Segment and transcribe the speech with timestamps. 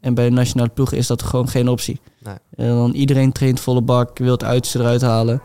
[0.00, 2.00] En bij de nationale ploeg is dat gewoon geen optie.
[2.18, 2.34] Nee.
[2.56, 5.42] En dan iedereen traint volle bak, wil het uiterste eruit halen.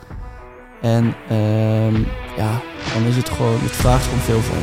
[0.81, 1.96] En ehm,
[2.38, 2.62] ja,
[2.94, 4.57] dan is het gewoon, het vraagt gewoon veel van.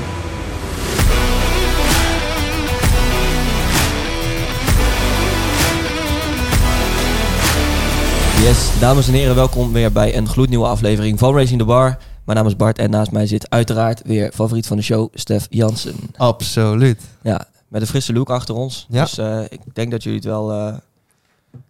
[8.45, 11.99] Yes, dames en heren, welkom weer bij een gloednieuwe aflevering van Racing the Bar.
[12.25, 15.47] Mijn naam is Bart en naast mij zit uiteraard weer favoriet van de show, Stef
[15.51, 15.95] Jansen.
[16.17, 17.01] Absoluut.
[17.23, 18.87] Ja, met een frisse look achter ons.
[18.91, 19.03] Ja.
[19.03, 20.75] Dus eh, ik denk dat jullie het wel, eh,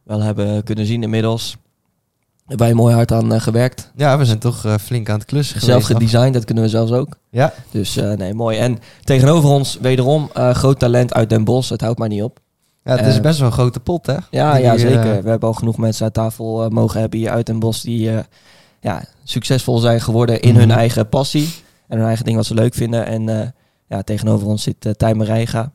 [0.02, 1.56] wel hebben kunnen zien inmiddels.
[2.46, 3.90] Hebben wij mooi hard aan eh, gewerkt.
[3.96, 7.16] Ja, we zijn toch flink aan het klussen Zelf gedesigned, dat kunnen we zelfs ook.
[7.30, 8.58] Ja, Dus nee, mooi.
[8.58, 11.70] En tegenover ons wederom groot talent uit Den Bosch.
[11.70, 12.38] Het houdt maar niet op.
[12.84, 14.16] ja het is best wel een grote pot, hè?
[14.30, 15.22] Ja, Die, ja zeker.
[15.22, 18.10] We hebben al genoeg mensen aan tafel mogen hebben hier uit Den Bosch die
[18.80, 20.78] ja, succesvol zijn geworden in hun Mhm.
[20.78, 21.48] eigen passie.
[21.88, 23.06] En hun eigen ding wat ze leuk vinden.
[23.06, 23.54] En
[23.88, 25.72] ja, tegenover ons zit uh, Tijmen Rijga.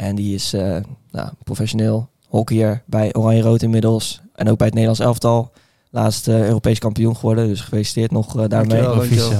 [0.00, 0.76] En die is eh,
[1.10, 4.20] nou, professioneel hockeyer bij Oranje Rood inmiddels.
[4.34, 5.50] En ook bij het Nederlands elftal.
[5.90, 7.48] Laatst eh, Europees kampioen geworden.
[7.48, 8.82] Dus gefeliciteerd nog eh, daarmee.
[8.82, 9.30] Dankjewel.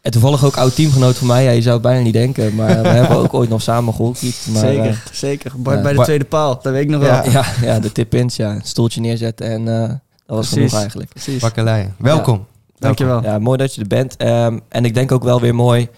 [0.00, 1.44] En toevallig ook oud teamgenoot van mij.
[1.44, 2.54] Ja, je zou het bijna niet denken.
[2.54, 4.46] Maar we hebben ook ooit nog samen gehockeyd.
[4.52, 5.52] Maar, zeker, zeker.
[5.56, 5.82] Bart ja.
[5.82, 7.22] bij de Bart- tweede paal, dat weet ik nog Ja.
[7.22, 7.32] wel.
[7.32, 8.36] ja, ja, de tip-ins.
[8.36, 9.98] Ja, stoeltje neerzetten en eh, dat
[10.36, 10.54] was Precies.
[10.54, 11.10] genoeg eigenlijk.
[11.10, 11.40] Precies.
[11.40, 11.94] Bakkeleien.
[11.98, 12.46] Welkom.
[12.78, 13.22] Dankjewel.
[13.22, 14.16] Ja, mooi dat je er bent.
[14.16, 15.88] Ehm, en ik denk ook wel weer mooi.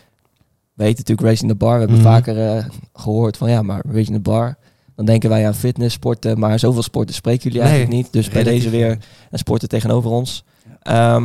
[0.79, 1.73] We heten natuurlijk Racing the Bar.
[1.73, 2.07] We hebben Mhm.
[2.07, 4.57] vaker eh, gehoord van ja, maar Racing the Bar.
[4.97, 6.39] Dan denken wij aan fitness, sporten.
[6.39, 8.12] Maar zoveel sporten spreken jullie Nee, eigenlijk niet.
[8.12, 8.99] Dus bij deze weer
[9.31, 10.45] een sporter tegenover ons.
[10.83, 11.23] Ehm,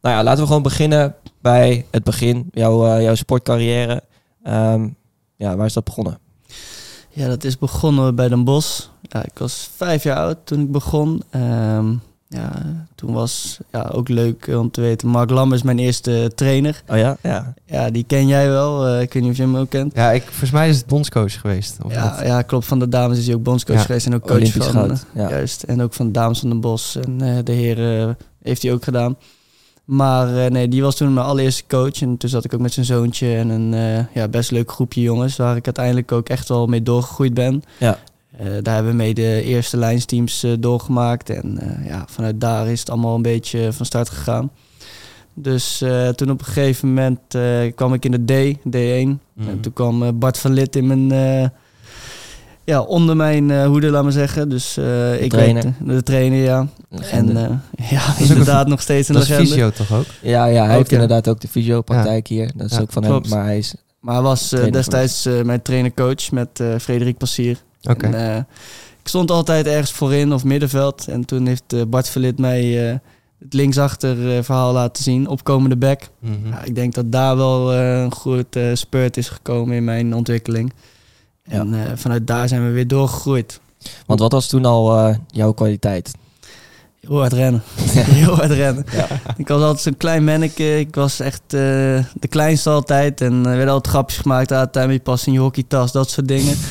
[0.00, 2.48] nou ja, laten we gewoon beginnen bij het begin.
[2.50, 4.02] Jouw, eh, jouw sportcarrière.
[4.42, 4.88] Ehm,
[5.36, 6.18] ja, waar is dat begonnen?
[7.10, 8.86] Ja, dat is begonnen bij Den Bosch.
[9.02, 11.22] Ja, ik was vijf jaar oud toen ik begon.
[11.30, 11.94] Ehm,
[12.34, 15.08] ja, toen was ja, ook leuk om te weten.
[15.08, 16.82] Mark Lam is mijn eerste trainer.
[16.88, 17.16] Oh ja?
[17.22, 17.54] Ja.
[17.66, 18.86] Ja, die ken jij wel.
[18.86, 19.94] Eh, ik weet niet of je hem ook kent.
[19.94, 21.76] Ja, ik, volgens mij is het bondscoach geweest.
[21.84, 22.66] Of Ja, ja, klopt.
[22.66, 23.82] Van de dames is hij ook bondscoach Ja.
[23.82, 24.72] geweest en ook coach Olympisch van.
[24.72, 25.04] goud.
[25.14, 25.28] Ja.
[25.28, 25.62] Juist.
[25.62, 26.96] En ook van de dames van Den Bosch.
[26.96, 29.16] En eh, de heren heeft hij ook gedaan.
[29.84, 32.00] Maar eh, nee, die was toen mijn allereerste coach.
[32.02, 35.00] En toen zat ik ook met zijn zoontje en een eh, ja, best leuk groepje
[35.00, 35.36] jongens.
[35.36, 37.62] Waar ik uiteindelijk ook echt wel mee doorgegroeid ben.
[37.78, 37.98] Ja.
[38.38, 41.30] Eh, daar hebben we mee de eerste lijnsteams eh, doorgemaakt.
[41.30, 44.50] En eh, ja, vanuit daar is het allemaal een beetje van start gegaan.
[45.34, 45.78] Dus
[46.14, 47.20] toen op een gegeven moment
[47.74, 49.20] kwam ik in de D, D1.
[49.32, 49.48] Mhm.
[49.48, 51.52] En toen kwam Bart van Lid in mijn,
[52.64, 54.48] ja, onder mijn hoede, laat maar zeggen.
[54.48, 54.78] Dus
[55.18, 55.62] ik trainer.
[55.62, 56.66] weet, de trainer, ja.
[56.90, 57.40] Legende.
[57.40, 59.50] En ja, een- inderdaad nog steeds een Dat is legende.
[59.50, 60.06] fysio toch ook?
[60.22, 60.94] ja, ja, hij Ook, heeft ja.
[61.00, 62.50] inderdaad ook de fysiopraktijk hier.
[62.56, 63.26] Dat is Ja, ook van klopt.
[63.28, 63.36] hem.
[63.38, 67.58] Maar hij is Maar hij was destijds mijn trainer-coach met Frederik Passier.
[67.90, 68.06] Oké.
[68.06, 68.36] Eh,
[69.02, 71.08] ik stond altijd ergens voorin of middenveld.
[71.08, 72.96] En toen heeft eh, Bart Verlit mij eh,
[73.38, 75.28] het linksachter verhaal laten zien.
[75.28, 76.08] Opkomende back.
[76.18, 76.48] Mhm.
[76.48, 80.72] Ja, ik denk dat daar wel een goed spurt is gekomen in mijn ontwikkeling.
[81.42, 83.60] En vanuit daar zijn we weer doorgegroeid.
[84.06, 86.12] Want wat was toen al jouw kwaliteit?
[87.00, 87.62] Heel hard rennen.
[88.20, 88.84] Heel hard rennen.
[88.92, 89.06] Ja.
[89.36, 90.78] Ik was altijd zo'n klein manneke.
[90.78, 93.20] Ik was echt de kleinste altijd.
[93.20, 94.52] En er werden altijd grapjes gemaakt.
[94.52, 95.92] Ah, Tammy, pas in je hockeytas.
[95.92, 96.56] Dat soort dingen.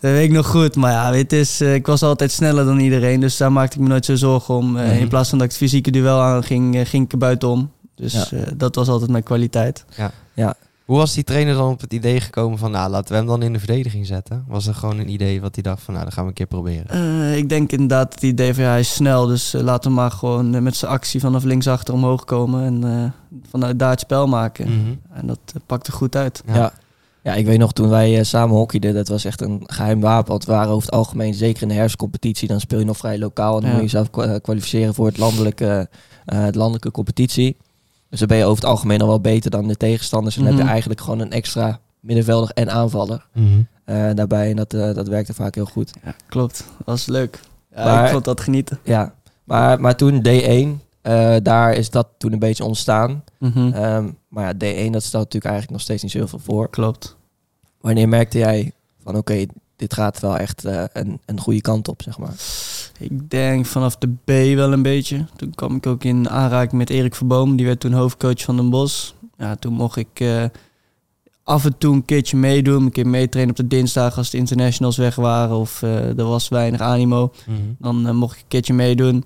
[0.00, 0.76] Dat weet ik nog goed.
[0.76, 3.20] Maar ja, het is, eh, ik was altijd sneller dan iedereen.
[3.20, 4.76] Dus daar maakte ik me nooit zo zorgen om.
[4.76, 4.94] Eh, Mhm.
[4.96, 7.70] In plaats van dat ik het fysieke duel aan ging, eh, ging ik er buitenom.
[7.94, 8.36] Dus Ja.
[8.36, 9.84] eh, dat was altijd mijn kwaliteit.
[10.84, 13.42] Hoe was die trainer dan op het idee gekomen van, nou, laten we hem dan
[13.42, 14.44] in de verdediging zetten?
[14.48, 16.46] Was er gewoon een idee wat hij dacht van, nou, dat gaan we een keer
[16.46, 16.88] proberen?
[16.88, 19.26] Eh, ik denk inderdaad het idee van ja, hij is snel.
[19.26, 22.64] Dus laten we maar gewoon met zijn actie vanaf linksachter omhoog komen.
[22.64, 24.66] En eh, vanuit daar het spel maken.
[24.68, 24.92] Mhm.
[25.12, 26.42] En dat pakte goed uit.
[26.46, 26.54] Ja.
[26.54, 26.72] Ja.
[27.26, 27.34] Ja.
[27.34, 30.30] ik weet nog toen wij eh, samen hockeyden, dat was echt een geheim wapen.
[30.30, 33.18] Want we waren over het algemeen, zeker in de herfstcompetitie, dan speel je nog vrij
[33.18, 33.54] lokaal.
[33.56, 33.76] En dan Ja.
[33.76, 35.88] moet je jezelf kwa- eh, kwalificeren voor het landelijke,
[36.24, 37.56] eh, het landelijke competitie.
[38.10, 40.34] Dus dan ben je over het algemeen al wel beter dan de tegenstanders.
[40.36, 40.66] En dan heb Mhm.
[40.66, 43.46] je eigenlijk gewoon een extra middenvelder en aanvaller Mhm.
[43.84, 44.50] eh, daarbij.
[44.50, 45.90] En dat, eh, dat werkte vaak heel goed.
[46.04, 46.56] Ja, klopt.
[46.76, 47.40] Dat was leuk.
[47.74, 48.78] Ja, Maar- ik vond dat genieten.
[48.82, 49.14] Ja,
[49.44, 53.24] maar, maar toen D1, eh, daar is dat toen een beetje ontstaan.
[53.38, 53.72] Mhm.
[53.72, 56.70] Ehm, maar ja, D1, dat stelt natuurlijk eigenlijk nog steeds niet zoveel voor.
[56.70, 57.16] Klopt.
[57.80, 58.72] Wanneer merkte jij
[59.02, 59.46] van oké,
[59.76, 62.34] dit gaat wel echt eh, een, een goede kant op, zeg maar?
[62.98, 65.26] Ik denk vanaf de B wel een beetje.
[65.36, 67.56] Toen kwam ik ook in aanraking met Erik Verboom.
[67.56, 69.12] Die werd toen hoofdcoach van Den Bosch.
[69.36, 70.44] Ja, toen mocht ik eh,
[71.42, 72.82] af en toe een keertje meedoen.
[72.82, 75.56] Een keer meetrainen op de dinsdag als de internationals weg waren.
[75.56, 77.32] Of er was weinig animo.
[77.46, 77.58] Mhm.
[77.78, 79.24] Dan mocht ik een keertje meedoen.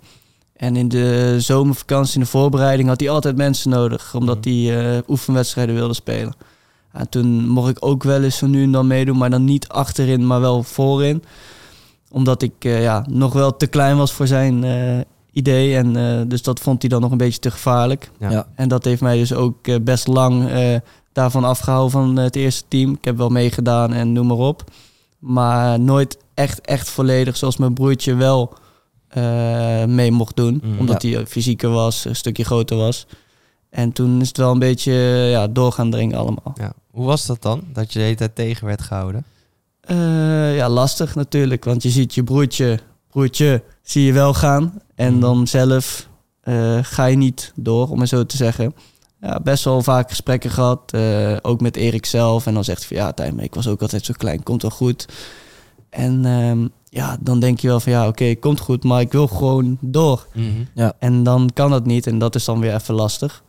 [0.61, 4.15] En in de zomervakantie, in de voorbereiding, had hij altijd mensen nodig.
[4.15, 6.35] Omdat hij eh, oefenwedstrijden wilde spelen.
[6.95, 9.19] Ja, toen mocht ik ook wel eens zo nu en dan meedoen.
[9.19, 11.23] Maar dan niet achterin, maar wel voorin.
[12.11, 15.01] Omdat ik eh, ja, nog wel te klein was voor zijn eh,
[15.33, 15.77] idee.
[15.77, 18.11] En eh, dus dat vond hij dan nog een beetje te gevaarlijk.
[18.19, 18.31] Ja.
[18.31, 18.47] Ja.
[18.55, 20.77] En dat heeft mij dus ook best lang eh,
[21.13, 22.93] daarvan afgehouden van het eerste team.
[22.93, 24.65] Ik heb wel meegedaan en noem maar op.
[25.19, 28.53] Maar nooit echt, echt volledig zoals mijn broertje wel
[29.11, 30.61] eh, mee mocht doen.
[30.65, 33.07] Mm, omdat hij fysieker was, een stukje groter was.
[33.71, 34.93] En toen is het wel een beetje
[35.31, 36.53] ja, door gaan dringen allemaal.
[36.55, 36.73] Ja.
[36.91, 37.63] Hoe was dat dan?
[37.73, 39.25] Dat je de hele tijd tegen werd gehouden?
[39.81, 41.65] Eh, ja, lastig natuurlijk.
[41.65, 42.79] Want je ziet je broertje,
[43.11, 44.81] broertje zie je wel gaan.
[44.95, 45.21] En Mhm.
[45.21, 46.09] dan zelf
[46.41, 48.75] eh, ga je niet door, om het zo te zeggen.
[49.21, 50.93] Ja, best wel vaak gesprekken gehad.
[50.93, 52.47] eh, ook met Erik zelf.
[52.47, 54.43] En dan zegt hij van ja, Tijmen, ik was ook altijd zo klein.
[54.43, 55.07] Komt wel goed.
[55.91, 58.85] En ehm, ja, dan denk je wel van ja, oké, komt goed.
[58.85, 60.27] Maar ik wil gewoon door.
[60.99, 62.07] En dan kan dat niet.
[62.07, 63.43] En dat is dan weer even lastig.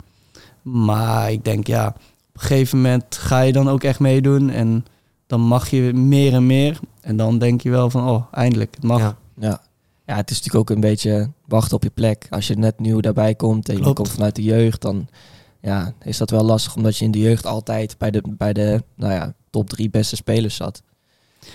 [0.61, 1.95] Maar ik denk ja, op
[2.33, 4.49] een gegeven moment ga je dan ook echt meedoen.
[4.49, 4.85] En
[5.27, 6.79] dan mag je meer en meer.
[7.01, 8.99] En dan denk je wel van oh, eindelijk, het mag.
[8.99, 9.17] Ja.
[9.39, 9.61] Ja.
[10.05, 12.27] ja, het is natuurlijk ook een beetje wachten op je plek.
[12.29, 13.95] Als je net nieuw daarbij komt en je Klopt.
[13.97, 15.07] komt vanuit de jeugd, dan
[15.61, 16.75] ja, is dat wel lastig.
[16.75, 20.15] Omdat je in de jeugd altijd bij de, bij de nou ja, top drie beste
[20.15, 20.81] spelers zat.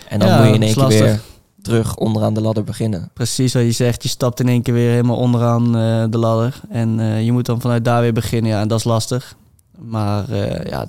[0.08, 1.04] En dan Ja, moet je in één is keer lastig.
[1.04, 1.20] weer
[1.66, 3.10] terug onderaan de ladder beginnen.
[3.12, 6.60] Precies wat je zegt, je stapt in één keer weer helemaal onderaan eh, de ladder.
[6.68, 8.50] En eh, je moet dan vanuit daar weer beginnen.
[8.50, 9.36] Ja, en dat is lastig.
[9.78, 10.86] Maar eh, ja,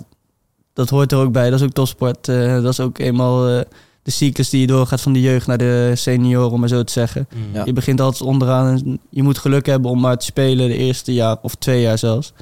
[0.77, 1.49] dat hoort er ook bij.
[1.49, 2.27] Dat is ook topsport.
[2.27, 3.61] Eh, dat is ook eenmaal eh,
[4.03, 6.91] de cyclus die je doorgaat van de jeugd naar de senioren, om maar zo te
[6.91, 7.27] zeggen.
[7.35, 7.53] Mm.
[7.53, 7.65] Ja.
[7.65, 11.13] Je begint altijd onderaan en je moet geluk hebben om maar te spelen de eerste
[11.13, 12.33] jaar of twee jaar zelfs.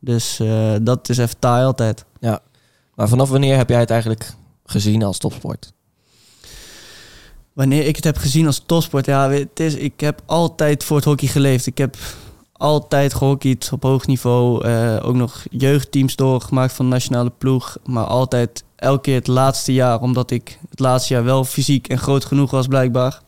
[0.00, 2.04] Dus eh, dat is even taai altijd.
[2.94, 4.32] Maar vanaf wanneer heb jij het eigenlijk
[4.64, 5.72] gezien als topsport?
[7.56, 11.04] Wanneer ik het heb gezien als topsport, ja, het is, ik heb altijd voor het
[11.04, 11.66] hockey geleefd.
[11.66, 11.96] Ik heb
[12.52, 14.64] altijd gehockeyd op hoog niveau.
[14.64, 17.76] eh, ook nog jeugdteams doorgemaakt van de nationale ploeg.
[17.84, 21.98] Maar altijd elke keer het laatste jaar, omdat ik het laatste jaar wel fysiek en
[21.98, 23.20] groot genoeg was blijkbaar.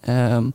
[0.00, 0.50] Ehm,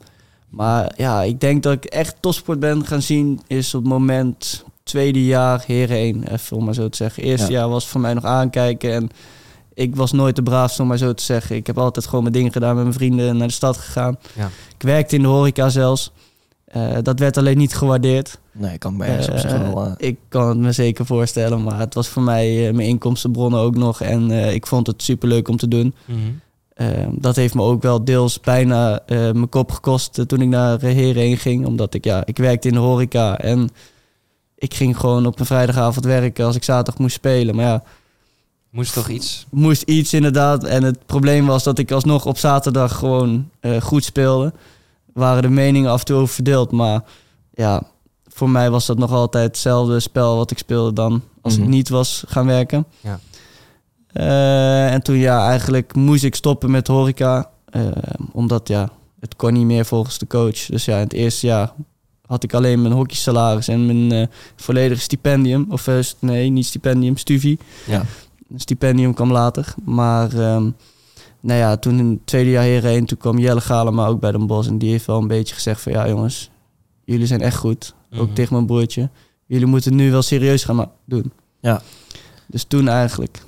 [0.50, 4.64] maar ja, ik denk dat ik echt topsport ben gaan zien is op het moment
[4.84, 7.24] tweede jaar Heren 1, even om maar zo te zeggen.
[7.24, 7.60] Eerste Ja.
[7.60, 9.10] jaar was voor mij nog aankijken en
[9.78, 11.56] ik was nooit de braafste om maar zo te zeggen.
[11.56, 14.18] Ik heb altijd gewoon mijn dingen gedaan met mijn vrienden en naar de stad gegaan.
[14.36, 14.50] Ja.
[14.78, 16.12] Ik werkte in de horeca zelfs.
[16.66, 18.40] Eh, dat werd alleen niet gewaardeerd.
[18.52, 19.86] Nee, ik kan me ergens op zich Eh, wel...
[19.86, 23.60] eh, ik kan het me zeker voorstellen, maar het was voor mij eh, mijn inkomstenbronnen
[23.60, 24.02] ook nog.
[24.02, 25.96] En eh, ik vond het superleuk om te doen.
[26.06, 26.20] Mhm.
[27.12, 30.92] Dat heeft me ook wel deels bijna eh, mijn kop gekost toen ik naar uh,
[30.94, 31.66] Heren heen ging.
[31.66, 33.70] Omdat ik, ja, ik werkte in de horeca en
[34.56, 37.56] ik ging gewoon op een vrijdagavond werken als ik zaterdag moest spelen.
[37.56, 37.84] Maar ja,
[38.70, 39.46] Moest toch iets?
[39.52, 40.64] moest iets inderdaad.
[40.64, 44.54] En het probleem was dat ik alsnog op zaterdag gewoon eh, goed speelde.
[45.14, 46.72] Waren de meningen af en toe over verdeeld.
[46.72, 47.04] Maar
[47.54, 47.82] ja,
[48.28, 51.64] voor mij was dat nog altijd hetzelfde spel wat ik speelde dan als Mhm.
[51.64, 52.86] ik niet was gaan werken.
[53.02, 53.20] Ja.
[54.08, 57.50] Eh, en toen ja, eigenlijk moest ik stoppen met horeca.
[57.68, 57.82] eh,
[58.32, 60.66] omdat ja, het kon niet meer volgens de coach.
[60.66, 61.72] Dus ja, in het eerste jaar
[62.26, 65.66] had ik alleen mijn hockeysalaris en mijn eh, volledige stipendium.
[65.70, 65.88] Of
[66.20, 67.60] nee, niet stipendium, studie.
[67.86, 68.04] ja.
[68.52, 69.74] Een stipendium kwam later.
[69.86, 70.70] Maar ehm,
[71.40, 74.48] nou ja, toen in het tweede jaar hierheen, toen kwam Jelle Galema ook bij Den
[74.48, 74.70] Bosch.
[74.70, 76.50] En die heeft wel een beetje gezegd van ja jongens,
[77.04, 77.96] jullie zijn echt goed.
[78.14, 78.34] Ook Mhm.
[78.34, 79.10] tegen mijn broertje.
[79.46, 81.32] Jullie moeten nu wel serieus gaan doen.
[81.60, 81.82] Ja.
[82.48, 83.42] Dus toen eigenlijk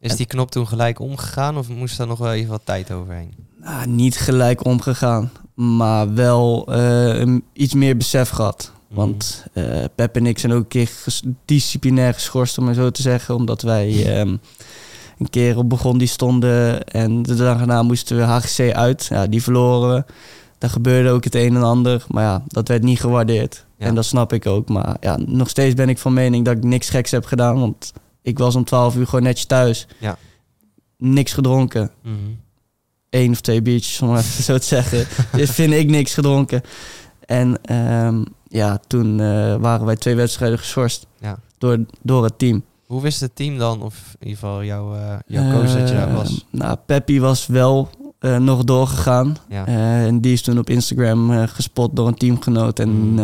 [0.00, 3.34] Is die knop toen gelijk omgegaan of moest daar nog wel even wat tijd overheen?
[3.60, 5.30] nou, niet gelijk omgegaan.
[5.54, 8.72] Maar wel eh, iets meer besef gehad.
[8.96, 12.90] Want eh, Pep en ik zijn ook een keer ges- disciplinair geschorst, om maar zo
[12.90, 13.34] te zeggen.
[13.34, 14.36] Omdat wij ehm,
[15.18, 19.06] een keer op begon die stonden en de dag daarna moesten we HGC uit.
[19.10, 20.12] Ja, die verloren we.
[20.58, 22.04] Daar gebeurde ook het een en ander.
[22.08, 23.64] Maar ja, dat werd niet gewaardeerd.
[23.78, 23.86] Ja.
[23.86, 24.68] En dat snap ik ook.
[24.68, 27.60] Maar ja, nog steeds ben ik van mening dat ik niks geks heb gedaan.
[27.60, 27.92] Want
[28.22, 29.86] ik was om 12 uur gewoon netjes thuis.
[29.98, 30.18] Ja.
[30.98, 31.90] Niks gedronken.
[32.02, 32.14] Mhm.
[33.10, 35.06] Eén of twee biertjes, om even zo te zeggen.
[35.32, 36.62] dus vind ik niks gedronken.
[37.26, 41.38] En ehm, ja, toen eh, waren wij twee wedstrijden geschorst Ja.
[41.58, 42.62] door, door het team.
[42.86, 45.94] Hoe wist het team dan, of in ieder geval jouw, eh, jouw coach dat je
[45.94, 46.44] daar was?
[46.50, 49.36] Nou, Peppi was wel eh, nog doorgegaan.
[49.48, 49.66] Ja.
[49.66, 52.78] En die is toen op Instagram gespot door een teamgenoot.
[52.78, 53.18] En, Mm.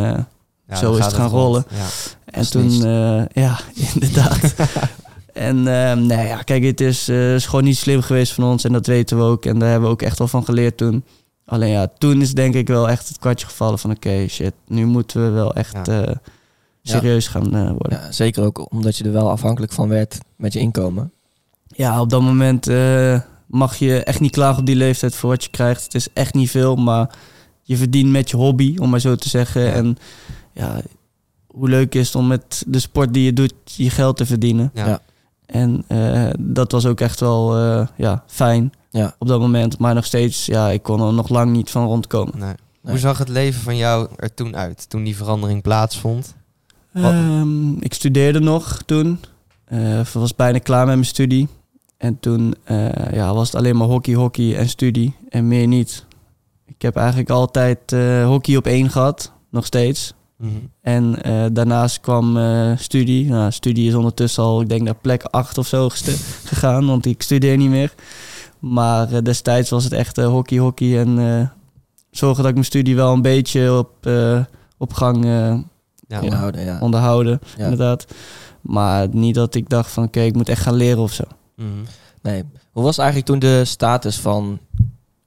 [0.69, 1.65] Ja, zo is het gaan rollen.
[1.69, 1.87] Ja.
[2.25, 2.71] en toen,
[3.33, 3.59] ja,
[3.95, 4.55] inderdaad.
[5.33, 8.65] en ehm, nee, ja, kijk, het is, is gewoon niet slim geweest van ons.
[8.65, 9.45] En dat weten we ook.
[9.45, 11.05] En daar hebben we ook echt wel van geleerd toen.
[11.53, 13.91] Alleen ja, toen is denk ik wel echt het kwartje gevallen van...
[13.91, 16.05] oké, shit, nu moeten we wel echt Ja.
[16.05, 16.17] eh,
[16.83, 18.01] serieus gaan eh, worden.
[18.01, 21.13] ja, zeker ook omdat je er wel afhankelijk van werd met je inkomen.
[21.67, 25.45] Ja, op dat moment eh, mag je echt niet klagen op die leeftijd voor wat
[25.45, 25.83] je krijgt.
[25.85, 27.15] Het is echt niet veel, maar
[27.63, 29.73] je verdient met je hobby, om maar zo te zeggen.
[29.73, 29.99] En
[30.53, 30.81] ja,
[31.47, 34.71] hoe leuk is het om met de sport die je doet je geld te verdienen.
[34.75, 35.01] Ja.
[35.53, 39.15] En eh, dat was ook echt wel eh, ja, fijn Ja.
[39.19, 39.79] op dat moment.
[39.79, 42.39] Maar nog steeds, ja, ik kon er nog lang niet van rondkomen.
[42.39, 42.53] Nee.
[42.83, 42.93] Nee.
[42.93, 46.35] Hoe zag het leven van jou er toen uit, toen die verandering plaatsvond?
[46.93, 49.19] Ehm, ik studeerde nog toen.
[49.65, 51.49] Eh, was bijna klaar met mijn studie.
[51.97, 56.05] En toen eh, ja, was het alleen maar hockey, hockey en studie en meer niet.
[56.67, 60.15] Ik heb eigenlijk altijd eh, hockey op één gehad, nog steeds.
[60.43, 60.53] Mhm.
[60.81, 63.29] En eh, daarnaast kwam eh, studie.
[63.29, 65.89] Nou, studie is ondertussen al, ik denk, naar plek 8 of zo
[66.45, 67.95] gegaan, want ik studeer niet meer.
[68.59, 71.49] Maar eh, destijds was het echt hockey, hockey en eh,
[72.11, 74.41] zorgen dat ik mijn studie wel een beetje op, eh,
[74.79, 75.55] op gang eh,
[76.09, 76.79] Ja, Onderhouden, ja.
[76.81, 77.63] onderhouden, Ja.
[77.65, 78.07] inderdaad.
[78.61, 81.25] Maar niet dat ik dacht van, oké, ik moet echt gaan leren of zo.
[81.57, 81.69] Mhm.
[82.23, 82.43] Nee.
[82.73, 84.59] Hoe was eigenlijk toen de status van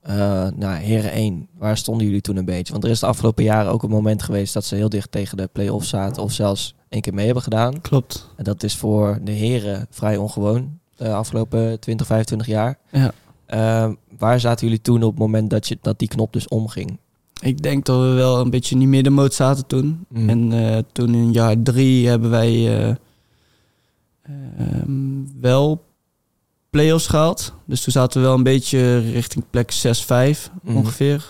[0.05, 1.47] eh nou, Heren 1?
[1.57, 2.71] Waar stonden jullie toen een beetje?
[2.71, 5.37] Want er is de afgelopen jaren ook een moment geweest dat ze heel dicht tegen
[5.37, 6.23] de play-offs zaten.
[6.23, 7.81] Of zelfs één keer mee hebben gedaan.
[7.81, 8.29] Klopt.
[8.35, 10.79] En dat is voor de heren vrij ongewoon.
[10.95, 12.77] De afgelopen 20, 25 jaar.
[12.91, 13.11] Ja.
[13.45, 16.97] Eh, waar zaten jullie toen op het moment dat, je, dat die knop dus omging?
[17.41, 20.05] Ik denk dat we wel een beetje in die middenmoot zaten toen.
[20.07, 20.29] Mm.
[20.29, 22.95] En eh, toen in jaar drie hebben wij eh,
[24.23, 25.84] ehm, wel
[26.75, 27.53] play-offs gehaald.
[27.65, 30.75] Dus toen zaten we wel een beetje richting plek 6-5 Mhm.
[30.77, 31.25] ongeveer.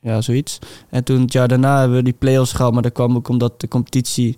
[0.00, 0.58] Ja, zoiets.
[0.90, 2.72] En toen het jaar daarna hebben we die play-offs gehaald.
[2.74, 4.36] Maar dat kwam ook omdat de competitie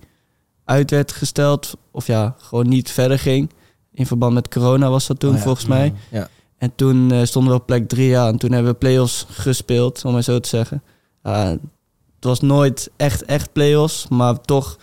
[0.65, 1.77] uit werd gesteld.
[1.91, 3.51] Of ja, gewoon niet verder ging.
[3.93, 5.43] In verband met corona was dat toen Oh ja.
[5.43, 5.95] volgens mij.
[6.11, 6.29] Ja.
[6.59, 8.29] En toen eh, stonden we op plek drie jaar.
[8.29, 10.83] En toen hebben we play-offs gespeeld, om maar zo te zeggen.
[11.23, 14.09] Het was nooit echt, echt play-offs.
[14.09, 14.79] Maar toch,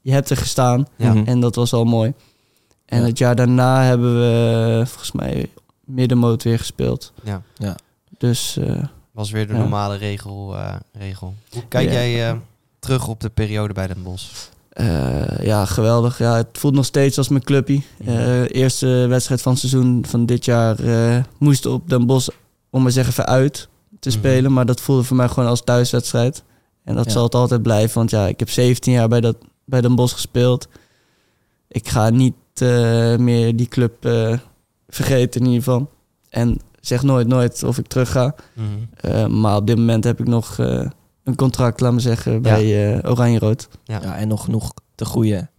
[0.00, 0.86] je hebt er gestaan.
[0.96, 1.14] Ja.
[1.24, 2.12] En dat was al mooi.
[2.92, 3.06] En Ja.
[3.06, 5.50] het jaar daarna hebben we eh, volgens mij
[5.84, 7.12] middenmoot weer gespeeld.
[7.22, 7.42] Ja.
[7.54, 7.76] Ja.
[8.18, 8.82] Dus eh,
[9.12, 9.58] Was weer de Ja.
[9.58, 11.34] normale regel, eh, regel.
[11.50, 11.92] Hoe kijk Ja.
[11.92, 12.36] jij eh,
[12.78, 14.30] terug op de periode bij Den Bosch?
[14.68, 16.18] eh, ja, geweldig.
[16.18, 17.84] Ja, het voelt nog steeds als mijn clubpie.
[18.04, 22.28] Eh, eerste wedstrijd van het seizoen van dit jaar eh, moest op Den Bosch,
[22.70, 23.68] om maar zeggen, even uit
[24.00, 24.18] te Mhm.
[24.18, 24.52] spelen.
[24.52, 26.42] Maar dat voelde voor mij gewoon als thuiswedstrijd.
[26.84, 27.10] En dat Ja.
[27.10, 27.94] zal het altijd blijven.
[27.98, 30.68] Want ja, ik heb 17 jaar bij, dat, bij Den Bosch gespeeld.
[31.68, 34.38] Ik ga niet eh, meer die club eh,
[34.88, 35.90] vergeten in ieder geval.
[36.28, 38.34] En zeg nooit, nooit of ik terug ga.
[38.54, 38.66] Mhm.
[38.96, 40.86] Eh, maar op dit moment heb ik nog eh,
[41.24, 43.68] een contract, laat me zeggen, bij eh, Oranje-Rood.
[43.84, 44.00] Ja.
[44.02, 45.50] Ja, en nog genoeg te groeien.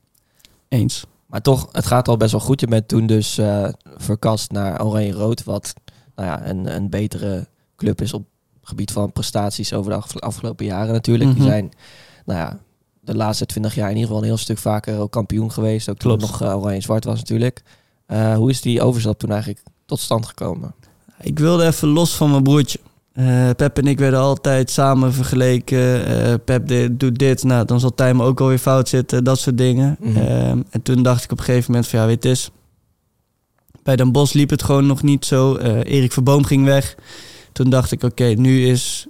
[0.67, 1.05] Eens.
[1.25, 2.59] Maar toch, het gaat al best wel goed.
[2.59, 5.73] Je bent toen dus eh, verkast naar Oranje-Rood, wat
[6.15, 8.25] nou ja, een, een betere club is op
[8.59, 11.29] het gebied van prestaties over de afge- afgelopen jaren natuurlijk.
[11.29, 11.49] Die Mhm.
[11.49, 11.71] zijn
[12.25, 12.59] nou ja,
[13.03, 15.89] de laatste 20 jaar in ieder geval een heel stuk vaker ook kampioen geweest.
[15.89, 17.61] Ook toen het nog eh, Oranje-Zwart was natuurlijk.
[18.05, 20.73] Eh, hoe is die overstap toen eigenlijk tot stand gekomen?
[21.21, 22.79] Ik wilde even los van mijn broertje.
[23.13, 26.03] Eh, Pep en ik werden altijd samen vergeleken.
[26.43, 29.23] Pep doet dit, nou, dan zal Tijmen ook alweer fout zitten.
[29.23, 29.97] Dat soort dingen.
[29.99, 30.17] Mhm.
[30.17, 32.49] Ehm, en toen dacht ik op een gegeven moment van ja, weet is...
[33.83, 35.55] Bij Den Bos liep het gewoon nog niet zo.
[35.57, 36.95] Erik Verboom ging weg.
[37.51, 39.07] Toen dacht ik, oké, nu is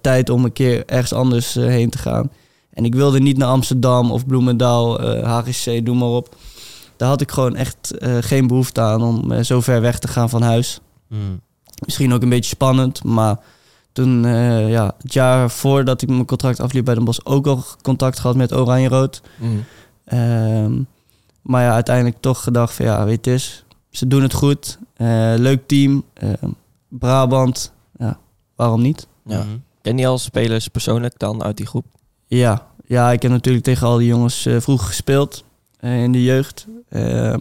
[0.00, 2.30] tijd om een keer ergens anders heen te gaan.
[2.74, 6.36] En ik wilde niet naar Amsterdam of Bloemendaal, eh, HGC, doe maar op.
[6.96, 10.08] Daar had ik gewoon echt eh, geen behoefte aan om eh, zo ver weg te
[10.08, 10.80] gaan van huis.
[11.08, 11.20] Mhm.
[11.84, 13.36] Misschien ook een beetje spannend, maar
[13.92, 17.64] toen, eh, ja, het jaar voordat ik mijn contract afliep bij Den Bosch, ook al
[17.82, 19.22] contact gehad met Oranje Rood.
[20.04, 20.82] Ehm,
[21.42, 24.78] maar ja, uiteindelijk toch gedacht van ja, weet je eens, ze doen het goed.
[24.94, 26.04] Eh, leuk team.
[26.12, 26.50] Ehm,
[26.88, 28.18] Brabant, ja,
[28.56, 29.06] waarom niet?
[29.24, 29.38] Ja.
[29.38, 29.56] Mhm.
[29.82, 31.84] Ken je al spelers persoonlijk dan uit die groep?
[32.36, 35.44] Ja, ja ik heb natuurlijk tegen al die jongens eh, vroeg gespeeld
[35.80, 36.66] eh, in de jeugd.
[36.88, 37.38] Ehm,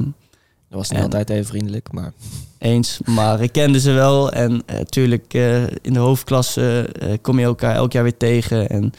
[0.70, 2.14] Dat was niet En- altijd even vriendelijk, maar
[2.58, 4.32] eens, maar ik kende ze wel.
[4.32, 5.34] En natuurlijk
[5.82, 8.94] in de hoofdklasse eh, kom je elkaar elk jaar weer tegen en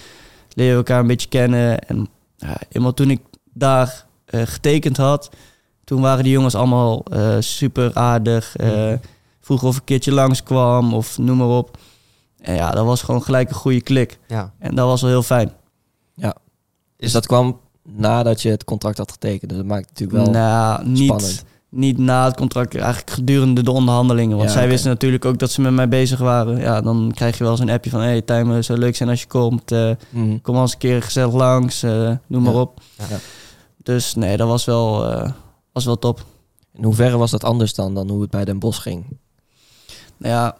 [0.54, 1.78] leer je elkaar een beetje kennen.
[1.78, 2.08] En
[2.68, 3.20] eenmaal toen ik
[3.52, 5.30] daar eh, getekend had,
[5.84, 8.56] toen waren die jongens allemaal eh, super aardig.
[8.56, 8.92] eh
[9.40, 11.78] vroegen of ik een keertje langskwam of noem maar op.
[12.40, 14.18] En ja, dat was gewoon gelijk een goede klik.
[14.28, 14.52] Ja.
[14.58, 15.52] En dat was wel heel fijn.
[17.04, 19.48] Dus dat kwam nadat je het contract had getekend.
[19.50, 21.44] Dus dat maakt het natuurlijk wel nou, niet, spannend.
[21.68, 24.36] niet na het contract, eigenlijk gedurende de onderhandelingen.
[24.36, 26.58] Want Ja, zij wisten natuurlijk ook dat ze met mij bezig waren.
[26.58, 28.00] Ja, dan krijg je wel zo'n appje van...
[28.00, 29.72] hey, Tijmen, het zou leuk zijn als je komt.
[29.72, 30.38] eh, Mhm.
[30.42, 32.60] kom eens een keer gezellig langs, eh, noem maar Ja.
[32.60, 32.80] op.
[32.98, 33.04] Ja.
[33.10, 33.16] Ja.
[33.82, 35.30] Dus nee, dat was wel, eh,
[35.72, 36.24] was wel top.
[36.74, 39.04] In hoeverre was dat anders dan, dan hoe het bij Den Bosch ging?
[40.16, 40.56] Nou ja,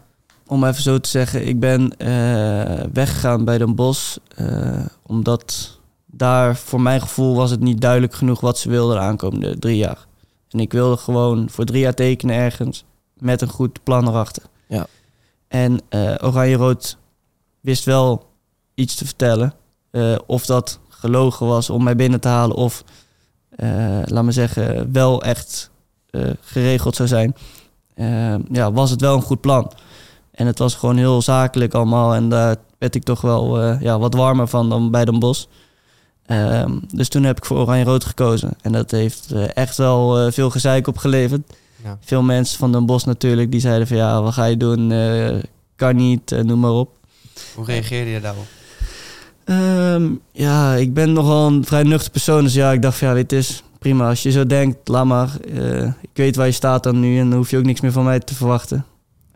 [0.47, 4.17] om even zo te zeggen, ik ben eh, weggegaan bij Den Bosch.
[4.37, 5.74] eh, omdat
[6.16, 9.76] daar, voor mijn gevoel, was het niet duidelijk genoeg wat ze wilden de aankomende drie
[9.76, 10.06] jaar.
[10.50, 12.85] En ik wilde gewoon voor drie jaar tekenen ergens
[13.18, 14.42] met een goed plan erachter.
[14.68, 14.87] Ja.
[15.49, 16.97] En eh Oranje-Rood
[17.61, 18.26] wist wel
[18.75, 19.54] iets te vertellen.
[19.90, 22.85] Eh, of dat gelogen was om mij binnen te halen of,
[23.49, 25.73] eh, laat me zeggen, wel echt
[26.40, 27.35] geregeld zou zijn.
[28.50, 29.73] Ja, was het wel een goed plan.
[30.30, 32.14] En het was gewoon heel zakelijk allemaal.
[32.14, 35.47] En daar werd ik toch wel ja, wat warmer van dan bij Den Bosch.
[36.26, 38.50] Ehm, dus toen heb ik voor Oranje-Rood gekozen.
[38.62, 41.43] En dat heeft eh, echt wel eh, veel gezeik opgeleverd.
[41.85, 41.99] Ja.
[42.00, 44.93] Veel mensen van Den Bosch natuurlijk, die zeiden van ja, wat ga je doen?
[44.93, 45.35] Eh,
[45.76, 46.90] kan niet, noem maar op.
[47.54, 48.47] Hoe reageerde je daarop?
[49.45, 52.45] Ehm, ja, ik ben nogal een vrij nuchter persoon.
[52.45, 54.09] Dus ja, ik dacht van ja, weet het is prima.
[54.09, 55.31] Als je zo denkt, laat maar.
[56.00, 58.04] Ik weet waar je staat dan nu en dan hoef je ook niks meer van
[58.04, 58.85] mij te verwachten.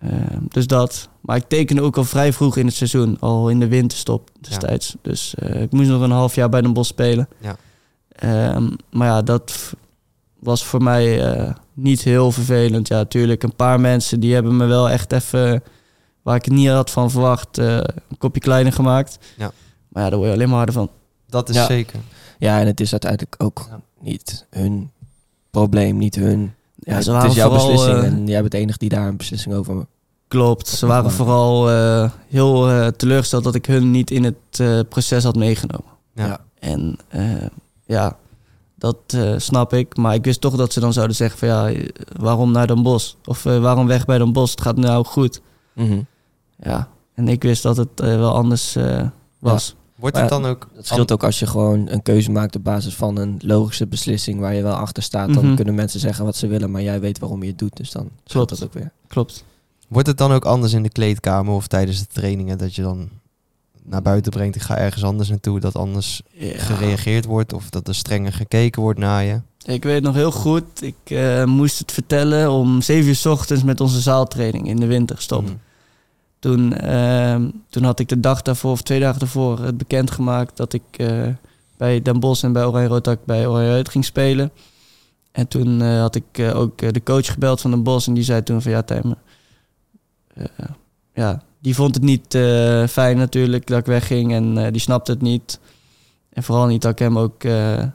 [0.01, 1.09] Ehm, dus dat.
[1.21, 3.17] Maar ik tekende ook al vrij vroeg in het seizoen.
[3.21, 4.97] Al in de winterstop destijds.
[5.03, 7.29] Dus eh, ik moest nog een half jaar bij Den Bosch spelen.
[7.41, 7.57] Ja.
[8.09, 9.75] Ehm, maar ja, dat
[10.39, 12.89] was voor mij eh, niet heel vervelend.
[12.89, 13.43] Ja, natuurlijk.
[13.43, 15.63] Een paar mensen die hebben me wel echt even...
[16.23, 19.19] Waar ik het niet had van verwacht, eh, een kopje kleiner gemaakt.
[19.37, 19.51] Ja.
[19.89, 20.91] Maar ja, daar word je alleen maar harder van.
[21.27, 21.67] Dat is Ja.
[21.67, 21.99] zeker.
[22.39, 23.81] Ja, en het is uiteindelijk ook Ja.
[24.01, 24.91] niet hun
[25.51, 26.55] probleem, niet hun...
[26.89, 28.79] Ja, Ja, ze het waren is jouw vooral, beslissing eh, en jij bent de enige
[28.79, 29.87] die daar een beslissing over
[30.29, 30.69] Klopt.
[30.69, 35.25] Ze waren vooral eh, heel eh, teleurgesteld dat ik hun niet in het eh, proces
[35.25, 35.91] had meegenomen.
[36.15, 36.39] Ja.
[36.59, 37.23] En eh,
[37.87, 38.17] ja,
[38.75, 39.97] dat eh, snap ik.
[39.97, 41.73] Maar ik wist toch dat ze dan zouden zeggen van ja,
[42.19, 43.15] waarom naar Den Bosch?
[43.25, 44.51] Of eh, waarom weg bij Den Bosch?
[44.51, 45.41] Het gaat nou goed.
[45.73, 46.01] Mhm.
[46.63, 49.07] Ja, en ik wist dat het wel anders eh,
[49.39, 49.75] was.
[49.99, 50.69] Wordt Maar het dan ook...
[50.75, 54.41] Het scheelt ook als je gewoon een keuze maakt op basis van een logische beslissing
[54.41, 55.35] waar je wel achter staat.
[55.35, 55.55] Dan Mhm.
[55.55, 57.77] kunnen mensen zeggen wat ze willen, maar jij weet waarom je het doet.
[57.77, 58.49] Dus dan Klopt.
[58.49, 58.91] dat ook weer.
[59.07, 59.45] Klopt.
[59.89, 63.09] Wordt het dan ook anders in de kleedkamer of tijdens de trainingen dat je dan
[63.85, 66.59] naar buiten brengt, ik ga ergens anders naartoe, dat anders Ja.
[66.59, 69.41] gereageerd wordt of dat er strenger gekeken wordt naar je?
[69.65, 73.63] Ik weet nog heel goed, ik eh, moest het vertellen om 7 uur 's ochtends
[73.63, 75.49] met onze zaaltraining in de winter gestopt.
[75.49, 75.57] Mhm.
[76.39, 80.73] Toen, ehm, toen had ik de dag daarvoor, of twee dagen daarvoor, het bekendgemaakt dat
[80.73, 81.27] ik eh,
[81.77, 84.51] bij Den Bosch en bij Oranje ik bij Oranje uit ging spelen.
[85.39, 88.23] En toen eh, had ik eh, ook de coach gebeld van Den Bosch en die
[88.23, 90.45] zei toen van ja, eh,
[91.15, 92.39] ja, die vond het niet
[92.91, 95.61] fijn natuurlijk dat ik wegging en die snapte het niet.
[96.33, 97.43] En vooral niet dat ik hem ook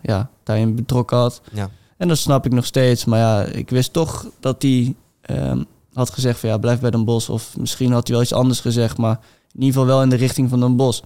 [0.01, 1.41] ja, daarin betrokken had.
[1.51, 1.69] Ja.
[1.97, 3.05] En dat snap ik nog steeds.
[3.05, 7.05] Maar ja, ik wist toch dat hij ehm, had gezegd van ja, blijf bij Den
[7.05, 7.29] Bosch.
[7.29, 9.19] Of misschien had hij wel iets anders gezegd, maar
[9.53, 11.01] in ieder geval wel in de richting van Den Bosch.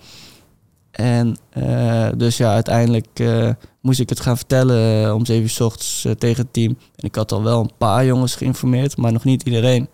[0.98, 3.50] En eh, dus ja, uiteindelijk eh,
[3.82, 6.78] moest ik het gaan vertellen eh, om zeven uur 's ochtends tegen het team.
[6.96, 9.90] En ik had al wel een paar jongens geïnformeerd, maar nog niet iedereen.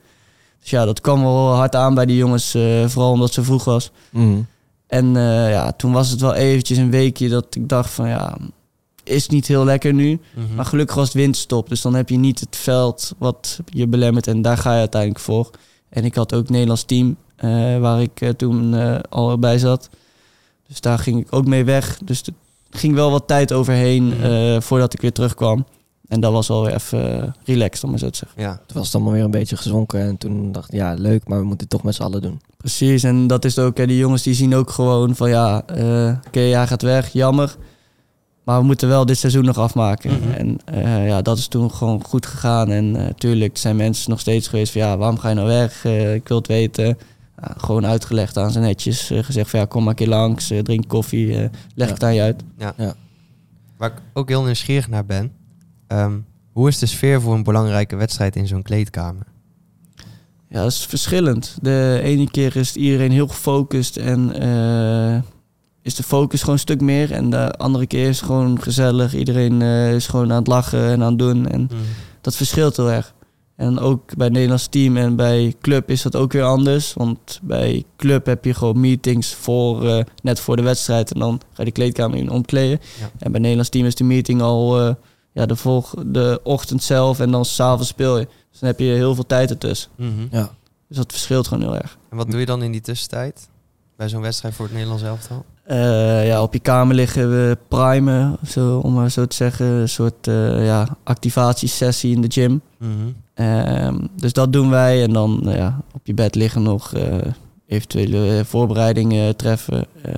[0.60, 2.52] Dus ja, dat kwam wel hard aan bij die jongens,
[2.86, 3.91] vooral omdat zo vroeg was.
[4.10, 4.41] Mhm.
[4.88, 5.13] En
[5.50, 8.38] ja, toen was het wel eventjes een weekje dat ik dacht van ja,
[9.04, 10.20] is niet heel lekker nu.
[10.36, 10.56] Mhm.
[10.56, 14.28] Maar gelukkig was het windstop, dus dan heb je niet het veld wat je belemmert
[14.28, 15.50] en daar ga je uiteindelijk voor.
[15.89, 19.58] En ik had ook het Nederlands team eh, waar ik eh, toen eh, al bij
[19.58, 19.89] zat.
[20.68, 22.00] Dus daar ging ik ook mee weg.
[22.06, 22.34] Dus er
[22.80, 24.24] ging wel wat tijd overheen Mhm.
[24.24, 25.66] eh, voordat ik weer terugkwam.
[26.08, 28.42] En dat was wel weer even relaxed, om maar zo te zeggen.
[28.42, 31.28] Ja, Toen was het allemaal weer een beetje gezonken en toen dacht ik, ja leuk,
[31.28, 32.42] maar we moeten het toch met z'n allen doen.
[32.58, 36.16] Precies, en dat is ook, hè, die jongens die zien ook gewoon van ja, eh
[36.28, 37.56] oké, hij gaat weg, jammer.
[38.44, 40.20] Maar we moeten wel dit seizoen nog afmaken.
[40.20, 40.32] Mhm.
[40.32, 42.70] En eh, ja, dat is toen gewoon goed gegaan.
[42.72, 45.86] En natuurlijk zijn mensen nog steeds geweest van ja, waarom ga je nou weg?
[45.86, 46.98] Eh, ik wil het weten.
[47.42, 49.10] Ja, gewoon uitgelegd aan ze netjes.
[49.12, 51.94] eh, gezegd van ja, kom maar een keer langs, eh, drink koffie, eh, leg Ja.
[51.94, 52.44] het aan je uit.
[53.78, 55.32] waar ik ook heel nieuwsgierig naar ben.
[55.88, 56.14] ehm,
[56.52, 59.26] hoe is de sfeer voor een belangrijke wedstrijd in zo'n kleedkamer?
[60.50, 61.58] Ja, dat is verschillend.
[61.62, 65.22] De ene keer is iedereen heel gefocust en eh,
[65.84, 67.12] is de focus gewoon een stuk meer.
[67.12, 69.15] En de andere keer is het gewoon gezellig.
[69.15, 71.48] Iedereen eh, is gewoon aan het lachen en aan het doen.
[71.48, 71.69] En
[72.22, 73.13] dat verschilt heel erg.
[73.56, 76.93] En ook bij het Nederlands team en bij club is dat ook weer anders.
[76.93, 81.13] Want bij club heb je gewoon meetings voor, eh, net voor de wedstrijd.
[81.13, 82.80] En dan ga je de kleedkamer in omkleden.
[83.00, 83.04] Ja.
[83.04, 84.96] En bij het Nederlands team is de meeting al eh,
[85.32, 87.19] ja, de, volg de ochtend zelf.
[87.19, 88.26] En dan s'avonds speel je.
[88.52, 89.91] Dus dan heb je heel veel tijd ertussen.
[89.96, 90.28] Mhm.
[90.32, 90.52] Ja.
[90.88, 91.98] Dus dat verschilt gewoon heel erg.
[92.10, 93.48] En wat doe je dan in die tussentijd?
[93.96, 95.46] Bij zo'n wedstrijd voor het Nederlands elftal?
[95.63, 99.65] Eh, ja, op je kamer liggen we primen, zo, om maar zo te zeggen.
[99.65, 102.62] Een soort eh, ja, activatiesessie in de gym.
[102.78, 102.91] Mhm.
[103.34, 105.04] Ehm, dus dat doen wij.
[105.04, 107.17] En dan nou ja, op je bed liggen nog eh,
[107.67, 109.86] eventuele voorbereidingen treffen.
[110.02, 110.13] Eh,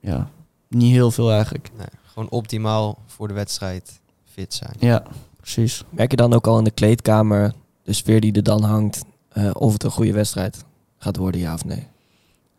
[0.00, 0.28] ja,
[0.68, 1.70] niet heel veel eigenlijk.
[1.76, 4.74] Nee, gewoon optimaal voor de wedstrijd fit zijn.
[4.78, 5.02] Ja,
[5.40, 5.84] precies.
[5.90, 9.50] Merk je dan ook al in de kleedkamer, de sfeer die er dan hangt, eh,
[9.52, 10.64] of het een goede wedstrijd
[10.98, 11.86] gaat worden, ja of nee?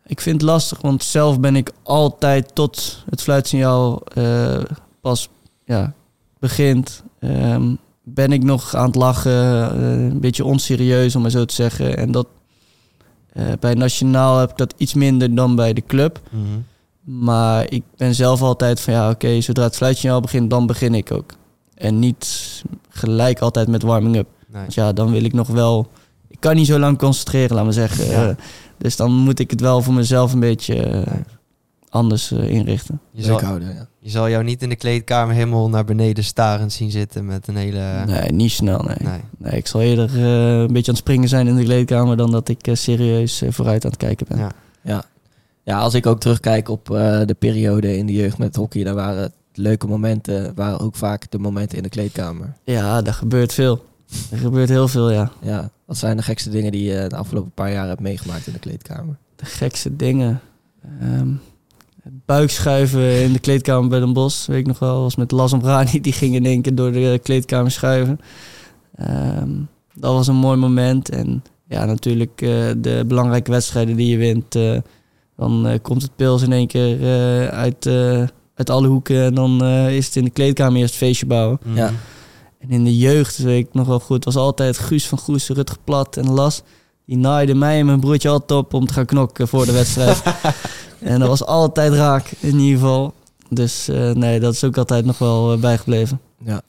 [0.06, 4.58] Ik vind het lastig, want zelf ben ik altijd tot het fluitsignaal eh,
[5.00, 5.28] pas
[5.64, 5.92] ja,
[6.38, 7.02] begint.
[7.18, 9.32] ehm, ben ik nog aan het lachen,
[9.72, 11.96] eh, een beetje onserieus om maar zo te zeggen.
[11.96, 12.26] En dat
[13.32, 16.20] eh, bij Nationaal heb ik dat iets minder dan bij de club.
[16.30, 16.44] Mhm.
[17.22, 21.12] Maar ik ben zelf altijd van ja, oké, zodra het fluitsignaal begint, dan begin ik
[21.12, 21.34] ook.
[21.74, 24.28] En niet gelijk altijd met warming up.
[24.46, 24.60] Nee.
[24.60, 25.90] Want ja, dan wil ik nog wel.
[26.28, 28.06] Ik kan niet zo lang concentreren, laat maar zeggen.
[28.06, 28.36] Ja.
[28.82, 31.12] Dus dan moet ik het wel voor mezelf een beetje eh,
[31.88, 33.00] anders eh, inrichten.
[33.10, 33.86] Je zal, houden, ja.
[33.98, 37.56] je zal jou niet in de kleedkamer helemaal naar beneden starend zien zitten met een
[37.56, 38.04] hele...
[38.06, 38.96] nee, niet snel, nee.
[39.00, 39.20] Nee.
[39.38, 39.56] nee.
[39.56, 42.48] ik zal eerder eh, een beetje aan het springen zijn in de kleedkamer dan dat
[42.48, 44.38] ik eh, serieus vooruit aan het kijken ben.
[44.38, 45.04] Ja.
[45.64, 48.94] Ja, als ik ook terugkijk op eh, de periode in de jeugd met hockey, daar
[48.94, 52.52] waren leuke momenten, waren ook vaak de momenten in de kleedkamer.
[52.64, 53.84] Ja, daar gebeurt veel.
[54.30, 55.30] Er gebeurt heel veel, ja.
[55.42, 58.52] Ja, wat zijn de gekste dingen die je de afgelopen paar jaar hebt meegemaakt in
[58.52, 59.16] de kleedkamer?
[59.36, 60.40] De gekste dingen.
[61.00, 61.28] Ehm,
[62.02, 65.52] het buikschuiven in de kleedkamer bij Den Bosch, weet ik nog wel, was met Las
[65.52, 66.00] Ombrani.
[66.00, 68.20] Die ging in één keer door de kleedkamer schuiven.
[68.96, 69.50] Ehm,
[69.94, 71.08] dat was een mooi moment.
[71.10, 72.48] En ja, natuurlijk eh,
[72.78, 74.54] de belangrijke wedstrijden die je wint.
[74.54, 74.78] eh,
[75.36, 78.22] dan eh, komt het pils in één keer eh, uit, eh,
[78.54, 79.22] uit alle hoeken.
[79.24, 81.58] En dan eh, is het in de kleedkamer eerst feestje bouwen.
[81.74, 81.90] Ja.
[82.62, 85.76] En in de jeugd, weet ik nog wel goed, was altijd Guus van Goes, Rutger
[85.84, 86.62] Plat en Las.
[87.06, 90.22] Die naaide mij en mijn broertje altijd op om te gaan knokken voor de wedstrijd.
[91.00, 93.14] en dat was altijd raak, in ieder geval.
[93.48, 96.20] Dus eh, nee, dat is ook altijd nog wel eh, bijgebleven.
[96.44, 96.62] Ja,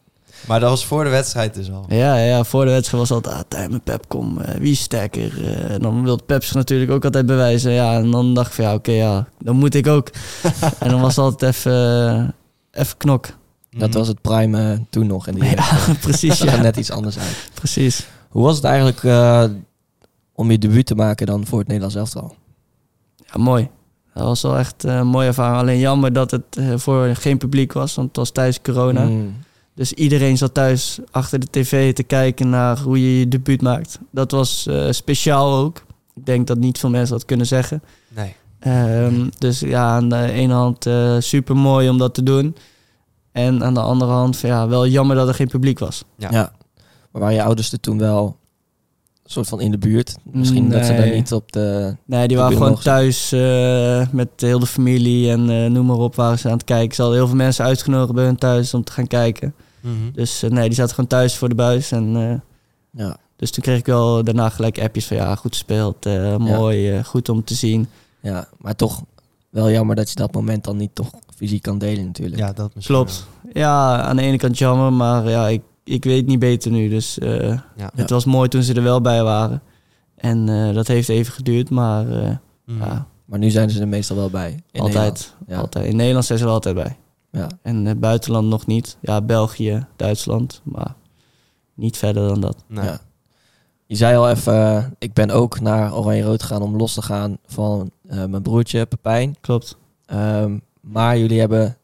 [0.48, 1.86] Maar dat was voor de wedstrijd dus al.
[1.88, 5.56] Ja, ja, voor de wedstrijd was altijd, ah, met Pep, kom, eh, wie is sterker?
[5.72, 7.72] En dan wilde Pep zich natuurlijk ook altijd bewijzen.
[7.72, 10.10] Ja, en dan dacht ik van, ja, oké, ja, dan moet ik ook.
[10.80, 12.36] en dan was het altijd even,
[12.72, 13.28] even knok.
[13.78, 13.98] Dat Mhm.
[13.98, 15.28] was het prime eh, toen nog.
[15.28, 15.66] In die Ja,
[16.02, 17.50] precies, zag er ja, net iets anders uit.
[17.54, 18.08] precies.
[18.30, 19.44] Hoe was het eigenlijk eh,
[20.34, 22.36] om je debuut te maken dan voor het Nederlands elftal?
[23.18, 23.70] Ja, mooi.
[24.14, 25.58] Dat was wel echt eh, een mooie ervaring.
[25.62, 29.04] Alleen jammer dat het eh, voor geen publiek was, want het was tijdens corona.
[29.04, 29.34] Mm.
[29.76, 34.00] Dus iedereen zat thuis achter de tv te kijken naar hoe je je debuut maakt.
[34.12, 35.84] Dat was eh, speciaal ook.
[36.16, 37.84] Ik denk dat niet veel mensen dat kunnen zeggen.
[38.08, 38.36] Nee.
[38.60, 40.88] Ehm, dus ja, aan de ene hand
[41.24, 42.56] super mooi om dat te doen.
[43.34, 46.04] En aan de andere hand, ja, wel jammer dat er geen publiek was.
[46.18, 46.32] Ja.
[46.32, 46.52] Ja.
[47.12, 48.38] Maar waren je ouders er toen wel
[49.24, 50.16] een soort van in de buurt?
[50.24, 51.96] Misschien dat ze daar niet op de...
[52.06, 56.16] Nee, die waren gewoon thuis eh, met heel de familie en eh, noem maar op,
[56.16, 56.96] waren ze aan het kijken.
[56.96, 59.54] Ze hadden heel veel mensen uitgenodigd bij hun thuis om te gaan kijken.
[59.80, 60.12] Mhm.
[60.14, 61.92] Dus eh, nee, die zaten gewoon thuis voor de buis.
[61.92, 66.06] En, eh, Ja, dus toen kreeg ik wel daarna gelijk appjes van ja, goed gespeeld,
[66.06, 67.88] eh, mooi, eh, goed om te zien.
[68.20, 69.02] ja, maar toch
[69.54, 72.38] wel jammer dat je dat moment dan niet toch fysiek kan delen natuurlijk.
[72.42, 73.28] Ja, dat misschien Klopt.
[73.54, 76.90] Ja, aan de ene kant jammer, maar ja, ik, ik weet niet beter nu.
[76.90, 77.48] Dus eh.
[77.76, 77.92] Ja.
[77.96, 79.62] het was mooi toen ze er wel bij waren.
[80.16, 82.30] En eh, dat heeft even geduurd, maar eh,
[82.66, 82.80] Mhm.
[82.80, 84.64] ja, Maar nu zijn ze er meestal wel bij.
[84.72, 85.36] in altijd, Nederland.
[85.48, 85.58] Ja.
[85.58, 85.86] altijd.
[85.86, 86.98] In Nederland zijn ze er altijd bij.
[87.32, 87.48] Ja.
[87.62, 88.98] En het buitenland nog niet.
[89.02, 90.96] Ja, België, Duitsland, maar
[91.74, 92.64] niet verder dan dat.
[92.68, 92.86] Nee.
[92.86, 93.00] Ja.
[93.86, 97.92] Je zei al even, ik ben ook naar Oranje-Rood gegaan om los te gaan van
[98.14, 99.36] eh, mijn broertje Pepijn.
[99.42, 99.78] Klopt.
[100.06, 101.78] Ehm, maar jullie hebben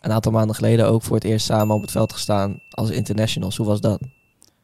[0.00, 3.56] een aantal maanden geleden ook voor het eerst samen op het veld gestaan als internationals.
[3.56, 4.00] Hoe was dat?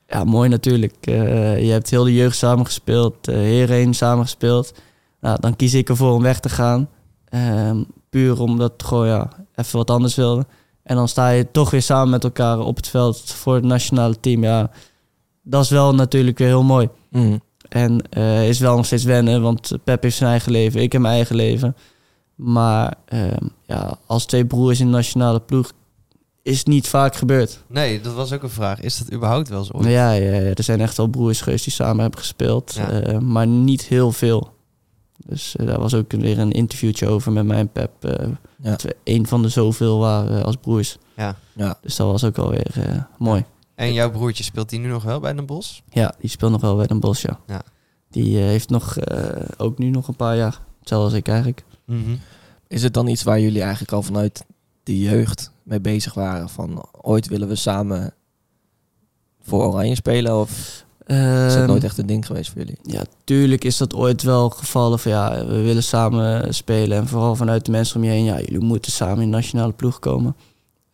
[0.06, 0.94] Ja, mooi natuurlijk.
[1.00, 4.74] Eh, je hebt heel de jeugd samengespeeld, uh, hierheen samengespeeld.
[5.20, 6.88] Nou, dan kies ik ervoor om weg te gaan.
[7.28, 10.46] Ehm, puur omdat ik gewoon ja, even wat anders wilde.
[10.82, 14.20] En dan sta je toch weer samen met elkaar op het veld voor het nationale
[14.20, 14.42] team.
[14.42, 14.70] Ja,
[15.42, 16.88] dat is wel natuurlijk weer heel mooi.
[17.70, 21.00] En eh, is wel nog steeds wennen, want Pep heeft zijn eigen leven, ik heb
[21.00, 21.76] mijn eigen leven.
[22.35, 25.72] Maar ehm, ja, als twee broers in de nationale ploeg
[26.42, 27.62] is het niet vaak gebeurd.
[27.68, 28.80] Nee, dat was ook een vraag.
[28.80, 29.72] Is dat überhaupt wel zo?
[29.72, 29.87] ooit?
[29.87, 32.90] Ja, ja, ja, er zijn echt wel broers geweest die samen hebben gespeeld, Ja.
[32.90, 34.52] eh, maar niet heel veel.
[35.26, 38.04] Dus eh, daar was ook weer een interviewtje over met mij en Pep.
[38.04, 38.26] eh,
[38.62, 38.70] Ja.
[38.70, 40.96] Dat we een van de zoveel waren als broers.
[41.16, 41.37] Ja.
[41.52, 41.78] Ja.
[41.83, 43.44] Dus dat was ook alweer weer mooi.
[43.80, 45.80] En jouw broertje speelt hij nu nog wel bij Den Bosch?
[45.88, 47.40] Ja, die speelt nog wel bij Den Bosch, ja.
[47.46, 47.62] Ja.
[48.10, 50.60] Die eh, heeft nog, eh, ook nu nog een paar jaar.
[50.78, 51.64] Hetzelfde als ik eigenlijk.
[51.84, 52.16] Mhm.
[52.68, 54.44] Is het dan iets waar jullie eigenlijk al vanuit
[54.82, 56.48] de jeugd mee bezig waren?
[56.48, 58.14] Van ooit willen we samen
[59.42, 60.40] voor Oranje spelen?
[60.40, 60.50] Of
[61.06, 61.16] is
[61.52, 62.78] dat Ehm, nooit echt een ding geweest voor jullie?
[62.82, 66.98] Ja, tuurlijk is dat ooit wel gevallen van ja, we willen samen spelen.
[66.98, 69.72] En vooral vanuit de mensen om je heen, ja, jullie moeten samen in de nationale
[69.72, 70.36] ploeg komen.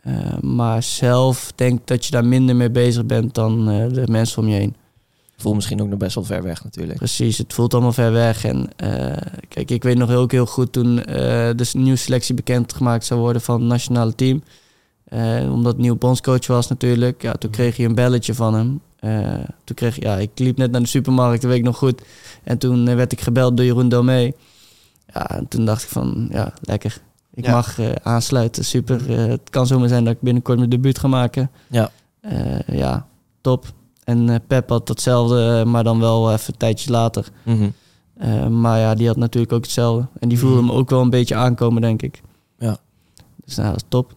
[0.06, 4.06] Eh, maar zelf denk ik dat je daar minder mee bezig bent dan eh, de
[4.06, 4.76] mensen om je heen.
[5.36, 6.98] Voel misschien ook nog best wel ver weg natuurlijk.
[6.98, 8.44] Precies, het voelt allemaal ver weg.
[8.44, 9.16] En eh,
[9.48, 13.60] kijk, ik weet nog heel, heel goed toen de nieuwe selectie bekendgemaakt zou worden van
[13.60, 14.42] het nationale team.
[15.50, 17.22] Omdat het nieuw bondscoach was natuurlijk.
[17.22, 18.80] Ja, toen kreeg je een belletje van hem.
[19.64, 22.02] Toen kreeg ja, ik liep net naar de supermarkt, dat weet ik nog goed.
[22.42, 24.34] En toen werd ik gebeld door Jeroen Domee.
[25.12, 27.00] Ja, en toen dacht ik van, ja, lekker.
[27.36, 27.50] Ik Ja.
[27.52, 29.10] mag eh, aansluiten, super.
[29.18, 31.50] Eh, het kan zomaar zijn dat ik binnenkort mijn debuut ga maken.
[31.70, 31.90] Ja.
[32.20, 33.06] Eh, ja,
[33.40, 33.64] top.
[34.04, 37.28] En Pep had datzelfde, maar dan wel even een tijdje later.
[37.42, 37.70] Mhm.
[38.60, 40.06] Maar ja, die had natuurlijk ook hetzelfde.
[40.18, 40.66] En die voelde Mhm.
[40.66, 42.22] hem ook wel een beetje aankomen, denk ik.
[42.58, 42.76] Ja.
[43.44, 44.14] Dus nou, dat is top.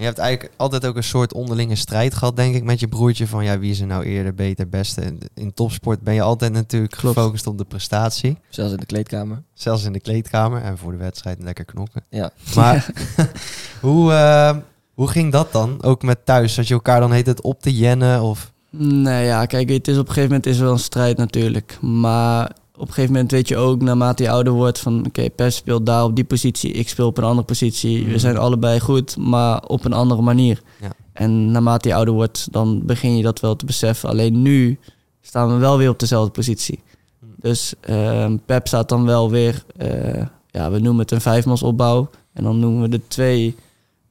[0.00, 3.26] Je hebt eigenlijk altijd ook een soort onderlinge strijd gehad, denk ik, met je broertje.
[3.26, 5.00] Van ja, wie is er nou eerder, beter, beste?
[5.00, 7.16] In, in topsport ben je altijd natuurlijk Klopt.
[7.16, 8.38] gefocust op de prestatie.
[8.48, 9.42] Zelfs in de kleedkamer.
[9.54, 12.04] Zelfs in de kleedkamer en voor de wedstrijd lekker knokken.
[12.10, 12.30] Ja.
[12.54, 12.90] Maar
[13.80, 14.56] hoe, eh,
[14.94, 15.82] hoe ging dat dan?
[15.82, 16.54] Ook met thuis?
[16.54, 18.22] Zat je elkaar dan heet het op te jennen?
[18.22, 18.52] Of...
[18.70, 21.78] Nee, ja, kijk, het is op een gegeven moment is er wel een strijd natuurlijk.
[21.80, 22.50] Maar
[22.80, 25.86] op een gegeven moment weet je ook, naarmate je ouder wordt, van oké, Pep speelt
[25.86, 28.02] daar op die positie, ik speel op een andere positie.
[28.04, 28.18] We Mhm.
[28.18, 30.62] zijn allebei goed, maar op een andere manier.
[30.80, 30.90] Ja.
[31.12, 34.08] En naarmate je ouder wordt, dan begin je dat wel te beseffen.
[34.08, 34.78] Alleen nu
[35.20, 36.80] staan we wel weer op dezelfde positie.
[37.20, 37.30] Mhm.
[37.40, 42.10] Dus ehm, Pep staat dan wel weer, eh, ja, we noemen het een vijfmansopbouw.
[42.32, 43.54] En dan noemen we de twee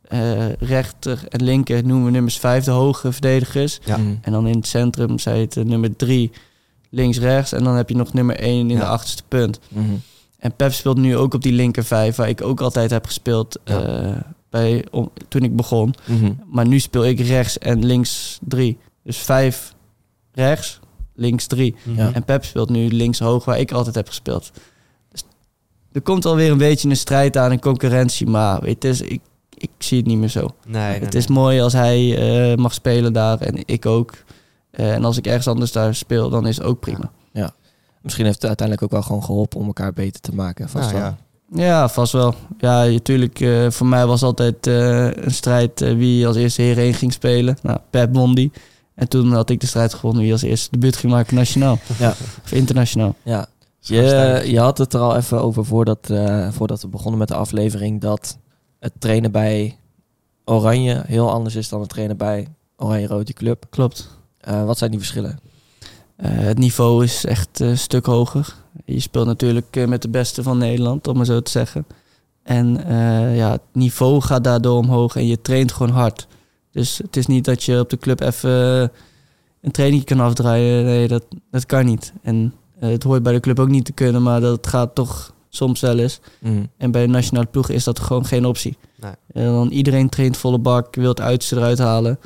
[0.07, 3.79] eh, rechter en linker noemen we nummers vijf de hoge verdedigers.
[3.85, 3.97] Ja.
[3.97, 4.13] Mhm.
[4.21, 6.31] En dan in het centrum zei het nummer drie
[6.89, 7.51] links-rechts.
[7.53, 8.79] En dan heb je nog nummer één in Ja.
[8.79, 9.59] de achterste punt.
[9.67, 9.93] Mhm.
[10.39, 13.59] En Pep speelt nu ook op die linker vijf, waar ik ook altijd heb gespeeld
[13.63, 13.81] Ja.
[13.83, 14.15] eh,
[14.49, 15.93] bij, om, toen ik begon.
[16.05, 16.31] Mhm.
[16.45, 18.77] Maar nu speel ik rechts en links drie.
[19.03, 19.73] Dus vijf
[20.31, 20.79] rechts,
[21.15, 21.75] links drie.
[21.95, 22.11] Ja.
[22.13, 24.51] En Pep speelt nu links hoog, waar ik altijd heb gespeeld.
[25.11, 25.23] Dus
[25.91, 28.27] er komt alweer een beetje een strijd aan, een concurrentie.
[28.27, 29.21] Maar weet je, het is, ik,
[29.57, 30.47] ik zie het niet meer zo.
[30.67, 31.21] Nee, nee, het nee.
[31.21, 32.17] is mooi als hij
[32.51, 34.13] eh, mag spelen daar en ik ook.
[34.71, 37.11] Eh, en als ik ergens anders daar speel, dan is het ook prima.
[38.01, 40.69] Misschien heeft het uiteindelijk ook wel gewoon geholpen om elkaar beter te maken.
[40.69, 41.09] Vast Nou wel.
[41.09, 41.17] ja.
[41.63, 42.33] Ja, vast wel.
[42.57, 43.39] Ja, natuurlijk.
[43.39, 47.57] eh, voor mij was altijd eh, een strijd wie als eerste hierheen ging spelen.
[47.61, 48.51] Nou, Pep won die.
[48.95, 51.77] En toen had ik de strijd gewonnen wie als eerste debuut ging maken nationaal.
[51.99, 52.09] Ja.
[52.43, 53.15] Of internationaal.
[53.23, 53.47] Ja.
[53.79, 57.35] Je, je had het er al even over voordat, eh, voordat we begonnen met de
[57.35, 58.01] aflevering.
[58.01, 58.37] Dat
[58.79, 59.77] het trainen bij
[60.45, 63.65] Oranje heel anders is dan het trainen bij Oranje-Rood, die club.
[63.69, 64.18] Klopt.
[64.39, 65.39] Eh, wat zijn die verschillen?
[66.15, 68.55] Eh, het niveau is echt een stuk hoger.
[68.85, 71.85] Je speelt natuurlijk eh, met de beste van Nederland, om maar zo te zeggen.
[72.43, 72.67] En
[73.35, 76.27] ja, het niveau gaat daardoor omhoog en je traint gewoon hard.
[76.71, 78.91] Dus het is niet dat je op de club even
[79.61, 80.85] een training kan afdraaien.
[80.85, 82.13] Nee, dat, dat kan niet.
[82.21, 85.79] En het hoort bij de club ook niet te kunnen, maar dat gaat toch soms
[85.79, 86.19] wel eens.
[86.39, 86.63] Mhm.
[86.77, 88.77] En bij de nationale ploeg is dat gewoon geen optie.
[88.95, 89.11] Nee.
[89.31, 92.19] En dan iedereen traint volle bak, wil het uiterste eruit halen.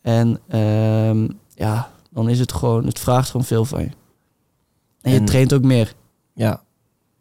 [0.00, 3.90] En ehm, ja, dan is het gewoon, het vraagt gewoon veel van je.
[5.00, 5.94] En je traint ook meer.
[6.34, 6.62] Ja.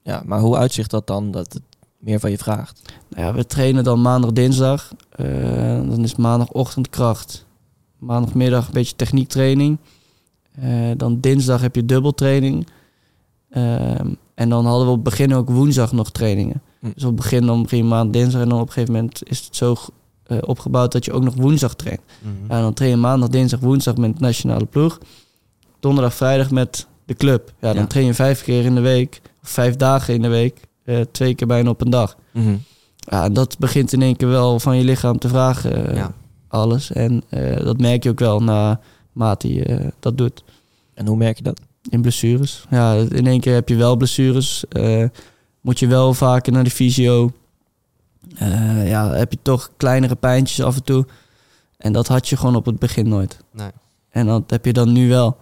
[0.03, 1.63] ja, maar hoe uitzicht dat dan dat het
[1.97, 2.81] meer van je vraagt?
[3.09, 4.93] Nou ja, we trainen dan maandag, dinsdag.
[5.09, 5.25] Eh,
[5.75, 7.45] dan is maandagochtend kracht.
[7.97, 9.77] Maandagmiddag een beetje techniektraining.
[10.51, 12.67] Eh, dan dinsdag heb je dubbeltraining.
[13.49, 16.61] Ehm, en dan hadden we op het begin ook woensdag nog trainingen.
[16.79, 16.89] Hm.
[16.93, 19.29] Dus op het begin dan begin je maand dinsdag en dan op een gegeven moment
[19.29, 19.75] is het zo
[20.29, 22.01] eh, opgebouwd dat je ook nog woensdag traint.
[22.21, 22.33] Mhm.
[22.53, 24.97] Ja, dan train je maandag, dinsdag, woensdag met de nationale ploeg.
[25.79, 27.53] Donderdag, vrijdag met de club.
[27.61, 27.87] Ja, dan Ja.
[27.87, 29.21] train je vijf keer in de week.
[29.43, 30.67] Of vijf dagen in de week.
[30.85, 32.15] eh, twee keer bijna op een dag.
[32.33, 32.55] Mhm.
[32.97, 35.87] Ja, en dat begint in één keer wel van je lichaam te vragen.
[35.89, 36.13] eh, Ja.
[36.47, 36.91] Alles.
[36.91, 37.23] En
[37.63, 40.43] dat merk je ook wel naarmate je eh, dat doet.
[40.93, 41.59] En hoe merk je dat?
[41.89, 42.65] In blessures.
[42.69, 44.63] Ja, in één keer heb je wel blessures.
[45.61, 47.31] moet je wel vaker naar de fysio.
[48.35, 51.05] Eh, ja, heb je toch kleinere pijntjes af en toe.
[51.77, 53.39] En dat had je gewoon op het begin nooit.
[53.51, 53.71] Nee.
[54.09, 55.37] En dat heb je dan nu wel.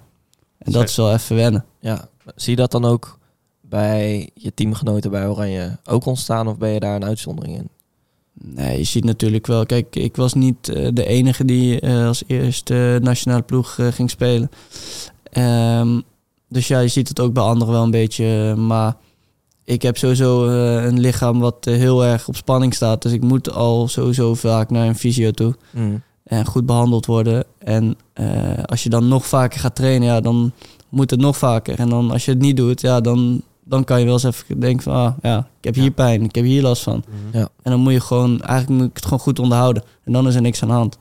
[0.57, 1.65] En dat is wel even wennen.
[1.79, 2.07] Ja.
[2.35, 3.19] Zie je dat dan ook
[3.61, 7.69] bij je teamgenoten bij Oranje ook ontstaan of ben je daar een uitzondering in?
[8.33, 9.65] Nee, je ziet natuurlijk wel.
[9.65, 14.49] Kijk, ik was niet eh, de enige die eh, als eerste nationale ploeg ging spelen.
[15.23, 16.01] Ehm,
[16.49, 18.55] dus ja, je ziet het ook bij anderen wel een beetje.
[18.55, 18.95] maar
[19.67, 23.01] ik heb sowieso eh, een lichaam wat eh, heel erg op spanning staat.
[23.01, 25.55] Dus ik moet al sowieso vaak naar een fysio toe.
[25.71, 25.95] Mhm.
[26.23, 27.45] En goed behandeld worden.
[27.57, 30.51] En eh, als je dan nog vaker gaat trainen, ja, dan
[30.89, 31.79] moet het nog vaker.
[31.79, 34.59] En dan als je het niet doet, ja, dan, dan kan je wel eens even
[34.59, 34.93] denken van...
[34.93, 35.89] Ah, ja, ik heb hier Ja.
[35.91, 37.03] pijn, ik heb hier last van.
[37.07, 37.37] Mhm.
[37.37, 37.49] Ja.
[37.61, 39.83] En dan moet je gewoon, eigenlijk moet ik het gewoon goed onderhouden.
[40.03, 40.97] En dan is er niks aan de hand.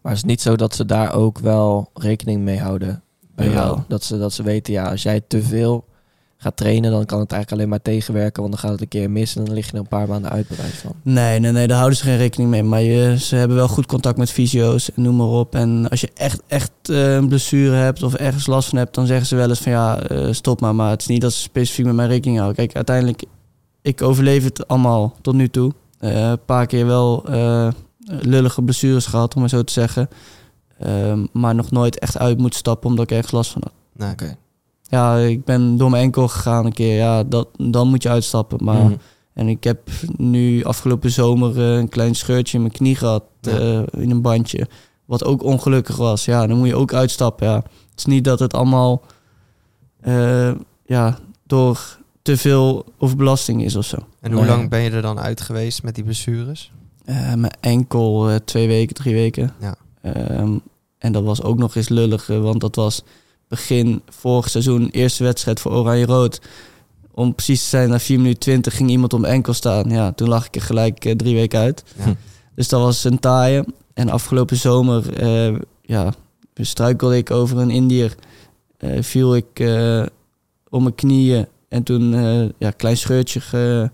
[0.00, 3.02] Maar is het niet zo dat ze daar ook wel rekening mee houden
[3.34, 3.78] bij jou?
[3.88, 5.84] Dat ze, dat ze weten, ja, als jij te veel
[6.42, 8.42] gaat trainen, dan kan het eigenlijk alleen maar tegenwerken.
[8.42, 10.30] Want dan gaat het een keer mis en dan lig je er een paar maanden
[10.30, 10.92] uit, bewijs van.
[11.02, 12.62] Nee, nee, nee, daar houden ze geen rekening mee.
[12.62, 15.54] Maar je, ze hebben wel goed contact met fysio's en noem maar op.
[15.54, 19.06] En als je echt, echt eh, een blessure hebt of ergens last van hebt, dan
[19.06, 20.74] zeggen ze wel eens van ja, eh, stop maar.
[20.74, 22.58] Maar het is niet dat ze specifiek met mij rekening houden.
[22.58, 23.22] Kijk, uiteindelijk,
[23.82, 25.72] ik overleef het allemaal tot nu toe.
[25.98, 27.68] Eh, een paar keer wel eh,
[28.04, 30.08] lullige blessures gehad, om maar zo te zeggen.
[30.78, 33.72] Ehm, maar nog nooit echt uit moeten stappen omdat ik ergens last van had.
[33.92, 34.12] Nee.
[34.12, 34.36] Oké.
[34.90, 36.94] Ja, ik ben door mijn enkel gegaan een keer.
[36.96, 38.64] Ja, dat, dan moet je uitstappen.
[38.64, 38.94] Maar Mhm.
[39.34, 43.24] en ik heb nu afgelopen zomer eh, een klein scheurtje in mijn knie gehad.
[43.40, 43.58] Ja.
[43.58, 44.68] eh, in een bandje.
[45.04, 46.24] Wat ook ongelukkig was.
[46.24, 47.46] Ja, dan moet je ook uitstappen.
[47.46, 47.54] Ja.
[47.56, 49.02] Het is niet dat het allemaal
[50.00, 50.52] eh,
[50.86, 53.96] ja, door te veel overbelasting is of zo.
[54.20, 56.72] En hoe lang ben je er dan uit geweest met die blessures?
[57.36, 59.52] Mijn enkel twee weken, drie weken.
[59.60, 59.74] Ja.
[60.02, 60.52] Ehm,
[60.98, 63.02] en dat was ook nog eens lullig, want dat was
[63.54, 66.40] begin vorig seizoen, eerste wedstrijd voor Oranje-Rood.
[67.10, 69.90] Om precies te zijn, na 4 minuten 20 ging iemand om mijn enkel staan.
[69.90, 71.84] Ja, toen lag ik er gelijk eh, drie weken uit.
[72.04, 72.14] Ja.
[72.54, 73.64] Dus dat was een taaie.
[73.94, 76.12] En afgelopen zomer, eh, ja,
[76.54, 78.14] struikelde ik over een Indiër.
[78.76, 79.60] Eh, viel ik
[80.68, 81.46] om mijn knieën.
[81.68, 83.90] En toen, eh ja, klein scheurtje ge-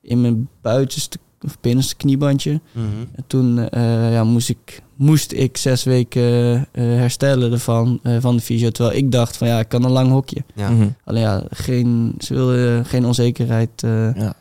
[0.00, 2.60] in mijn buitenste of binnenste kniebandje.
[2.72, 2.86] Mhm.
[3.14, 3.68] En toen
[4.10, 8.70] ja, moest, ik, moest ik zes weken eh, herstellen ervan, eh, van de fysio.
[8.70, 10.44] Terwijl ik dacht van ja, ik kan een lang hokje.
[10.54, 10.70] Ja.
[10.70, 10.88] Mhm.
[11.04, 14.34] Alleen ja, geen, ze wilden geen onzekerheid eh, Ja.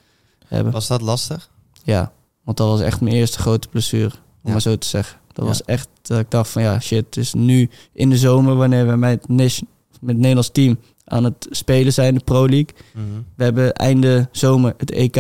[0.48, 0.74] hebben.
[0.74, 1.50] Was dat lastig?
[1.84, 2.12] Ja,
[2.44, 4.52] want dat was echt mijn eerste grote blessure, om Ja.
[4.52, 5.18] maar zo te zeggen.
[5.28, 5.52] Dat Ja.
[5.52, 8.88] was echt dat ik dacht van ja, shit, het is nu in de zomer wanneer
[8.88, 9.68] we met, nation-
[10.00, 12.70] met het Nederlands team aan het spelen zijn, de Pro League.
[12.94, 13.06] Mhm.
[13.36, 15.14] We hebben einde zomer het EK.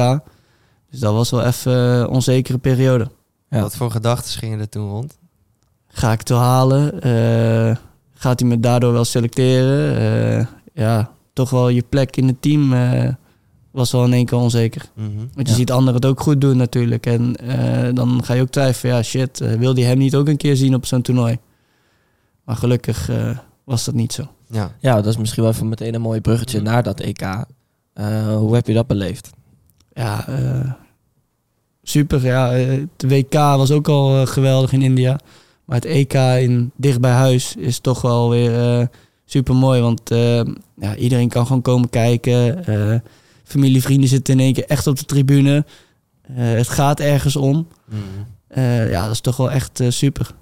[0.89, 3.09] Dus dat was wel even een onzekere periode.
[3.49, 3.61] Ja.
[3.61, 5.17] Wat voor gedachten gingen er toen rond?
[5.95, 7.01] Ga ik het wel halen?
[7.01, 7.75] Eh,
[8.13, 9.97] gaat hij me daardoor wel selecteren?
[10.39, 13.09] Eh, ja, toch wel je plek in het team eh,
[13.71, 14.85] was wel in één keer onzeker.
[14.95, 15.07] Mhm.
[15.17, 15.53] Want je Ja.
[15.53, 17.05] ziet anderen het ook goed doen natuurlijk.
[17.05, 20.37] En eh, dan ga je ook twijfelen, ja shit, wil die hem niet ook een
[20.37, 21.37] keer zien op zo'n toernooi?
[22.43, 24.23] Maar gelukkig eh, was dat niet zo.
[24.49, 24.71] Ja.
[24.79, 27.21] ja, dat is misschien wel even meteen een mooi bruggetje naar dat EK.
[27.21, 29.29] Eh, hoe heb je dat beleefd?
[29.93, 30.71] Ja, eh,
[31.83, 32.25] super.
[32.25, 32.49] Ja,
[32.95, 35.19] de WK was ook al geweldig in India.
[35.65, 38.87] Maar het EK in, dicht bij huis is toch wel weer eh,
[39.25, 39.81] super mooi.
[39.81, 40.41] Want eh,
[40.75, 42.65] ja, iedereen kan gewoon komen kijken.
[42.65, 42.99] Eh,
[43.43, 45.65] familie, vrienden zitten in één keer echt op de tribune.
[46.31, 47.67] Het gaat ergens om.
[47.85, 48.01] Mhm.
[48.89, 50.35] Ja, dat is toch wel echt super.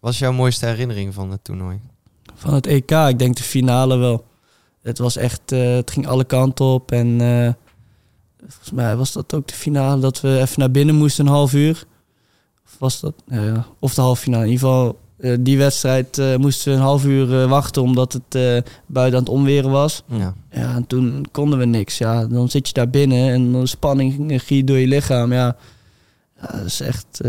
[0.00, 1.80] Wat is jouw mooiste herinnering van het toernooi?
[2.34, 4.24] Van het EK, ik denk de finale wel.
[4.82, 6.92] Het was echt, het ging alle kanten op.
[6.92, 7.18] En
[8.46, 11.52] volgens mij was dat ook de finale dat we even naar binnen moesten een half
[11.52, 11.84] uur.
[12.80, 13.14] Was dat?
[13.26, 14.44] Ja, of de halve finale.
[14.44, 18.12] In ieder geval, eh, die wedstrijd eh, moesten we een half uur eh, wachten omdat
[18.12, 20.02] het buiten aan het omweren was.
[20.06, 20.34] Ja.
[20.50, 21.98] Ja, en toen konden we niks.
[21.98, 25.32] Ja, dan zit je daar binnen en de spanning giet door je lichaam.
[25.32, 25.56] Ja,
[26.40, 27.20] ja dat is echt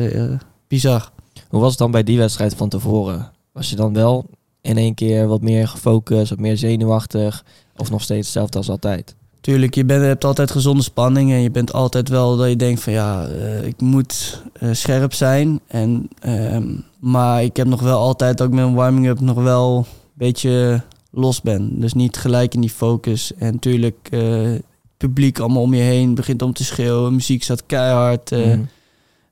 [0.67, 1.11] bizar.
[1.49, 3.31] Hoe was het dan bij die wedstrijd van tevoren?
[3.51, 4.25] Was je dan wel
[4.61, 7.43] in één keer wat meer gefocust, wat meer zenuwachtig?
[7.77, 9.15] Of nog steeds hetzelfde als altijd?
[9.41, 12.81] Tuurlijk, je bent, hebt altijd gezonde spanning en je bent altijd wel dat je denkt
[12.81, 15.59] van ja, eh, ik moet eh, scherp zijn.
[15.67, 16.67] En, ehm,
[16.99, 20.81] maar ik heb nog wel altijd dat ik met een warming-up nog wel een beetje
[21.11, 21.79] los ben.
[21.79, 23.31] Dus niet gelijk in die focus.
[23.37, 24.63] En natuurlijk, eh, het
[24.97, 27.13] publiek allemaal om je heen begint om te schreeuwen.
[27.15, 28.31] Muziek staat keihard.
[28.31, 28.61] eh, Mhm.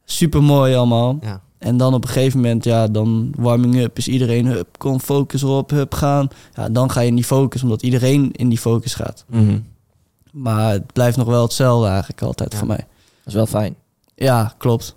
[0.05, 1.17] Super mooi allemaal.
[1.21, 1.41] Ja.
[1.57, 5.43] En dan op een gegeven moment, ja, dan warming up is iedereen, hup, kom focus
[5.43, 6.27] op, hup, gaan.
[6.55, 9.25] Ja, dan ga je in die focus, omdat iedereen in die focus gaat.
[9.29, 9.57] Mhm.
[10.31, 12.57] Maar het blijft nog wel hetzelfde eigenlijk altijd Ja.
[12.57, 12.77] voor mij.
[12.77, 13.75] Dat is wel fijn.
[14.15, 14.95] Ja, klopt.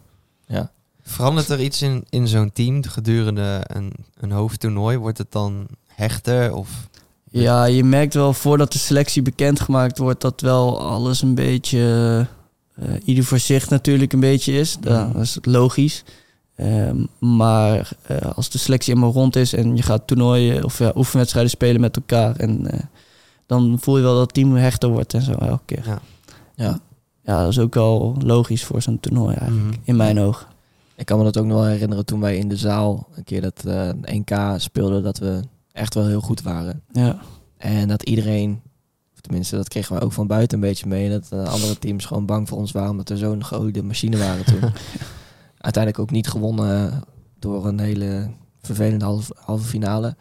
[1.04, 4.96] Verandert er iets in, in zo'n team gedurende een, een hoofdtoernooi?
[4.96, 6.54] Wordt het dan hechter?
[6.54, 6.88] Of...
[7.30, 12.26] Ja, je merkt wel voordat de selectie bekendgemaakt wordt dat wel alles een beetje,
[12.74, 14.78] eh, ieder voor zich natuurlijk een beetje is.
[14.80, 15.12] Ja, Mhm.
[15.12, 16.04] dat is logisch.
[16.56, 20.92] Ehm, maar eh, als de selectie helemaal rond is en je gaat toernooien of ja,
[20.94, 22.78] oefenwedstrijden spelen met elkaar, en, eh,
[23.52, 25.82] dan voel je wel dat het team hechter wordt en zo elke keer.
[25.86, 25.98] Ja.
[26.54, 26.78] Ja.
[27.24, 29.78] Ja, dat is ook wel logisch voor zo'n toernooi eigenlijk, Mhm.
[29.84, 30.46] in mijn ogen.
[30.96, 33.40] Ik kan me dat ook nog wel herinneren toen wij in de zaal een keer
[33.40, 35.40] dat eh, NK speelden, dat we
[35.72, 36.82] echt wel heel goed waren.
[36.92, 37.18] Ja.
[37.56, 38.60] En dat iedereen,
[39.14, 42.04] of tenminste dat kregen we ook van buiten een beetje mee, dat eh, andere teams
[42.04, 44.60] gewoon bang voor ons waren omdat we zo'n geoliede machine waren toen.
[45.58, 47.02] Uiteindelijk ook niet gewonnen
[47.38, 48.30] door een hele
[48.62, 50.16] vervelende halve, halve finale.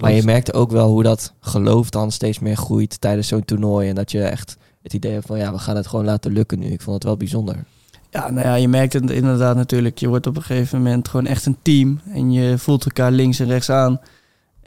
[0.00, 3.88] Maar je merkte ook wel hoe dat geloof dan steeds meer groeit tijdens zo'n toernooi.
[3.88, 6.58] En dat je echt het idee hebt van ja, we gaan het gewoon laten lukken
[6.58, 6.66] nu.
[6.66, 7.64] Ik vond het wel bijzonder.
[8.10, 9.98] Ja, nou ja, je merkt het inderdaad natuurlijk.
[9.98, 12.00] Je wordt op een gegeven moment gewoon echt een team.
[12.10, 14.00] En je voelt elkaar links en rechts aan.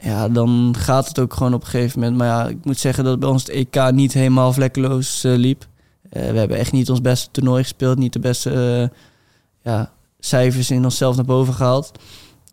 [0.00, 2.18] Ja, dan gaat het ook gewoon op een gegeven moment.
[2.18, 5.66] Maar ja, ik moet zeggen dat bij ons het EK niet helemaal vlekkeloos eh, liep.
[6.10, 7.98] Eh, we hebben echt niet ons beste toernooi gespeeld.
[7.98, 8.98] Niet de beste eh,
[9.72, 11.92] ja, cijfers in onszelf naar boven gehaald.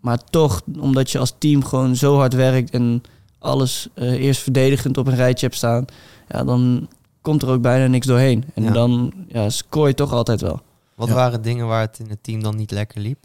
[0.06, 2.70] Maar toch, omdat je als team gewoon zo hard werkt...
[2.70, 3.02] en
[3.40, 5.86] alles eh, eerst verdedigend op een rijtje hebt staan...
[6.30, 6.88] Ja, dan
[7.22, 8.44] komt er ook bijna niks doorheen.
[8.54, 8.72] En Ja.
[8.72, 10.62] dan ja, scoor je toch altijd wel.
[10.96, 11.14] Wat Ja.
[11.14, 13.18] waren dingen waar het in het team dan niet lekker liep?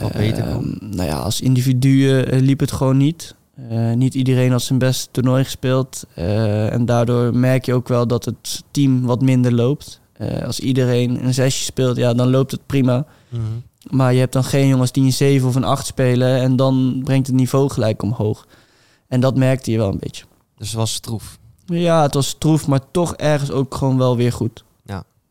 [0.00, 0.78] Wat beter kon?
[0.80, 3.34] Ehm, nou ja, als individuen eh, liep het gewoon niet.
[3.68, 6.04] Eh, niet iedereen had zijn beste toernooi gespeeld.
[6.14, 10.00] Eh, en daardoor merk je ook wel dat het team wat minder loopt.
[10.12, 13.06] Eh, als iedereen een zesje speelt, ja, dan loopt het prima.
[13.28, 13.42] Mhm.
[13.90, 16.40] Maar je hebt dan geen jongens die een 7 of een 8 spelen.
[16.40, 18.46] En dan brengt het niveau gelijk omhoog.
[19.08, 20.24] En dat merkte je wel een beetje.
[20.56, 21.38] Dus het was stroef.
[21.66, 24.64] Ja, het was troef, maar toch ergens ook gewoon wel weer goed.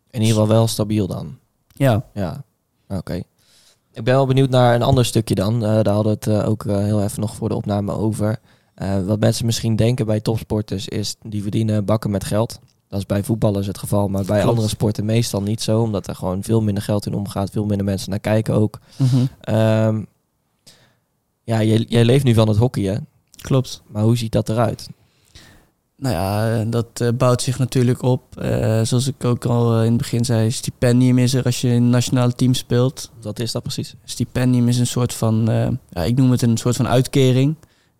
[0.09, 1.37] In ieder geval wel stabiel dan.
[1.67, 2.43] Ja, Ja.
[2.87, 3.23] Oké.
[3.93, 5.53] Ik ben wel benieuwd naar een ander stukje dan.
[5.53, 8.39] Eh, daar hadden we het eh, ook eh, heel even nog voor de opname over.
[8.75, 12.59] Eh, wat mensen misschien denken bij topsporters is, die verdienen bakken met geld.
[12.93, 14.49] Dat is bij voetballers het geval, maar bij Klopt.
[14.49, 15.81] andere sporten meestal niet zo.
[15.81, 18.79] Omdat er gewoon veel minder geld in omgaat, veel minder mensen naar kijken ook.
[18.97, 19.25] Mhm.
[19.41, 20.03] Ehm,
[21.43, 23.07] ja, jij, jij leeft nu van het hockeyen,
[23.41, 23.81] Klopt.
[23.87, 24.89] maar hoe ziet dat eruit?
[25.97, 28.37] Nou ja, eh, dat eh, bouwt zich natuurlijk op.
[28.37, 31.81] Eh, zoals ik ook al in het begin zei, stipendium is er als je in
[31.83, 33.11] het nationale team speelt.
[33.21, 33.95] Wat is dat precies?
[34.03, 35.45] Stipendium is een soort van,
[35.89, 37.55] ja, ik noem het een soort van uitkering.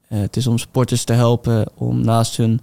[0.07, 2.61] Het is om sporters te helpen om naast hun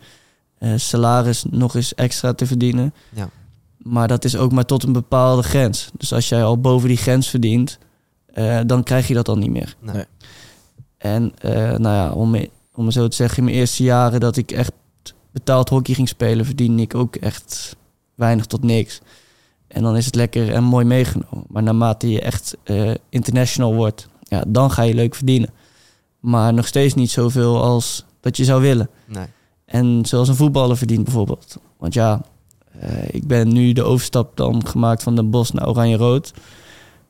[0.61, 2.95] eh, salaris nog eens extra te verdienen.
[3.15, 3.29] Ja.
[3.77, 5.91] Maar dat is ook maar tot een bepaalde grens.
[5.97, 7.79] Dus als jij al boven die grens verdient,
[8.27, 9.77] eh, dan krijg je dat al niet meer.
[9.79, 10.05] Nee.
[10.99, 12.37] En eh, nou ja, om,
[12.75, 14.73] om zo te zeggen, in mijn eerste jaren dat ik echt
[15.33, 17.77] betaald hockey ging spelen, verdiende ik ook echt
[18.15, 19.01] weinig tot niks.
[19.67, 21.45] En dan is het lekker en mooi meegenomen.
[21.49, 22.57] Maar naarmate je echt
[23.09, 25.51] international wordt, ja, dan ga je leuk verdienen.
[26.19, 28.91] Maar nog steeds niet zoveel als dat je zou willen.
[29.07, 29.27] Nee.
[29.71, 31.57] En zoals een voetballer verdient bijvoorbeeld.
[31.79, 32.21] Want ja,
[32.81, 36.33] eh, ik ben nu de overstap dan gemaakt van Den Bosch naar Oranje-Rood.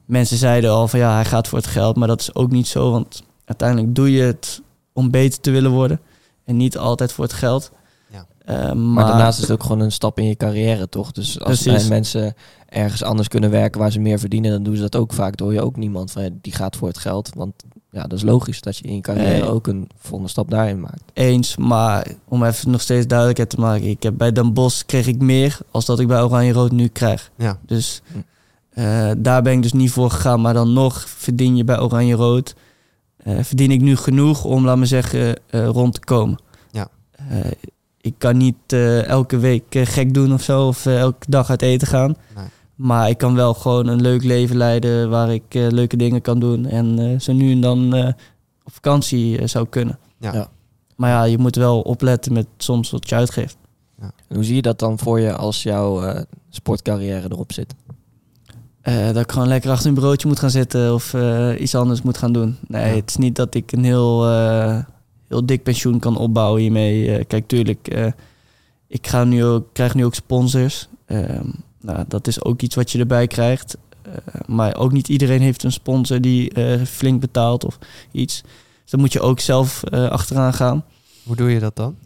[0.04, 1.96] Mensen zeiden al van ja, hij gaat voor het geld.
[1.96, 5.70] Maar dat is ook niet zo, want uiteindelijk doe je het om beter te willen
[5.70, 6.00] worden.
[6.44, 7.70] En niet altijd voor het geld.
[8.12, 8.26] Ja.
[8.44, 11.12] Eh, Maar, maar daarnaast is het ook gewoon een stap in je carrière, toch?
[11.12, 11.88] Dus als Precies.
[11.88, 12.34] mensen
[12.68, 15.36] ergens anders kunnen werken waar ze meer verdienen, dan doen ze dat ook vaak.
[15.36, 17.30] Dan hoor je ook niemand van, ja, die gaat voor het geld.
[17.34, 17.54] Want
[17.90, 19.42] ja, dat is logisch dat je in je carrière Nee.
[19.50, 21.02] ook een volgende stap daarin maakt.
[21.12, 21.56] eens.
[21.56, 23.86] Maar om even nog steeds duidelijkheid te maken.
[23.88, 27.30] Ik heb bij Den Bosch kreeg ik meer als dat ik bij Oranje-Rood nu krijg.
[27.36, 27.58] Ja.
[27.66, 28.18] Dus Hm.
[28.80, 30.40] eh, daar ben ik dus niet voor gegaan.
[30.40, 32.54] Maar dan nog verdien je bij Oranje-Rood.
[33.24, 36.38] eh, verdien ik nu genoeg om, laat me zeggen, eh, rond te komen.
[36.70, 36.88] Ja.
[37.28, 37.36] Eh,
[38.00, 40.66] ik kan niet eh, elke week gek doen of zo.
[40.66, 42.16] Of elke dag uit eten gaan.
[42.36, 42.44] Nee.
[42.82, 46.38] Maar ik kan wel gewoon een leuk leven leiden waar ik eh, leuke dingen kan
[46.40, 46.66] doen.
[46.66, 48.06] En eh, zo nu en dan eh,
[48.64, 49.98] op vakantie zou kunnen.
[50.18, 50.32] Ja.
[50.32, 50.48] Ja.
[50.96, 53.56] Maar ja, je moet wel opletten met soms wat je uitgeeft.
[54.00, 56.20] En hoe zie je dat dan voor je als jouw eh,
[56.50, 57.74] sportcarrière erop zit?
[58.80, 62.02] Eh, dat ik gewoon lekker achter een bureautje moet gaan zitten of eh, iets anders
[62.02, 62.56] moet gaan doen.
[62.68, 62.94] Nee, Ja.
[62.94, 64.78] het is niet dat ik een heel, eh,
[65.28, 67.16] heel dik pensioen kan opbouwen hiermee.
[67.16, 68.06] Eh, kijk, tuurlijk, eh,
[68.86, 70.88] ik ga nu ook, krijg nu ook sponsors.
[71.06, 71.48] Ehm,
[71.80, 73.76] nou, dat is ook iets wat je erbij krijgt.
[74.02, 74.12] Eh,
[74.46, 77.78] maar ook niet iedereen heeft een sponsor die eh, flink betaalt of
[78.12, 78.40] iets.
[78.82, 80.84] Dus dan moet je ook zelf eh, achteraan gaan.
[81.24, 81.96] Hoe doe je dat dan?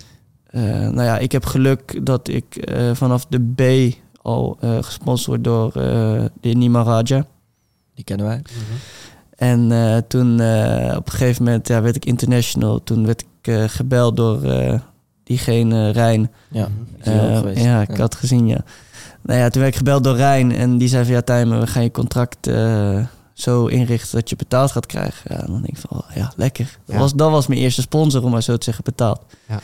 [0.47, 5.27] Eh, nou ja, ik heb geluk dat ik eh, vanaf de B al eh, gesponsord
[5.27, 7.27] word door eh, de Nima Raja.
[7.95, 8.43] Die kennen wij.
[9.37, 12.83] En eh, toen eh, op een gegeven moment ja, werd ik international.
[12.83, 14.81] Toen werd ik gebeld door eh,
[15.25, 16.31] diegene Rijn.
[16.51, 16.69] Ja,
[17.05, 17.49] Mhm.
[17.61, 17.97] ja, ik Ja.
[17.97, 18.65] had gezien, ja.
[19.25, 20.53] Nou ja, toen werd ik gebeld door Rijn.
[20.53, 24.37] En die zei van ja, Tijmen, we gaan je contract eh, zo inrichten dat je
[24.37, 25.35] betaald gaat krijgen.
[25.37, 26.79] Ja, dan denk ik van oh, ja, lekker.
[26.87, 27.01] Dat, Ja.
[27.01, 29.21] was, dat was mijn eerste sponsor, om maar zo te zeggen, betaald.
[29.49, 29.61] Ja.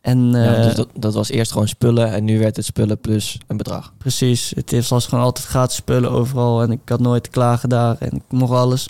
[0.00, 2.98] En Ja, eh, dus dat, dat was eerst gewoon spullen en nu werd het spullen
[3.00, 3.92] plus een bedrag.
[3.98, 7.68] Precies, het is- was gewoon altijd gratis spullen overal en ik had nooit te klagen
[7.68, 8.88] daar en ik mocht alles.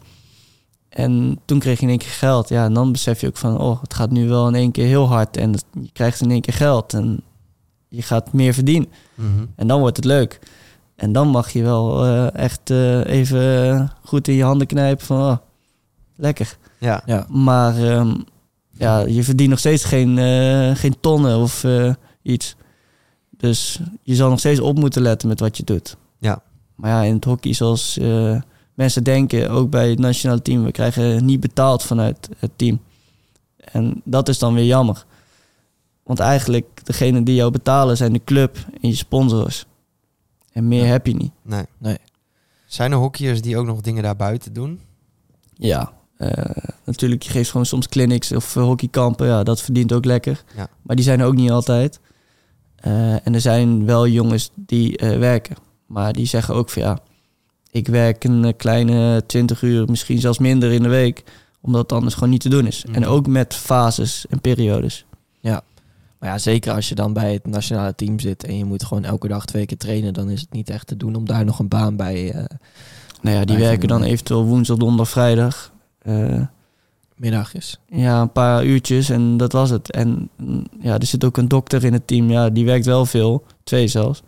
[0.89, 2.49] En toen kreeg je in één keer geld.
[2.49, 4.87] Ja, en dan besef je ook van, oh, het gaat nu wel in één keer
[4.87, 7.21] heel hard en je krijgt in één keer geld en
[7.89, 8.89] je gaat meer verdienen.
[9.15, 9.45] Mhm.
[9.57, 10.39] En dan wordt het leuk.
[10.97, 15.07] En dan mag je wel eh, echt eh, even eh, goed in je handen knijpen
[15.07, 15.37] van, oh,
[16.17, 16.57] lekker.
[16.79, 17.03] Ja.
[17.07, 18.15] Ja, Maar ehm,
[18.79, 22.57] ja, je verdient nog steeds geen, eh, geen tonnen of eh, iets.
[23.37, 25.97] Dus je zal nog steeds op moeten letten met wat je doet.
[26.19, 26.43] Ja.
[26.75, 28.41] Maar ja, in het hockey, zoals eh,
[28.75, 32.81] mensen denken, ook bij het nationale team, we krijgen niet betaald vanuit het team.
[33.57, 35.05] En dat is dan weer jammer.
[36.07, 39.67] Want eigenlijk, degene die jou betalen zijn de club en je sponsors.
[40.53, 40.91] En meer Ja.
[40.91, 41.33] heb je niet.
[41.43, 41.65] Nee.
[41.79, 41.99] Nee.
[42.67, 44.81] Zijn er hockeyers die ook nog dingen daarbuiten doen?
[45.55, 46.33] Ja, eh,
[46.85, 49.27] natuurlijk, je geeft gewoon soms clinics of eh, hockeykampen.
[49.27, 50.45] Ja, dat verdient ook lekker.
[50.57, 50.69] Ja.
[50.83, 52.01] Maar die zijn er ook niet altijd.
[52.77, 55.57] Eh, en er zijn wel jongens die eh, werken.
[55.87, 56.99] Maar die zeggen ook van ja,
[57.71, 61.25] ik werk een kleine 20 uur, misschien zelfs minder in de week.
[61.61, 62.85] Omdat het anders gewoon niet te doen is.
[62.85, 62.95] Mhm.
[62.95, 65.05] En ook met fases en periodes.
[66.19, 69.05] Maar ja, zeker als je dan bij het nationale team zit en je moet gewoon
[69.05, 71.59] elke dag twee keer trainen, dan is het niet echt te doen om daar nog
[71.59, 72.45] een baan bij eh,
[73.23, 75.73] Nou ja, die werken dan eventueel woensdag, donderdag, vrijdag.
[75.99, 76.41] Eh,
[77.17, 77.79] middag is.
[77.89, 79.91] Ja, een paar uurtjes en dat was het.
[79.91, 82.31] En mm, ja, er zit ook een dokter in het team.
[82.31, 83.45] Ja, die werkt wel veel.
[83.65, 84.23] Twee zelfs.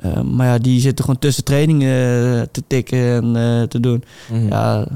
[0.00, 4.04] Eh, maar ja, die zitten gewoon tussen trainingen eh, te tikken en eh, te doen.
[4.30, 4.48] Mhm.
[4.48, 4.86] Ja,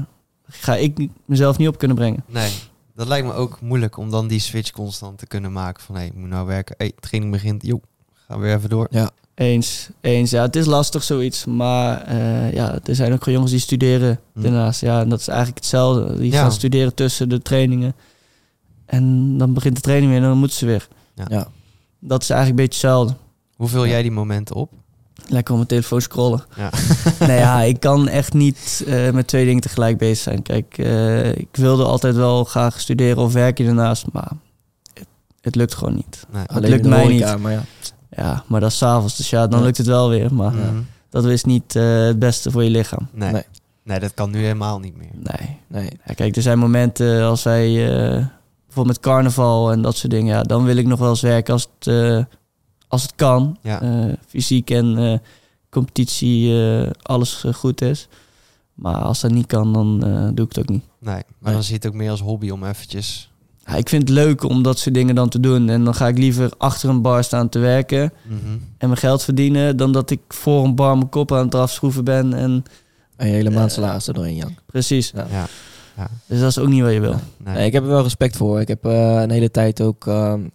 [0.47, 2.23] ga ik mezelf niet op kunnen brengen.
[2.27, 2.51] Nee.
[2.95, 6.03] Dat lijkt me ook moeilijk om dan die switch constant te kunnen maken van hé,
[6.03, 6.75] ik moet nou werken.
[6.77, 7.65] Hé, training begint.
[7.65, 7.81] Joe,
[8.27, 8.87] gaan we weer even door.
[8.89, 9.09] Ja.
[9.35, 10.31] Eens, eens.
[10.31, 11.45] Ja, het is lastig zoiets.
[11.45, 14.41] Maar eh, ja, er zijn ook gewoon jongens die studeren Hm.
[14.41, 14.81] daarnaast.
[14.81, 16.17] Ja, en dat is eigenlijk hetzelfde.
[16.17, 16.41] Die Ja.
[16.41, 17.95] gaan studeren tussen de trainingen.
[18.85, 20.87] En dan begint de training weer en dan moeten ze weer.
[21.15, 21.25] Ja.
[21.29, 21.47] Ja.
[21.99, 23.15] Dat is eigenlijk een beetje hetzelfde.
[23.55, 24.71] Hoe vul jij die momenten op?
[25.27, 26.43] Lekker op mijn telefoon scrollen.
[26.55, 26.69] Ja.
[27.27, 30.41] nee, ja, ik kan echt niet eh, met twee dingen tegelijk bezig zijn.
[30.41, 34.31] Kijk, eh, ik wilde altijd wel graag studeren of werken daarnaast, maar
[34.93, 35.07] het,
[35.41, 36.25] het lukt gewoon niet.
[36.31, 36.45] Nee.
[36.45, 37.41] Alleen lukt in de mij horeca, niet.
[37.41, 37.61] Maar ja.
[38.09, 39.65] Ja, maar dat is s'avonds, dus ja, dan Ja.
[39.65, 40.33] lukt het wel weer.
[40.33, 40.75] Maar Mhm.
[41.09, 43.07] dat is niet eh, het beste voor je lichaam.
[43.13, 43.31] nee.
[43.31, 43.43] Nee.
[43.83, 43.99] nee.
[43.99, 45.11] dat kan nu helemaal niet meer.
[45.13, 45.57] Nee.
[45.67, 45.89] Nee.
[46.05, 48.25] Ja, kijk, er zijn momenten als wij eh,
[48.65, 51.53] bijvoorbeeld met carnaval en dat soort dingen, ja, dan wil ik nog wel eens werken
[51.53, 52.23] als het, eh,
[52.95, 53.57] als het kan.
[53.61, 53.81] Ja.
[53.81, 55.17] Eh, fysiek en eh,
[55.69, 58.07] competitie, eh, alles goed is.
[58.73, 60.83] Maar als dat niet kan, dan eh, doe ik het ook niet.
[60.99, 61.53] Nee, maar Nee.
[61.53, 63.29] dan zie je het ook meer als hobby om eventjes...
[63.67, 65.69] Ja, ik vind het leuk om dat soort dingen dan te doen.
[65.69, 68.35] En dan ga ik liever achter een bar staan te werken Mhm.
[68.77, 72.03] en mijn geld verdienen, dan dat ik voor een bar mijn kop aan het afschroeven
[72.03, 72.33] ben.
[72.33, 72.63] En
[73.15, 74.55] En je hele maand salaris er doorheen, Jan.
[74.65, 75.11] precies.
[75.15, 75.27] Ja.
[75.31, 75.47] Ja.
[75.97, 76.07] ja.
[76.25, 77.15] Dus dat is ook niet wat je wil.
[77.37, 77.55] Nee.
[77.55, 78.59] Nee, ik heb er wel respect voor.
[78.59, 80.45] Ik heb eh, een hele tijd ook ehm, eh,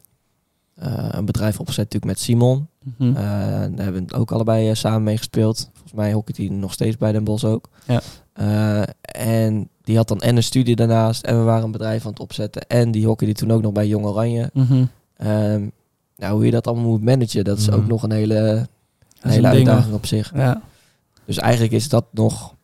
[1.10, 2.68] een bedrijf opgezet natuurlijk met Simon.
[2.98, 5.68] Eh, daar hebben we ook allebei eh, samen mee gespeeld.
[5.72, 7.68] Volgens mij hockeyt hij nog steeds bij Den Bosch ook.
[7.86, 8.00] Ja.
[8.32, 11.24] Eh, en die had dan en een studie daarnaast.
[11.24, 12.66] En we waren een bedrijf aan het opzetten.
[12.66, 14.50] En die hockeyde toen ook nog bij Jong Oranje.
[14.52, 14.84] Mhm.
[15.16, 15.68] Ehm,
[16.16, 17.76] nou, hoe je dat allemaal moet managen, dat is Mhm.
[17.76, 18.66] ook nog een hele,
[19.20, 20.32] een hele ding, uitdaging op zich.
[20.34, 20.62] Ja.
[21.24, 22.54] Dus eigenlijk is dat nog...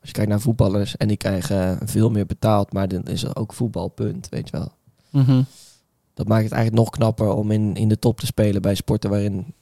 [0.00, 3.36] Als je kijkt naar voetballers en die krijgen veel meer betaald, maar dan is er
[3.36, 4.72] ook voetbalpunt, weet je wel.
[5.10, 5.42] Mhm.
[6.14, 9.10] Dat maakt het eigenlijk nog knapper om in, in de top te spelen bij sporten
[9.10, 9.54] waarin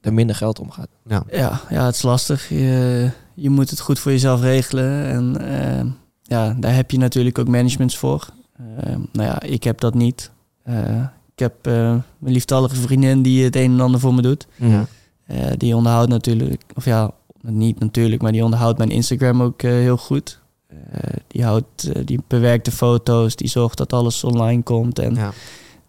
[0.00, 0.88] er minder geld om gaat.
[1.06, 1.24] Ja.
[1.30, 2.48] Ja, ja, het is lastig.
[2.48, 5.06] Je, je moet het goed voor jezelf regelen.
[5.06, 5.84] En eh,
[6.22, 8.28] ja, daar heb je natuurlijk ook managements voor.
[8.78, 10.30] Eh, nou ja, ik heb dat niet.
[10.62, 11.72] Eh, ik heb eh,
[12.18, 14.46] mijn lieftallige vriendin die het een en ander voor me doet.
[14.56, 14.86] Ja.
[15.26, 19.96] Eh, die onderhoudt natuurlijk, of ja, niet natuurlijk, maar die onderhoudt mijn Instagram ook heel
[19.96, 20.40] goed.
[20.68, 20.76] Eh,
[21.26, 24.98] die, houdt, die bewerkt de foto's, die zorgt dat alles online komt.
[24.98, 25.32] En Ja.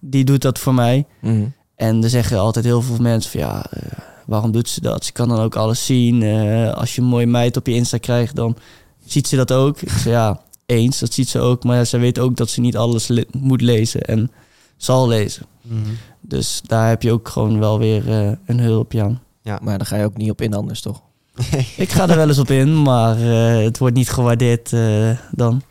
[0.03, 1.05] Die doet dat voor mij.
[1.21, 1.43] Mhm.
[1.75, 3.81] En er zeggen altijd heel veel mensen van ja, eh,
[4.25, 5.05] waarom doet ze dat?
[5.05, 6.23] Ze kan dan ook alles zien.
[6.23, 8.57] Eh, als je een mooie meid op je Insta krijgt, dan
[9.05, 9.81] ziet ze dat ook.
[9.81, 11.63] Ik zeg ja, eens, dat ziet ze ook.
[11.63, 14.31] Maar ze weet ook dat ze niet alles le- moet lezen en
[14.77, 15.45] zal lezen.
[15.61, 15.79] Mhm.
[16.21, 19.21] Dus daar heb je ook gewoon wel weer eh, een hulpje aan.
[19.61, 21.01] Maar daar ga je ook niet op in anders, toch?
[21.77, 25.61] Ik ga er wel eens op in, maar eh, het wordt niet gewaardeerd eh, dan.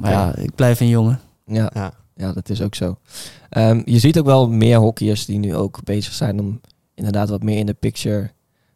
[0.00, 1.20] Maar ja, ik blijf een jongen.
[1.46, 1.92] Ja, ja.
[2.16, 2.96] ja, dat is ook zo.
[3.50, 6.60] Ehm, je ziet ook wel meer hockeyers die nu ook bezig zijn om
[6.94, 8.30] inderdaad wat meer in de picture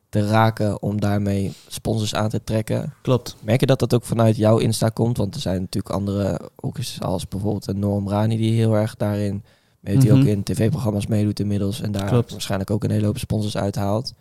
[0.08, 2.94] te raken om daarmee sponsors aan te trekken.
[3.02, 3.36] Klopt.
[3.42, 5.16] Merk je dat dat ook vanuit jouw Insta komt?
[5.16, 9.42] Want er zijn natuurlijk andere hockeyers als bijvoorbeeld Norm Rani die heel erg daarin
[9.80, 10.18] die Mhm.
[10.20, 12.30] ook in tv-programma's meedoet inmiddels en daar Klopt.
[12.30, 14.12] waarschijnlijk ook een hele hoop sponsors uithaalt.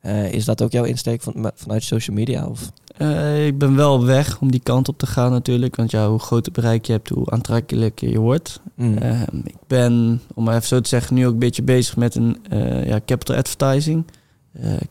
[0.00, 2.46] Eh, is dat ook jouw insteek van, vanuit social media?
[2.46, 2.70] Of?
[2.96, 5.76] Eh, ik ben wel weg om die kant op te gaan natuurlijk.
[5.76, 8.60] Want ja, hoe groter bereik je hebt, hoe aantrekkelijker je wordt.
[8.74, 8.98] Mm.
[8.98, 12.14] Ehm, ik ben, om maar even zo te zeggen, nu ook een beetje bezig met
[12.14, 14.04] een eh, ja, capital advertising.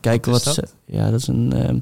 [0.00, 0.64] Kijken Wat wat, ze.
[0.84, 1.78] Ja, dat is een ehm,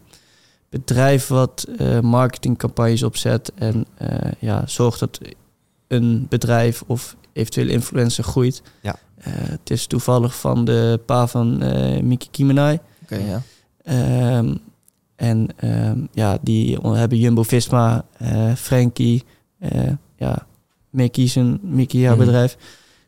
[0.68, 1.68] bedrijf wat
[2.02, 3.86] marketingcampagnes opzet en
[4.38, 5.18] ja, zorgt dat
[5.88, 8.62] een bedrijf of eventueel influencer groeit.
[8.82, 8.96] Ja.
[9.20, 11.58] Het is toevallig van de pa van
[12.06, 12.80] Miki Kimenai.
[13.04, 13.42] Oké, ja.
[13.82, 14.54] Ehm,
[15.16, 19.24] en ehm, ja, die hebben Jumbo-Visma, eh Frankie,
[19.58, 20.46] eh, ja,
[20.90, 22.24] Mickey een Mickey haar Mhm.
[22.24, 22.56] bedrijf.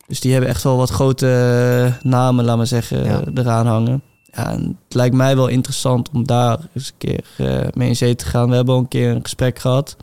[0.06, 3.22] Dus die hebben echt wel wat grote eh, namen, laat maar zeggen, Ja.
[3.34, 4.02] eraan hangen.
[4.24, 7.24] Ja, en het lijkt mij wel interessant om daar eens een keer
[7.74, 8.48] mee in zee te gaan.
[8.48, 9.96] We hebben al een keer een gesprek gehad.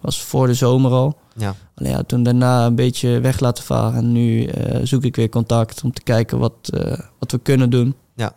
[0.00, 1.16] was voor de zomer al.
[1.36, 1.54] Ja.
[1.74, 3.94] Alleen ja, toen daarna een beetje weg laten varen.
[3.98, 4.48] En nu
[4.82, 6.70] zoek ik weer contact om te kijken wat,
[7.18, 7.94] wat we kunnen doen.
[8.14, 8.32] Ja.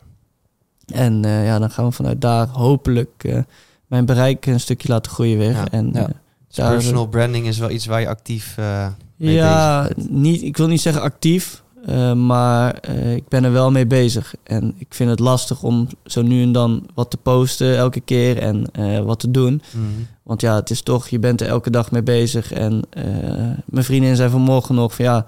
[0.92, 3.38] En eh, ja, dan gaan we vanuit daar hopelijk eh,
[3.88, 5.52] mijn bereik een stukje laten groeien weer.
[5.52, 5.68] Ja.
[5.72, 6.00] En, Ja.
[6.00, 6.06] eh,
[6.48, 8.54] Dus daar- personal branding is wel iets waar je actief...
[8.58, 10.12] eh, mee ja, bezig bent.
[10.12, 14.34] niet, ik wil niet zeggen actief, eh, maar eh, ik ben er wel mee bezig.
[14.44, 18.38] En ik vind het lastig om zo nu en dan wat te posten elke keer
[18.38, 19.62] en eh, wat te doen.
[19.72, 19.84] mhm.
[20.24, 22.52] Want ja, het is toch, je bent er elke dag mee bezig.
[22.52, 23.04] En eh,
[23.66, 25.26] mijn vriendin zei vanmorgen nog van ja,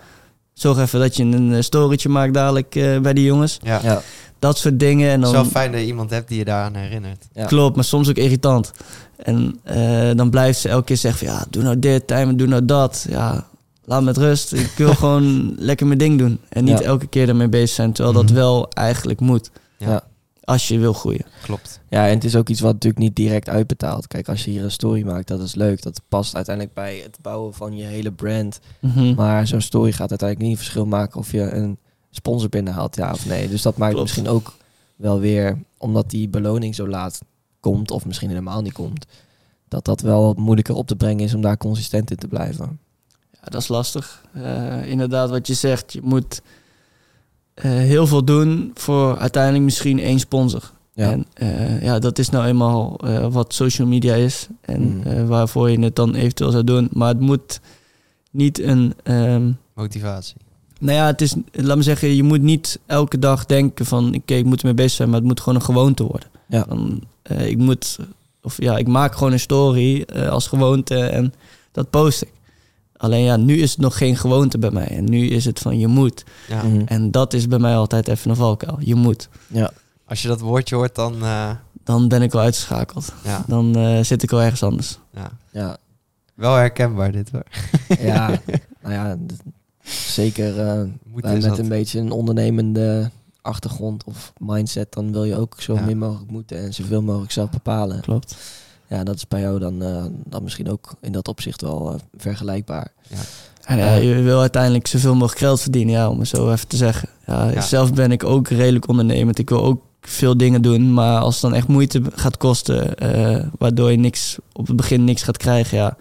[0.54, 3.60] zorg even dat je een storytje maakt dadelijk eh, bij die jongens.
[3.62, 3.80] Ja.
[3.84, 4.02] Ja.
[4.42, 5.10] Dat soort dingen.
[5.10, 7.28] En Het is dan, wel fijn dat je iemand hebt die je daaraan herinnert.
[7.34, 7.46] Ja.
[7.46, 8.72] Klopt, maar soms ook irritant.
[9.18, 12.48] En eh, dan blijft ze elke keer zeggen van ja, doe nou dit, Tijmen, doe
[12.48, 13.06] nou dat.
[13.10, 13.48] Ja,
[13.86, 14.54] laat me met rust.
[14.54, 16.40] Ik wil gewoon lekker mijn ding doen.
[16.50, 16.86] En niet Ja.
[16.86, 18.26] elke keer ermee bezig zijn, terwijl Mhm.
[18.26, 19.52] dat wel eigenlijk moet.
[19.78, 19.90] Ja.
[19.90, 20.04] Ja.
[20.44, 21.26] Als je wil groeien.
[21.44, 21.80] Klopt.
[21.90, 24.08] Ja, en het is ook iets wat natuurlijk niet direct uitbetaalt.
[24.08, 25.82] Kijk, als je hier een story maakt, dat is leuk.
[25.82, 28.60] Dat past uiteindelijk bij het bouwen van je hele brand.
[28.80, 29.14] Mhm.
[29.16, 31.78] Maar zo'n story gaat uiteindelijk niet een verschil maken of je een
[32.12, 33.50] sponsor binnenhaalt, ja of nee.
[33.50, 34.06] Dus dat maakt Klopt.
[34.08, 34.54] misschien ook
[34.96, 37.22] wel weer, omdat die beloning zo laat
[37.60, 39.06] komt, of misschien helemaal niet komt,
[39.68, 42.80] dat dat wel wat moeilijker op te brengen is om daar consistent in te blijven.
[43.32, 44.24] Ja, dat is lastig.
[44.34, 46.42] Eh, inderdaad, wat je zegt, je moet
[47.54, 50.72] eh, heel veel doen voor uiteindelijk misschien één sponsor.
[50.94, 51.12] Ja.
[51.12, 55.28] En eh, ja, dat is nou eenmaal eh, wat social media is en Mm.
[55.28, 56.90] waarvoor je het dan eventueel zou doen.
[56.92, 57.60] Maar het moet
[58.32, 58.94] niet een.
[59.04, 60.36] ehm, Motivatie.
[60.82, 64.34] Nou ja, het is, laat me zeggen, je moet niet elke dag denken van, oké,
[64.34, 66.28] ik moet ermee bezig zijn, maar het moet gewoon een gewoonte worden.
[66.48, 66.64] Ja.
[66.64, 68.00] Dan, eh, ik moet,
[68.42, 71.34] of ja, ik maak gewoon een story eh, als gewoonte en
[71.72, 72.32] dat post ik.
[72.98, 74.88] Alleen ja, nu is het nog geen gewoonte bij mij.
[74.88, 76.24] En nu is het van, je moet.
[76.48, 76.64] Ja.
[76.64, 76.82] Mhm.
[76.86, 78.78] En dat is bij mij altijd even een valkuil.
[78.80, 79.30] Je moet.
[79.48, 79.72] Ja.
[80.06, 81.24] Als je dat woordje hoort, dan...
[81.24, 81.50] eh,
[81.84, 83.14] Dan ben ik wel uitgeschakeld.
[83.24, 85.00] ja, Dan eh, zit ik wel ergens anders.
[85.14, 85.32] ja.
[85.52, 85.78] Ja,
[86.34, 87.44] Wel herkenbaar dit hoor.
[88.00, 88.28] ja,
[88.84, 89.18] nou ja,
[89.84, 90.82] zeker eh,
[91.14, 91.58] met dat.
[91.58, 93.10] een beetje een ondernemende
[93.42, 95.82] achtergrond of mindset, dan wil je ook zo Ja.
[95.86, 98.02] min mogelijk moeten en zoveel mogelijk zelf bepalen.
[98.02, 98.36] Klopt.
[98.88, 102.00] Ja, dat is bij jou dan, eh, dan misschien ook in dat opzicht wel eh,
[102.18, 102.94] vergelijkbaar.
[103.62, 106.78] En ja, je wil uiteindelijk zoveel mogelijk geld verdienen, ja, om het zo even te
[106.78, 107.10] zeggen.
[107.28, 107.62] Ja, Ja.
[107.62, 109.40] Zelf ben ik ook redelijk ondernemend.
[109.40, 113.46] Ik wil ook veel dingen doen, maar als het dan echt moeite gaat kosten, eh,
[113.58, 115.98] waardoor je niks op het begin niks gaat krijgen, ja,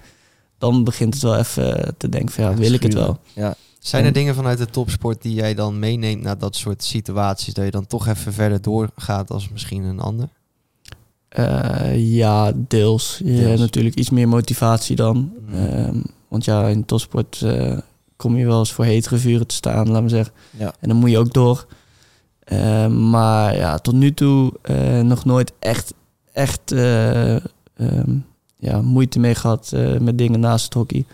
[0.59, 3.19] dan begint het wel even te denken van ja, Ja, wil ik het wel?
[3.33, 6.85] Ja, Zijn er En- dingen vanuit de topsport die jij dan meeneemt naar dat soort
[6.85, 7.55] situaties?
[7.55, 10.29] Dat je dan toch even verder doorgaat als misschien een ander?
[11.29, 13.19] Eh, ja, deels.
[13.19, 13.41] Je Deels.
[13.49, 15.33] hebt natuurlijk iets meer motivatie dan.
[15.49, 15.55] Mm.
[15.55, 17.79] Ehm, want ja, in topsport eh,
[18.17, 20.35] kom je wel eens voor hetere vuren te staan, laat me zeggen.
[20.51, 20.73] Ja.
[20.81, 21.67] En dan moet je ook door.
[22.45, 25.95] Ehm, maar ja, tot nu toe eh, nog nooit echt,
[26.33, 28.17] echt eh, ehm,
[28.57, 31.05] ja, moeite mee gehad eh, met dingen naast het hockey.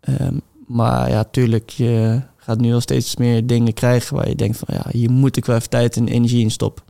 [0.00, 0.36] Ehm,
[0.68, 4.68] maar ja, tuurlijk, je gaat nu al steeds meer dingen krijgen waar je denkt van
[4.74, 6.84] ja, hier moet ik wel even tijd en energie in stoppen.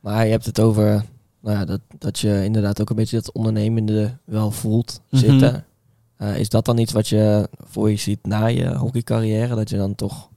[0.00, 1.04] Maar je hebt het over
[1.42, 5.22] nou ja, dat, dat je inderdaad ook een beetje dat ondernemende wel voelt Mhm.
[5.22, 5.64] zitten.
[6.16, 9.54] Eh, is dat dan iets wat je voor je ziet na je hockeycarrière?
[9.54, 10.28] Dat je dan toch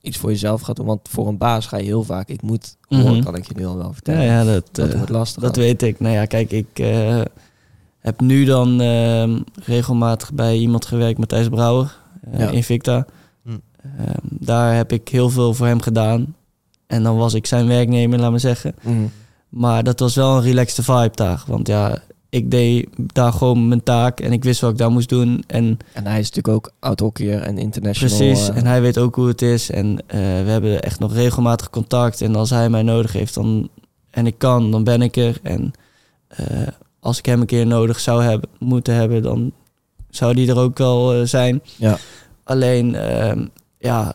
[0.00, 0.86] iets voor jezelf gaat doen?
[0.86, 3.22] Want voor een baas ga je heel vaak, ik moet, horen, Mhm.
[3.22, 4.22] kan ik je nu al wel Ja, vertellen.
[4.24, 5.42] ja dat, dat eh, wordt lastig.
[5.42, 5.64] Dat dan.
[5.64, 6.00] weet ik.
[6.00, 7.20] Nou ja, kijk, ik eh,
[8.06, 11.96] heb nu dan ehm, regelmatig bij iemand gewerkt, Matthijs Brouwer,
[12.34, 12.50] uh, Ja.
[12.50, 13.06] Invicta.
[13.42, 13.50] Hm.
[13.98, 16.34] Ehm, daar heb ik heel veel voor hem gedaan.
[16.86, 18.74] En dan was ik zijn werknemer, laat me zeggen.
[18.82, 19.06] Mhm.
[19.48, 21.44] Maar dat was wel een relaxte vibe daar.
[21.46, 21.98] Want ja,
[22.28, 25.44] ik deed daar gewoon mijn taak en ik wist wat ik daar moest doen.
[25.46, 28.16] En En hij is natuurlijk ook oud-hockeyer en international.
[28.18, 29.70] precies, eh, en hij weet ook hoe het is.
[29.70, 32.20] En eh, we hebben echt nog regelmatig contact.
[32.20, 33.68] En als hij mij nodig heeft dan,
[34.10, 35.38] en ik kan, dan ben ik er.
[35.42, 35.72] En
[36.28, 36.46] eh,
[37.06, 39.52] als ik hem een keer nodig zou hebben, moeten hebben, dan
[40.10, 41.60] zou die er ook wel eh, zijn.
[41.76, 41.98] Ja.
[42.44, 43.46] Alleen, ehm,
[43.78, 44.14] ja,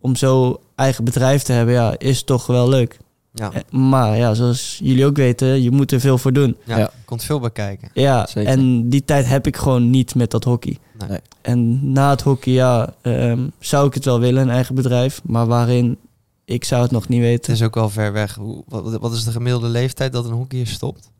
[0.00, 2.98] om zo eigen bedrijf te hebben, ja, is toch wel leuk.
[3.32, 6.56] Ja, Eh, Maar ja, zoals jullie ook weten, je moet er veel voor doen.
[6.64, 6.78] ja.
[6.78, 6.90] Ja.
[7.04, 7.90] komt veel bij kijken.
[7.94, 8.50] Ja, Zeker.
[8.52, 10.78] en die tijd heb ik gewoon niet met dat hockey.
[11.08, 11.18] Nee.
[11.42, 15.20] En na het hockey, ja, ehm, zou ik het wel willen, een eigen bedrijf.
[15.24, 15.98] Maar waarin,
[16.44, 17.52] ik zou het nog niet Het weten.
[17.52, 18.34] is ook wel ver weg.
[18.34, 21.10] Hoe, wat, wat is de gemiddelde leeftijd dat een hockeyer stopt?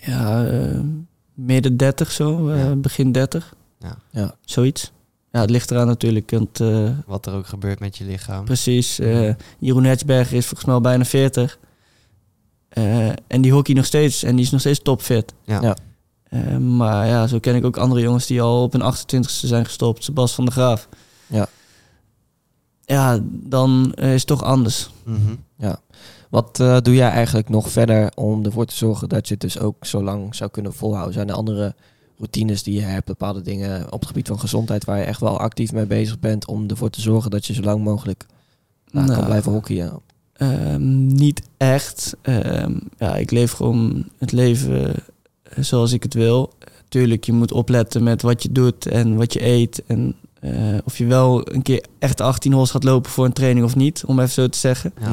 [0.00, 0.86] Ja, ehm,
[1.34, 2.74] midden 30 zo, eh, Ja.
[2.74, 3.54] begin 30.
[3.78, 3.96] Ja.
[4.10, 4.34] Ja.
[4.44, 4.92] Zoiets.
[5.32, 6.30] Ja, het ligt eraan natuurlijk.
[6.30, 8.44] Want, eh, Wat er ook gebeurt met je lichaam.
[8.44, 11.58] precies, eh, Jeroen Hertzberger is volgens mij al bijna 40.
[12.68, 14.22] Eh, en die hockey nog steeds.
[14.22, 15.34] En die is nog steeds topfit.
[15.44, 15.60] Ja.
[15.62, 15.76] Ja.
[16.22, 19.64] Eh, maar ja, zo ken ik ook andere jongens die al op hun 28ste zijn
[19.64, 20.04] gestopt.
[20.04, 20.88] Sebas van der Graaf.
[21.26, 21.48] Ja.
[22.84, 24.90] Ja, dan eh, is het toch anders.
[25.04, 25.34] Mhm.
[26.30, 29.58] Wat eh, doe jij eigenlijk nog verder om ervoor te zorgen dat je het dus
[29.58, 31.14] ook zo lang zou kunnen volhouden?
[31.14, 31.74] Zijn er andere
[32.16, 35.38] routines die je hebt, bepaalde dingen op het gebied van gezondheid waar je echt wel
[35.38, 38.26] actief mee bezig bent om ervoor te zorgen dat je zo lang mogelijk
[38.90, 40.00] nou, kan blijven hockeyen?
[40.32, 42.16] Ehm, niet echt.
[42.22, 44.94] Ehm, ja, ik leef gewoon het leven
[45.42, 46.52] eh, zoals ik het wil.
[46.88, 49.82] Tuurlijk, je moet opletten met wat je doet en wat je eet.
[49.86, 50.52] En eh,
[50.84, 54.04] of je wel een keer echt 18 holes gaat lopen voor een training of niet,
[54.06, 54.92] om even zo te zeggen.
[55.00, 55.12] Ja.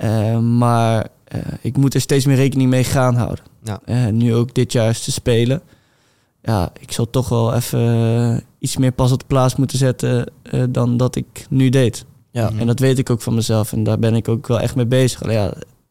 [0.00, 3.44] Eh, maar eh, ik moet er steeds meer rekening mee gaan houden.
[3.62, 3.80] Ja.
[3.84, 5.62] Eh, nu ook dit jaar is te spelen.
[6.42, 10.62] Ja, ik zal toch wel even iets meer pas op de plaats moeten zetten eh,
[10.68, 12.04] dan dat ik nu deed.
[12.30, 12.50] Ja.
[12.58, 13.72] En dat weet ik ook van mezelf.
[13.72, 15.30] En daar ben ik ook wel echt mee bezig.
[15.32, 15.44] Ja,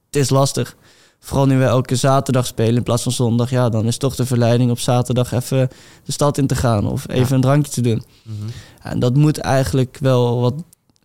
[0.06, 0.76] het is lastig.
[1.20, 3.50] Vooral nu we elke zaterdag spelen in plaats van zondag.
[3.50, 5.70] Ja, dan is toch de verleiding op zaterdag even
[6.04, 6.88] de stad in te gaan.
[6.88, 7.36] Of even Ja.
[7.36, 8.04] een drankje te doen.
[8.24, 8.36] Mhm.
[8.82, 10.54] En dat moet eigenlijk wel wat,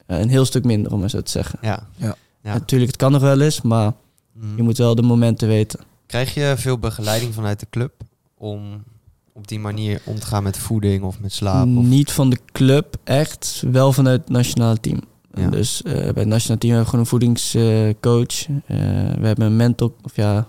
[0.07, 1.59] een heel stuk minder, om maar zo te zeggen.
[1.63, 1.87] Ja.
[1.97, 2.15] Ja.
[2.45, 2.53] Ja.
[2.53, 3.93] Natuurlijk, het kan nog wel eens, maar
[4.33, 4.57] Mhm.
[4.57, 5.81] je moet wel de momenten weten.
[6.07, 7.93] Krijg je veel begeleiding vanuit de club
[8.39, 8.85] om
[9.33, 11.77] op die manier om te gaan met voeding of met slaap?
[11.77, 11.85] Of...
[11.85, 13.63] Niet van de club, echt.
[13.71, 15.01] Wel vanuit het nationale team.
[15.35, 15.49] Ja.
[15.51, 18.47] Dus eh, bij het nationaal team hebben we gewoon een voedingscoach.
[18.67, 18.77] Eh,
[19.21, 20.47] we hebben een mental, of ja,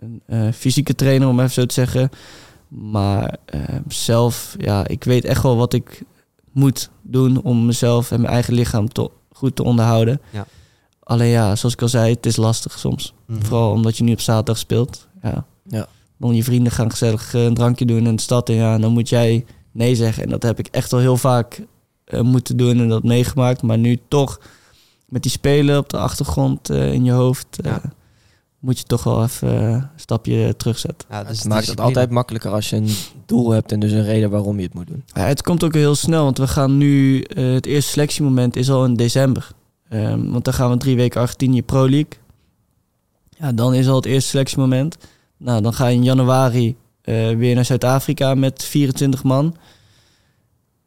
[0.00, 2.10] een eh, fysieke trainer om even zo te zeggen.
[2.68, 3.36] Maar
[3.88, 6.02] zelf, ja, ik weet echt wel wat ik
[6.52, 10.20] moet doen om mezelf en mijn eigen lichaam te, goed te onderhouden.
[10.30, 10.46] Ja.
[11.08, 13.14] Alleen ja, zoals ik al zei, het is lastig soms.
[13.26, 13.42] Mhm.
[13.42, 15.08] Vooral omdat je nu op zaterdag speelt.
[15.22, 15.44] Ja.
[15.68, 15.86] Ja.
[16.18, 18.48] Dan je vrienden gaan gezellig eh, een drankje doen in de stad.
[18.48, 20.22] En ja, dan moet jij nee zeggen.
[20.22, 21.62] En dat heb ik echt al heel vaak
[22.04, 23.62] eh, moeten doen en dat meegemaakt.
[23.62, 24.40] Maar nu toch
[25.08, 27.46] met die spelen op de achtergrond eh, in je hoofd...
[27.64, 27.80] eh, Ja.
[28.58, 31.08] moet je toch wel even een stapje terugzetten.
[31.10, 32.90] Ja, dus het maakt het altijd makkelijker als je een
[33.26, 35.02] doel hebt en dus een reden waarom je het moet doen.
[35.06, 37.24] Ja, het komt ook heel snel, want we gaan nu...
[37.34, 39.50] het eerste selectiemoment is al in december.
[39.88, 42.12] Ehm, want dan gaan we drie weken Argentinië Pro League.
[43.38, 44.96] Ja, dan is al het eerste selectiemoment.
[45.36, 49.56] Nou, dan ga je in januari eh, weer naar Zuid-Afrika met 24 man.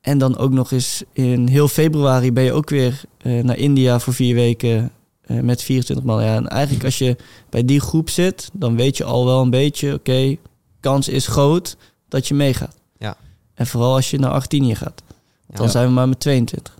[0.01, 3.99] En dan ook nog eens in heel februari ben je ook weer eh, naar India
[3.99, 4.91] voor vier weken
[5.21, 6.23] eh, met 24 man.
[6.23, 7.15] Ja, en eigenlijk als je
[7.49, 9.93] bij die groep zit, dan weet je al wel een beetje...
[9.93, 10.35] Oké,
[10.79, 11.77] kans is groot
[12.07, 12.75] dat je meegaat.
[12.97, 13.17] Ja.
[13.53, 15.01] En vooral als je naar Argentinië gaat.
[15.45, 15.71] Want dan Ja.
[15.71, 16.79] zijn we maar met 22.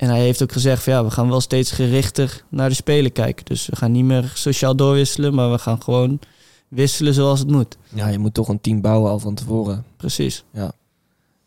[0.00, 3.12] En hij heeft ook gezegd van ja, we gaan wel steeds gerichter naar de spelen
[3.12, 3.44] kijken.
[3.44, 6.18] Dus we gaan niet meer sociaal doorwisselen, maar we gaan gewoon
[6.68, 7.76] wisselen zoals het moet.
[7.94, 9.84] Ja, je moet toch een team bouwen al van tevoren.
[9.96, 10.44] Precies.
[10.52, 10.72] Ja.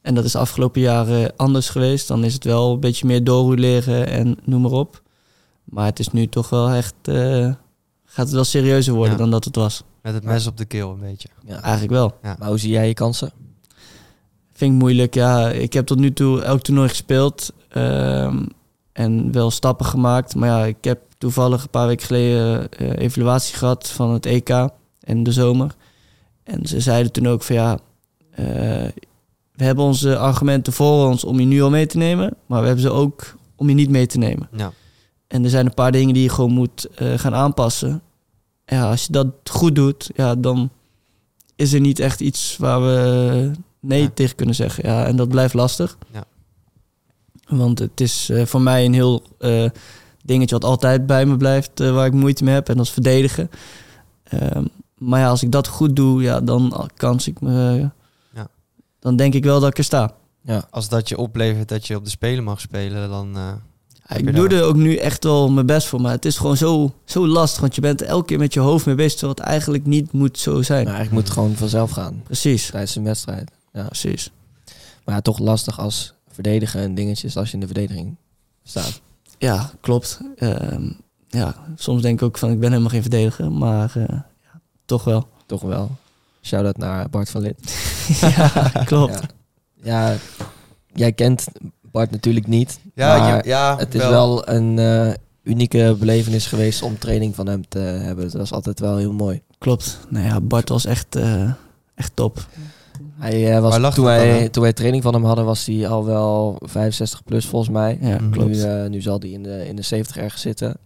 [0.01, 2.08] En dat is de afgelopen jaren anders geweest.
[2.08, 5.01] Dan is het wel een beetje meer doorroleren en noem maar op.
[5.64, 6.93] Maar het is nu toch wel echt...
[7.01, 7.51] eh,
[8.06, 9.18] gaat het wel serieuzer worden Ja.
[9.20, 9.84] dan dat het was.
[10.01, 11.28] Met het mes op de keel een beetje.
[11.45, 11.62] Ja.
[11.62, 12.14] Eigenlijk wel.
[12.39, 13.32] Maar hoe zie jij je kansen?
[14.72, 15.14] Moeilijk.
[15.14, 17.53] Ja, ik heb tot nu toe elk toernooi gespeeld.
[17.70, 18.45] ehm,
[18.93, 20.36] en wel stappen gemaakt.
[20.36, 24.49] Maar ja, ik heb toevallig een paar weken geleden eh, evaluatie gehad van het EK
[24.99, 25.76] in de zomer.
[26.43, 27.80] En ze zeiden toen ook van ja,
[28.30, 28.45] eh,
[29.51, 32.34] we hebben onze argumenten voor ons om je nu al mee te nemen.
[32.45, 34.49] Maar we hebben ze ook om je niet mee te nemen.
[34.51, 34.72] Ja.
[35.28, 38.01] En er zijn een paar dingen die je gewoon moet eh, gaan aanpassen.
[38.66, 40.70] Ja, als je dat goed doet, ja, dan
[41.55, 43.51] is er niet echt iets waar we
[43.84, 44.10] nee Ja.
[44.14, 44.90] tegen kunnen zeggen.
[44.90, 45.98] Ja, en dat blijft lastig.
[46.12, 46.24] Ja.
[47.48, 49.66] Want het is eh, voor mij een heel eh,
[50.26, 52.70] dingetje wat altijd bij me blijft, eh, waar ik moeite mee heb.
[52.70, 53.50] En dat is verdedigen.
[54.24, 54.64] Ehm,
[54.98, 57.52] maar ja, als ik dat goed doe, ja, dan kans ik me.
[58.34, 58.48] Ja.
[59.00, 60.14] Dan denk ik wel dat ik er sta.
[60.42, 60.68] Ja.
[60.70, 63.36] Als dat je oplevert dat je op de Spelen mag spelen, dan...
[63.36, 63.52] eh,
[64.08, 66.38] Ja, ik doe daar- er ook nu echt wel mijn best voor, maar het is
[66.38, 67.62] gewoon zo, zo lastig.
[67.62, 70.40] Want je bent elke keer met je hoofd mee bezig, terwijl het eigenlijk niet moet
[70.40, 70.84] zo zijn.
[70.86, 73.52] Nou, eigenlijk moet het gewoon vanzelf gaan Precies, tijdens een wedstrijd.
[73.74, 73.84] Ja.
[73.84, 74.32] precies.
[75.05, 78.15] Maar ja, toch lastig als verdedigen en dingetjes als je in de verdediging
[78.63, 79.01] staat.
[79.38, 80.19] Ja, klopt.
[80.36, 80.89] Ehm,
[81.28, 85.03] ja, soms denk ik ook van ik ben helemaal geen verdediger, maar eh, ja, toch
[85.03, 85.28] wel.
[85.45, 85.91] Toch wel.
[86.41, 87.76] Shout-out naar Bart van Lid.
[88.38, 88.47] ja,
[88.86, 89.19] klopt.
[89.82, 90.11] Ja.
[90.11, 90.17] ja,
[90.93, 91.47] jij kent
[91.82, 92.80] Bart natuurlijk niet.
[92.95, 95.13] ja, maar ja, ja, het is wel, een eh,
[95.43, 98.24] unieke belevenis geweest om training van hem te hebben.
[98.24, 99.41] Dat was altijd wel heel mooi.
[99.57, 99.99] Klopt.
[100.09, 101.51] Nou ja, Bart was echt, eh,
[101.95, 102.47] echt top.
[103.20, 106.06] Hij, eh, was, toen, dan wij, toen wij training van hem hadden, was hij al
[106.06, 107.98] wel 65 plus volgens mij.
[108.02, 108.30] Ja, Mhm.
[108.30, 108.50] klopt.
[108.50, 110.78] Nu, eh, nu zal hij in de, in de 70 ergens zitten.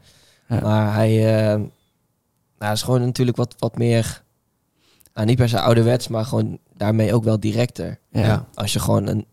[0.48, 0.60] Ja.
[0.60, 1.60] Maar hij eh,
[2.60, 4.24] nou, is gewoon natuurlijk wat, wat meer,
[5.14, 8.00] nou, niet per se ouderwets, maar gewoon daarmee ook wel directer.
[8.12, 8.22] ja.
[8.26, 8.46] Ja.
[8.54, 9.26] Als je gewoon een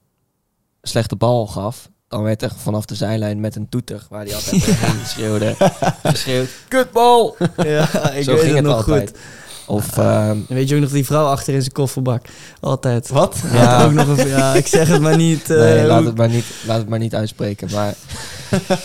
[0.83, 4.65] slechte bal gaf, dan werd er vanaf de zijlijn met een toeter, waar hij altijd
[4.85, 5.55] heen schreeuwde,
[6.03, 7.37] geschreeuwd, kutbal!
[7.57, 9.09] Ja, ik Zo weet ging het het nog altijd.
[9.09, 9.19] goed.
[9.67, 12.27] Of ehm, En weet je ook nog die vrouw achter in zijn kofferbak?
[12.61, 13.09] Altijd.
[13.09, 13.37] Wat?
[13.53, 15.51] Ja, ook nog een, ja, ik zeg het maar niet.
[15.51, 17.69] eh, nee, laat hoe- het, maar niet, laat het maar niet uitspreken.
[17.73, 17.95] Maar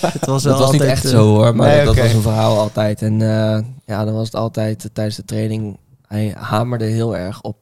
[0.01, 2.13] het was wel dat was niet altijd, echt eh, zo hoor, maar nee, dat, was
[2.13, 3.01] een verhaal altijd.
[3.01, 5.77] En eh, ja, dan was het altijd eh, tijdens de training,
[6.07, 7.57] hij hamerde heel erg op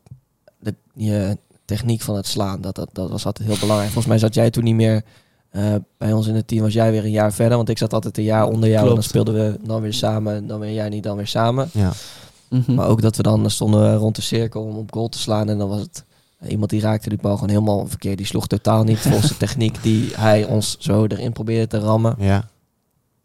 [0.60, 2.62] de je techniek van het slaan.
[2.62, 3.92] Dat, dat, dat was altijd heel belangrijk.
[3.92, 5.02] Volgens mij zat jij toen niet meer
[5.50, 5.64] eh,
[5.98, 7.58] bij ons in het team, was jij weer een jaar verder.
[7.58, 10.48] Want ik zat altijd een jaar onder jou en dan speelden we dan weer samen,
[10.48, 11.70] dan weer jij niet, dan weer samen.
[11.74, 11.92] Ja.
[12.50, 12.74] Mhm.
[12.74, 15.50] Maar ook dat we dan stonden rond de cirkel om op goal te slaan.
[15.50, 16.06] En dan was het
[16.40, 18.18] eh, iemand die raakte die bal gewoon helemaal verkeerd.
[18.18, 22.16] Die sloeg totaal niet volgens de techniek die hij ons zo erin probeerde te rammen.
[22.20, 22.50] Ja.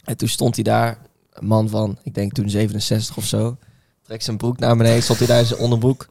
[0.05, 0.99] En toen stond hij daar,
[1.33, 3.57] een man van, ik denk toen 67 of zo.
[4.03, 6.09] Trekt zijn broek naar beneden, stond hij daar in zijn onderbroek.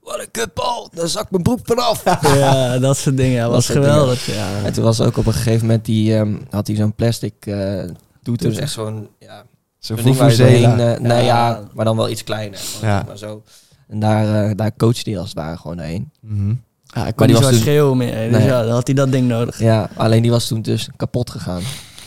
[0.00, 2.02] Wat een kutbal, daar zakt mijn broek vanaf.
[2.36, 3.42] Ja, dat soort dingen.
[3.42, 3.82] Dat was dingen.
[3.82, 4.26] geweldig.
[4.26, 4.62] Ja.
[4.64, 7.84] En toen was ook op een gegeven moment, die, ehm, had hij zo'n plastic eh
[8.22, 8.48] toeter.
[8.48, 9.44] Dus echt zo'n, ja,
[9.84, 10.78] Zo'n Vuvuzela.
[10.94, 11.60] eh, nou Ja.
[11.74, 12.58] maar dan wel iets kleiner.
[12.58, 13.42] Zeg Maar zo.
[13.88, 16.10] En daar, eh, daar coachte hij als het ware gewoon heen.
[16.20, 16.48] Mhm.
[16.48, 18.30] Ja, ik Maar kon die niet was zo toen- schreeuwen meer.
[18.30, 18.46] Dus Nee.
[18.46, 19.58] ja, dan had hij dat ding nodig.
[19.58, 21.62] Ja, alleen die was toen dus kapot gegaan,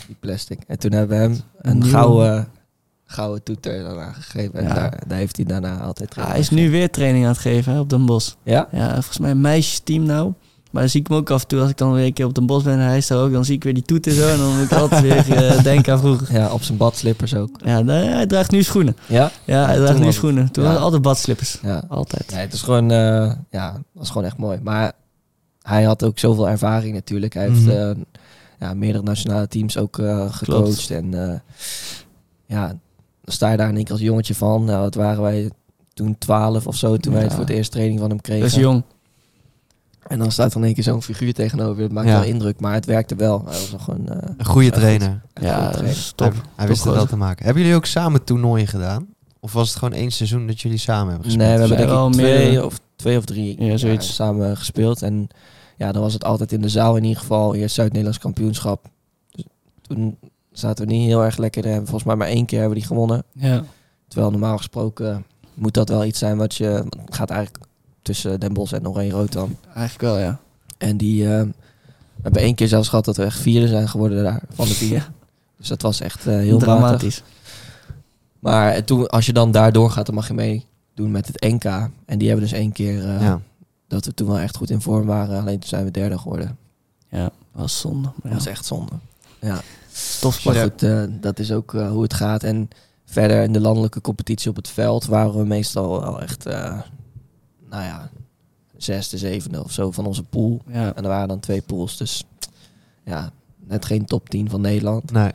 [0.06, 0.58] die plastic.
[0.66, 2.48] En toen hebben we hem een gouden,
[3.04, 4.54] gouden toeter daarna gegeven.
[4.58, 4.74] En Ja.
[4.74, 7.40] daar, daar heeft hij daarna altijd Ja, training hij is nu weer training aan het
[7.40, 8.34] geven hè, op Den Bosch.
[8.44, 8.68] gegeven.
[8.72, 8.78] Ja?
[8.86, 10.32] Ja, volgens mij een meisjesteam nou.
[10.70, 12.26] Maar dan zie ik hem ook af en toe, als ik dan weer een keer
[12.26, 14.12] op de bos ben en hij is daar ook, dan zie ik weer die toeten
[14.12, 14.28] zo.
[14.28, 16.32] En dan moet ik altijd weer eh, denken aan vroeger.
[16.32, 17.58] Ja, op zijn badslippers ook.
[17.64, 18.96] Ja, nee, hij draagt nu schoenen.
[19.06, 19.30] Ja?
[19.44, 20.52] Ja, hij toen draagt nu schoenen.
[20.52, 20.72] Toen ja.
[20.72, 21.58] was altijd badslippers.
[21.62, 21.82] Ja.
[21.88, 22.30] Altijd.
[22.32, 24.58] Nee, het is gewoon, eh, ja, dat was gewoon echt mooi.
[24.62, 24.92] Maar
[25.62, 27.34] hij had ook zoveel ervaring natuurlijk.
[27.34, 27.70] Hij heeft Mhm.
[27.70, 27.90] eh,
[28.60, 29.98] ja, meerdere nationale teams ook
[30.30, 30.90] gecoacht.
[30.90, 31.10] En
[32.46, 34.64] ja, dan sta je daar in één keer als jongetje van.
[34.64, 35.50] Nou, wat waren wij
[35.94, 38.42] toen 12 of zo, toen wij voor het eerst training van hem kregen.
[38.42, 38.82] Dat is jong.
[40.08, 41.82] En dan staat er in één keer zo'n figuur tegenover.
[41.82, 42.14] Het maakt Ja.
[42.20, 43.42] wel indruk, maar het werkte wel.
[43.48, 43.94] Hij was eh,
[44.36, 45.20] Een goede trainer.
[45.34, 46.12] Ja, dat trainer.
[46.14, 46.32] top.
[46.32, 47.44] Hij, hij wist het wel te maken.
[47.44, 49.06] Hebben jullie ook samen toernooien gedaan?
[49.40, 51.48] Of was het gewoon één seizoen dat jullie samen hebben gespeeld?
[51.48, 54.14] Nee, we hebben denk ik twee of, twee of drie Ja, zoiets.
[54.14, 55.02] samen gespeeld.
[55.02, 55.28] En
[55.76, 57.54] ja, dan was het altijd in de zaal in ieder geval.
[57.54, 58.84] Eerst Zuid-Nederlands kampioenschap.
[59.30, 59.44] Dus
[59.82, 60.16] toen
[60.52, 61.66] zaten we niet heel erg lekker.
[61.66, 61.76] in.
[61.76, 63.22] Volgens mij maar één keer hebben we die gewonnen.
[63.32, 63.64] Ja.
[64.08, 66.84] Terwijl normaal gesproken moet dat wel iets zijn wat je...
[67.08, 67.64] Gaat eigenlijk
[68.08, 69.56] tussen Den Bosch en Oranje Rood dan.
[69.74, 70.38] Eigenlijk wel, ja.
[70.78, 71.24] En die...
[71.34, 71.42] eh,
[72.18, 74.74] we hebben één keer zelfs gehad dat we echt vierde zijn geworden daar van de
[74.74, 75.10] vier.
[75.58, 76.60] Dus dat was echt eh, heel matig.
[76.60, 77.22] dramatisch.
[78.38, 81.64] Maar eh, toen, als je dan daar doorgaat, dan mag je meedoen met het NK.
[82.04, 83.40] En die hebben dus één keer eh, ja.
[83.88, 85.40] dat we toen wel echt goed in vorm waren.
[85.40, 86.58] Alleen toen zijn we derde geworden.
[87.10, 88.08] Ja, was zonde.
[88.22, 88.36] Maar Dat ja.
[88.36, 88.92] is echt zonde.
[89.40, 89.60] Ja.
[90.20, 90.54] Topsport.
[90.56, 92.42] Maar goed, dat is ook hoe het gaat.
[92.42, 92.68] En
[93.04, 96.46] verder in de landelijke competitie op het veld waren we meestal wel echt,
[97.70, 98.10] nou ja,
[98.76, 100.60] zesde, zevende of zo van onze pool.
[100.66, 100.94] Ja.
[100.94, 101.96] En er waren dan twee pools.
[101.96, 102.24] Dus
[103.04, 103.30] ja,
[103.66, 105.10] net geen top 10 van Nederland.
[105.12, 105.30] Nee.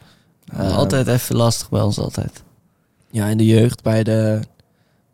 [0.46, 2.44] Eh, altijd even lastig bij ons altijd.
[3.12, 4.40] Ja, in de jeugd bij de,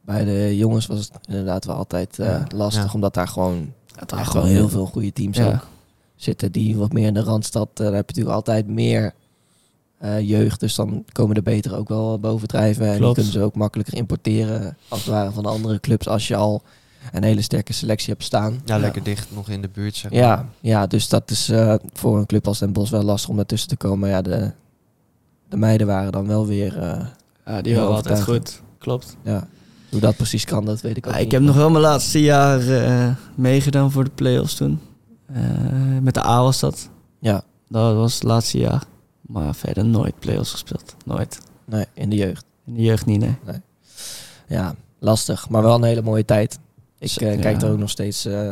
[0.01, 2.45] bij de jongens was het inderdaad wel altijd eh, Ja.
[2.55, 2.83] lastig.
[2.85, 2.91] Ja.
[2.93, 3.73] Omdat daar gewoon
[4.17, 5.47] echt wel heel veel goede teams Ja.
[5.47, 5.67] ook
[6.15, 6.51] zitten.
[6.51, 9.13] Die wat meer in de Randstad, eh, daar heb je natuurlijk altijd meer
[9.97, 10.59] eh, jeugd.
[10.59, 12.85] Dus dan komen de betere ook wel bovendrijven.
[12.93, 16.07] En die kunnen ze ook makkelijker importeren als het ware van de andere clubs.
[16.07, 16.61] Als je al
[17.11, 18.61] een hele sterke selectie hebt staan.
[18.65, 20.19] Ja, lekker dicht nog in de buurt, zeg maar.
[20.19, 23.35] Ja, ja dus dat is eh, voor een club als Den Bosch wel lastig om
[23.35, 24.09] daartussen te komen.
[24.09, 24.51] Ja, de,
[25.49, 26.77] de meiden waren dan wel weer...
[26.79, 27.05] eh,
[27.45, 28.61] Ja, die waren altijd goed.
[28.77, 29.15] Klopt.
[29.23, 29.47] ja,
[29.89, 31.25] hoe dat precies kan, dat weet ik ook Ja, niet.
[31.27, 34.79] ik heb nog wel mijn laatste jaar eh, meegedaan voor de play-offs toen.
[35.33, 35.41] Eh,
[36.01, 36.89] met de A was dat.
[37.19, 38.83] Ja, Dat was het laatste jaar.
[39.21, 40.95] Maar verder nooit play-offs gespeeld.
[41.05, 41.39] Nooit.
[41.65, 42.45] nee, in de jeugd.
[42.65, 43.35] In de jeugd niet, nee.
[44.47, 45.49] Ja, lastig.
[45.49, 46.59] Maar wel een hele mooie tijd.
[46.99, 47.67] Ik eh, kijk ja.
[47.67, 48.51] er ook nog steeds eh,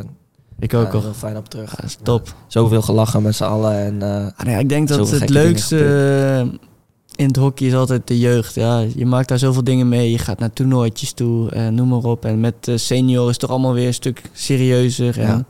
[0.60, 1.02] Ik ook al.
[1.02, 1.76] heel fijn op terug.
[1.82, 2.34] Ja, top.
[2.48, 3.74] Zoveel gelachen met z'n allen.
[3.78, 6.60] En, eh, Ah, nee, ik denk dat het leukste eh,
[7.16, 8.56] in het hockey is altijd de jeugd.
[8.56, 10.12] Ja, je maakt daar zoveel dingen mee.
[10.12, 12.26] Je gaat naar toernooitjes toe, eh, noem maar op.
[12.26, 15.20] En met de senioren is het toch allemaal weer een stuk serieuzer.
[15.20, 15.46] En Ja.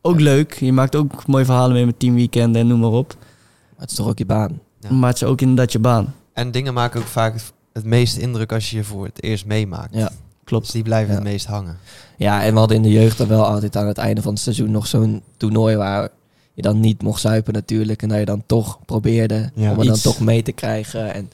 [0.00, 0.54] ook leuk.
[0.60, 3.14] Je maakt ook mooie verhalen mee met teamweekenden en noem maar op.
[3.18, 4.60] maar het is toch ook je baan.
[4.80, 4.92] Ja.
[4.92, 6.14] Maar het is ook inderdaad je baan.
[6.32, 9.46] En dingen maken ook vaak het, het meeste indruk als je je voor het eerst
[9.46, 9.94] meemaakt.
[9.94, 10.10] Ja,
[10.46, 10.72] Dus Klopt.
[10.72, 11.20] die blijven Ja.
[11.20, 11.78] het meest hangen.
[12.16, 14.42] Ja, en we hadden in de jeugd dan wel altijd aan het einde van het
[14.42, 16.08] seizoen nog zo'n toernooi waar
[16.54, 18.02] je dan niet mocht zuipen natuurlijk.
[18.02, 19.72] En dat je dan toch probeerde Ja.
[19.72, 21.14] om er dan toch mee te krijgen.
[21.14, 21.30] En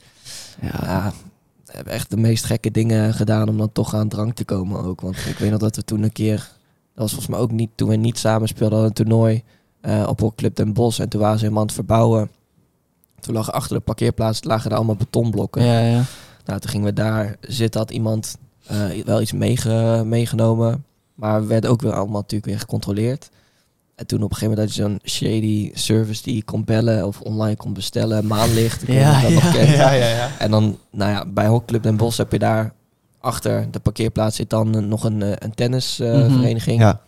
[0.61, 1.13] Ja, ja,
[1.65, 4.83] we hebben echt de meest gekke dingen gedaan om dan toch aan drank te komen
[4.83, 5.01] ook.
[5.01, 6.47] Want ik weet nog dat we toen een keer, dat
[6.93, 9.43] was volgens mij ook niet toen we niet samen speelden, hadden een toernooi
[9.81, 10.99] eh, op Club Den Bosch.
[10.99, 12.29] En toen waren ze helemaal aan het verbouwen.
[13.19, 15.63] Toen lag achter de parkeerplaats lagen er allemaal betonblokken.
[15.63, 16.03] ja, ja.
[16.45, 18.37] Nou, toen gingen we daar zitten, had iemand
[18.67, 20.85] eh, wel iets meege- meegenomen.
[21.15, 23.29] Maar we werden ook weer allemaal natuurlijk weer gecontroleerd.
[23.95, 27.07] En toen op een gegeven moment had je zo'n shady service die je kon bellen
[27.07, 28.27] of online kon bestellen.
[28.27, 28.87] Maanlicht.
[28.87, 30.29] Ja, nog ja, ja, ja.
[30.39, 32.73] En dan, nou ja, bij Hockclub Den Bosch heb je daar
[33.19, 36.79] achter de parkeerplaats zit dan nog een, eh, een tennisvereniging.
[36.81, 37.01] Ja.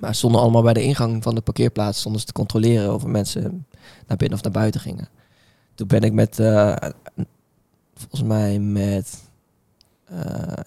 [0.00, 3.02] Maar ze stonden allemaal bij de ingang van de parkeerplaats stonden ze te controleren of
[3.02, 3.66] er mensen
[4.06, 5.08] naar binnen of naar buiten gingen.
[5.74, 6.76] Toen ben ik met, eh,
[7.94, 9.18] volgens mij met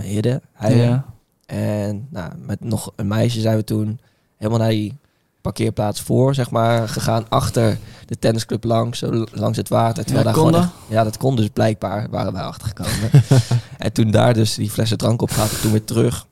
[0.03, 1.05] Hidde, hij ja.
[1.45, 3.99] en nou, met nog een meisje zijn we toen
[4.37, 4.97] helemaal naar die
[5.41, 10.03] parkeerplaats voor, zeg maar, gegaan achter de tennisclub langs, zo langs het water.
[10.05, 13.09] Terwijl Ja, daar gewoon echt- ja, dat kon dus blijkbaar, waren wij achtergekomen.
[13.77, 16.27] en toen daar dus die flessen drank op en toen weer terug.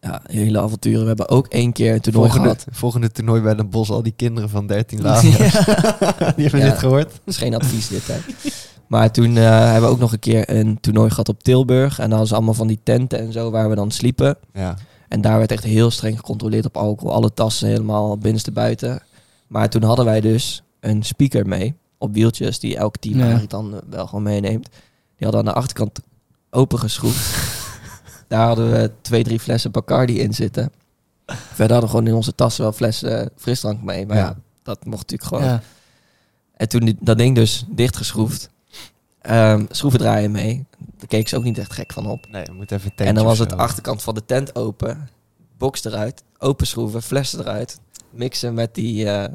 [0.00, 1.00] Ja, hele avonturen.
[1.00, 2.76] We hebben ook één keer een toernooi Volgende, gehad.
[2.76, 5.30] volgende toernooi bij Den Bos, al die kinderen van 13 later.
[6.36, 6.68] die hebben Ja.
[6.70, 7.08] dit gehoord.
[7.10, 8.18] Dat is geen advies dit, hè.
[8.90, 11.92] Maar toen eh, hebben we ook nog een keer een toernooi gehad op Tilburg.
[11.98, 14.36] En dan hadden ze allemaal van die tenten en zo waar we dan sliepen.
[14.52, 14.76] Ja.
[15.08, 17.14] En daar werd echt heel streng gecontroleerd op alcohol.
[17.14, 19.02] Alle tassen helemaal binnenste buiten.
[19.46, 23.20] Maar toen hadden wij dus een speaker mee op wieltjes, die elk team Ja.
[23.20, 24.68] eigenlijk dan wel gewoon meeneemt.
[25.16, 26.00] Die hadden aan de achterkant
[26.50, 27.36] opengeschroefd.
[28.28, 30.72] daar hadden we twee, drie flessen Bacardi in zitten.
[31.26, 34.06] Verder hadden we gewoon in onze tassen wel flessen frisdrank mee.
[34.06, 34.36] Maar ja, Ja.
[34.62, 35.44] dat mocht natuurlijk gewoon.
[35.44, 35.62] Ja.
[36.56, 38.50] En toen dat ding dus dichtgeschroefd.
[39.20, 40.66] Ehm schroeven draaien mee.
[40.78, 42.26] Daar keek ze ook niet echt gek van op.
[42.30, 43.66] Nee, je moet even En dan was het achter.
[43.66, 45.08] achterkant van de tent open.
[45.58, 46.22] Box eruit.
[46.38, 47.02] Open schroeven.
[47.02, 47.80] Flessen eruit.
[48.10, 49.28] mixen met die Slim,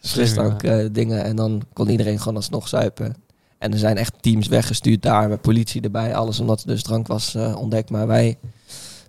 [0.00, 1.24] frisdrank eh, dingen.
[1.24, 3.16] En dan kon iedereen gewoon alsnog zuipen.
[3.58, 6.14] En er zijn echt teams weggestuurd daar met politie erbij.
[6.14, 7.90] Alles omdat er dus drank was eh, ontdekt.
[7.90, 8.38] Maar wij,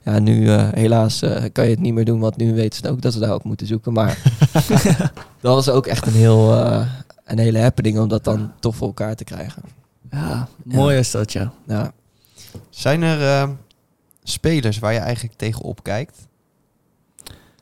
[0.04, 1.20] ja, nu helaas
[1.52, 2.20] kan je het niet meer doen.
[2.20, 3.94] Want nu weten ze ook dat ze daar ook moeten zoeken.
[3.94, 4.18] Maar
[5.42, 6.54] dat was ook echt een, heel,
[7.26, 9.83] een hele happening om dat dan toch voor elkaar te krijgen.
[10.14, 11.54] Ja, mooi is dat, ja.
[11.68, 11.92] Ja,
[12.70, 13.50] Zijn er eh,
[14.24, 16.28] spelers waar je eigenlijk tegenop kijkt?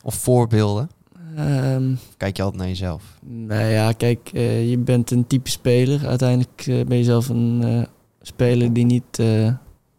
[0.02, 0.90] Of voorbeelden?
[1.36, 3.18] Ehm, Kijk je altijd naar jezelf?
[3.26, 6.06] nou ja, kijk, eh, je bent een type speler.
[6.06, 7.82] Uiteindelijk eh, ben je zelf een eh,
[8.22, 9.16] speler die niet,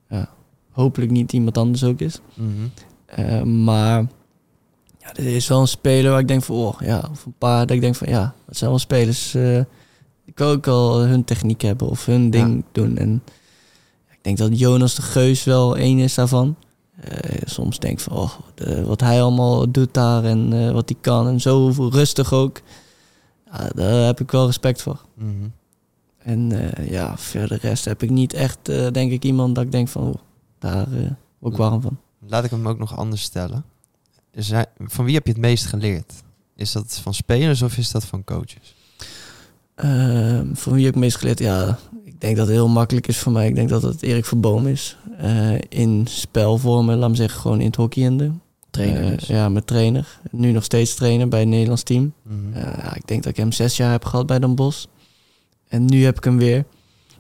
[0.10, 0.30] ja,
[0.72, 2.22] hopelijk niet iemand anders ook is.
[2.34, 3.64] Mhm.
[3.64, 4.06] Maar
[4.98, 7.66] ja, er is wel een speler waar ik denk van, oh ja, of een paar
[7.66, 9.38] dat ik denk van, ja, dat zijn wel spelers.
[10.26, 12.98] Eh ik wil ook al hun techniek hebben of hun ding doen.
[12.98, 13.24] En
[14.12, 16.56] ik denk dat Jonas de Geus wel één is daarvan.
[17.02, 20.90] Eh, soms denk ik van, oh, de- wat hij allemaal doet daar en eh, wat
[20.90, 22.62] hij kan en zo rustig ook.
[23.52, 25.02] Ja, daar heb ik wel respect voor.
[25.14, 25.32] Mhm.
[26.18, 29.64] En eh, ja, verder de rest heb ik niet echt, eh, denk ik, iemand dat
[29.64, 30.14] ik denk van, oh,
[30.60, 31.98] daar eh word ik warm van.
[32.28, 33.64] Laat ik hem ook nog anders stellen.
[34.32, 36.14] Zijn, van wie heb je het meest geleerd?
[36.56, 38.76] Is dat van spelers of is dat van coaches?
[39.76, 41.40] Ehm, van wie heb ik meest geleerd?
[41.40, 43.48] Ja, ik denk dat het heel makkelijk is voor mij.
[43.48, 44.98] Ik denk dat het Erik Verboom is.
[45.18, 48.32] Eh, in spelvormen, laat me zeggen, gewoon in het hockeyende.
[48.70, 49.28] trainer Eh, dus.
[49.28, 50.20] ja, met trainer.
[50.32, 52.14] Nu nog steeds trainer bij het Nederlands team.
[52.24, 52.54] Mhm.
[52.54, 54.86] Eh, ja, ik denk dat ik hem zes jaar heb gehad bij Den Bosch.
[55.68, 56.66] En nu heb ik hem weer.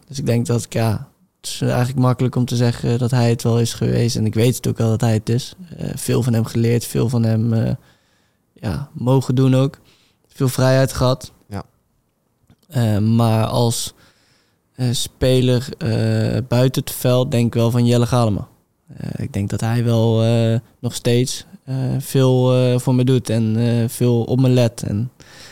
[0.07, 1.07] Dus ik denk dat ik, ja,
[1.41, 4.15] het is eigenlijk makkelijk om te zeggen dat hij het wel is geweest.
[4.15, 5.55] En ik weet het ook wel dat hij het is.
[5.77, 7.75] Eh, veel van hem geleerd, veel van hem
[8.53, 9.79] ja, mogen doen ook.
[10.27, 11.31] Veel vrijheid gehad.
[12.73, 13.93] Eh, maar als
[14.75, 18.47] eh, speler eh, buiten het veld denk ik wel van Jelle Galema.
[19.15, 20.23] Ik denk dat hij wel
[20.79, 21.45] nog steeds
[21.97, 23.55] veel voor me doet en
[23.89, 24.83] veel op me let.
[24.83, 25.11] En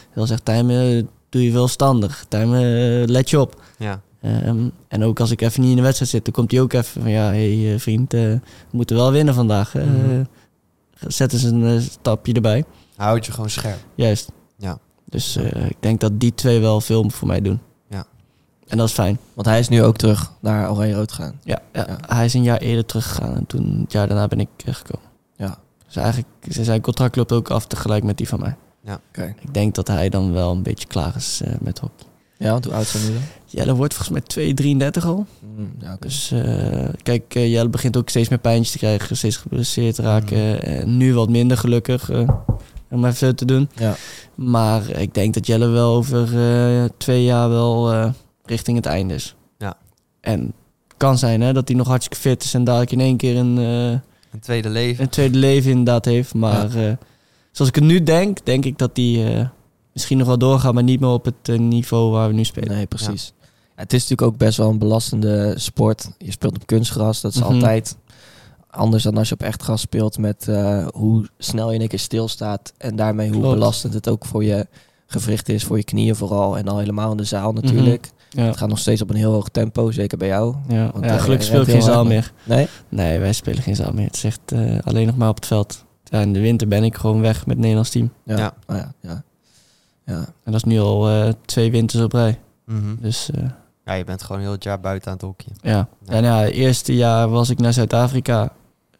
[0.09, 2.25] heel zegt, Tijmen, doe je wel standig.
[2.27, 3.61] Tijmen, let je op.
[3.77, 4.01] Ja.
[4.21, 6.73] Ehm, en ook als ik even niet in de wedstrijd zit, dan komt hij ook
[6.73, 7.11] even van...
[7.11, 8.39] Ja, hé hey, vriend, we
[8.71, 9.73] moeten wel winnen vandaag.
[9.73, 10.23] Mhm.
[11.07, 12.63] Zet eens een stapje erbij.
[12.95, 13.79] Hij houdt je gewoon scherp.
[13.95, 14.31] Juist.
[14.57, 14.79] Ja.
[15.11, 17.59] Dus eh, ik denk dat die twee wel veel voor mij doen.
[17.89, 18.05] Ja.
[18.67, 19.17] En dat is fijn.
[19.33, 21.39] Want hij is nu ook terug naar Oranje Rood gegaan.
[21.43, 22.15] Ja, ja, Ja.
[22.15, 25.07] hij is een jaar eerder teruggegaan en toen, het jaar daarna ben ik eh, gekomen.
[25.37, 25.57] Ja.
[25.85, 28.55] Dus eigenlijk, zijn contract loopt ook af tegelijk met die van mij.
[29.09, 29.35] Oké.
[29.39, 32.05] Ik denk dat hij dan wel een beetje klaar is eh, met hockey.
[32.37, 33.19] Ja, want hoe oud zijn jullie?
[33.45, 34.53] Jelle wordt volgens mij
[34.91, 35.25] 2,33 al.
[35.55, 35.97] Mm, ja.
[35.99, 40.63] Dus eh, kijk, Jelle begint ook steeds meer pijntjes te krijgen, steeds geblesseerd te raken.
[40.63, 42.29] En nu wat minder gelukkig, eh,
[42.91, 43.69] om even zo te doen.
[43.75, 43.95] Ja.
[44.35, 48.09] Maar ik denk dat Jelle wel over eh, twee jaar wel eh,
[48.45, 49.35] richting het einde is.
[49.57, 49.77] Ja.
[50.21, 50.39] En
[50.87, 53.37] het kan zijn hè, dat hij nog hartstikke fit is en dadelijk in één keer
[53.37, 53.89] een, eh,
[54.31, 55.03] Een tweede leven.
[55.03, 56.33] een tweede leven inderdaad heeft.
[56.33, 56.69] Maar
[57.51, 59.49] zoals ik het nu denk, denk ik dat hij
[59.93, 62.75] misschien nog wel doorgaat, maar niet meer op het niveau waar we nu spelen.
[62.75, 63.33] Nee, precies.
[63.37, 63.47] Ja,
[63.81, 66.09] het is natuurlijk ook best wel een belastende sport.
[66.17, 67.53] Je speelt op kunstgras, dat is Mhm.
[67.53, 67.97] altijd
[68.71, 71.89] anders dan als je op echt gras speelt met eh, hoe snel je in één
[71.89, 73.53] keer stilstaat en daarmee hoe Klopt.
[73.55, 74.67] belastend het ook voor je
[75.07, 78.09] gewrichten is, voor je knieën vooral en al helemaal in de zaal natuurlijk.
[78.29, 80.55] Ja, Het gaat nog steeds op een heel hoog tempo, zeker bij jou.
[80.67, 80.89] ja.
[80.93, 82.31] Want, ja eh, gelukkig je speel ik rent geen zaal meer.
[82.43, 82.67] Nee?
[82.89, 84.05] Nee, wij spelen geen zaal meer.
[84.05, 85.85] Het is echt eh, alleen nog maar op het veld.
[86.03, 88.11] Ja, in de winter ben ik gewoon weg met het Nederlands team.
[88.23, 88.37] Ja.
[88.37, 88.53] Ja.
[88.67, 89.23] Oh ja, ja.
[90.05, 90.15] ja.
[90.15, 92.39] En dat is nu al eh, twee winters op rij.
[92.65, 92.95] Mhm.
[92.99, 93.43] Dus eh,
[93.85, 95.71] Ja, je bent gewoon heel het jaar buiten aan het ja.
[95.71, 95.87] Ja.
[96.05, 98.51] En ja, het eerste jaar was ik naar Zuid-Afrika.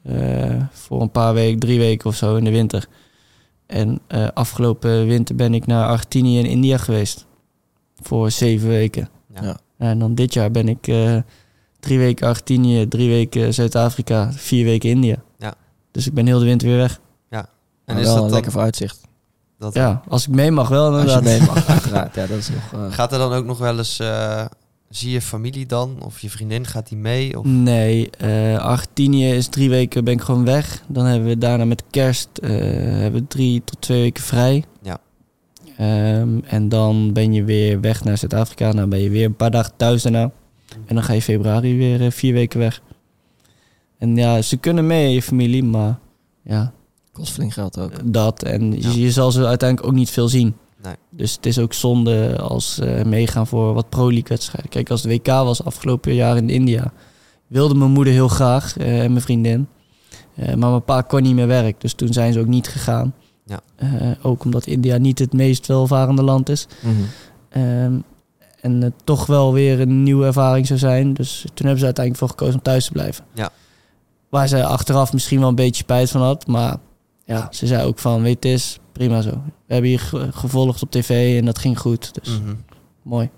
[0.04, 2.88] Eh, voor een paar weken, drie weken of zo in de winter.
[3.66, 7.26] En eh, afgelopen winter ben ik naar Argentinië en India geweest.
[8.02, 9.10] Voor zeven weken.
[9.34, 9.42] Ja.
[9.44, 9.58] Ja.
[9.78, 11.18] En dan dit jaar ben ik eh,
[11.80, 15.16] drie weken Argentinië, drie weken Zuid-Afrika, vier weken India.
[15.38, 15.54] Ja.
[15.92, 17.00] Dus ik ben heel de winter weer weg.
[17.86, 19.02] En Maar is wel dat een dan, lekker vooruitzicht.
[19.58, 22.16] dat, Ja, als ik mee mag wel Als je mee mag, uiteraard.
[22.16, 22.74] Ja, dat is nog...
[22.74, 24.00] eh, Gaat er dan ook nog wel eens...
[24.00, 24.46] eh,
[24.92, 25.96] zie je familie dan?
[26.06, 27.40] Of je vriendin, gaat die mee?
[27.40, 30.84] Of, Nee, eh Argentinië is drie weken ben ik gewoon weg.
[30.88, 34.64] Dan hebben we daarna met kerst eh, hebben we drie tot twee weken vrij.
[34.82, 35.00] Ja.
[35.78, 38.72] Ehm, en dan ben je weer weg naar Zuid-Afrika.
[38.72, 40.32] Dan ben je weer een paar dagen thuis daarna.
[40.86, 42.82] En dan ga je februari weer eh, vier weken weg.
[43.98, 46.00] En ja, ze kunnen mee, je familie, maar
[46.44, 46.74] ja,
[47.12, 47.92] kost flink geld ook.
[48.14, 48.44] dat.
[48.44, 48.90] En Ja.
[48.92, 50.56] je, je zal ze uiteindelijk ook niet veel zien.
[50.82, 50.96] Nee.
[51.10, 54.70] Dus het is ook zonde als ze meegaan voor wat pro-league wedstrijden.
[54.70, 56.92] Kijk, als de WK was afgelopen jaar in India,
[57.48, 59.68] wilde mijn moeder heel graag eh, en mijn vriendin.
[60.36, 63.14] Eh, maar mijn pa kon niet meer werk, dus toen zijn ze ook niet gegaan.
[63.46, 63.60] Ja.
[64.22, 66.68] Ook omdat India niet het meest welvarende land is.
[66.82, 66.94] Mhm.
[67.50, 67.94] Ehm,
[68.62, 71.14] en het toch wel weer een nieuwe ervaring zou zijn.
[71.14, 73.26] Dus toen hebben ze uiteindelijk voor gekozen om thuis te blijven.
[73.34, 73.50] Ja.
[74.30, 76.48] Waar ze achteraf misschien wel een beetje spijt van had.
[76.48, 76.78] Maar
[77.36, 79.30] ja, ze zei ook van, weet het is, prima zo.
[79.66, 82.14] We hebben hier ge- gevolgd op tv en dat ging goed.
[82.24, 82.54] Dus Mhm.
[83.02, 83.30] mooi.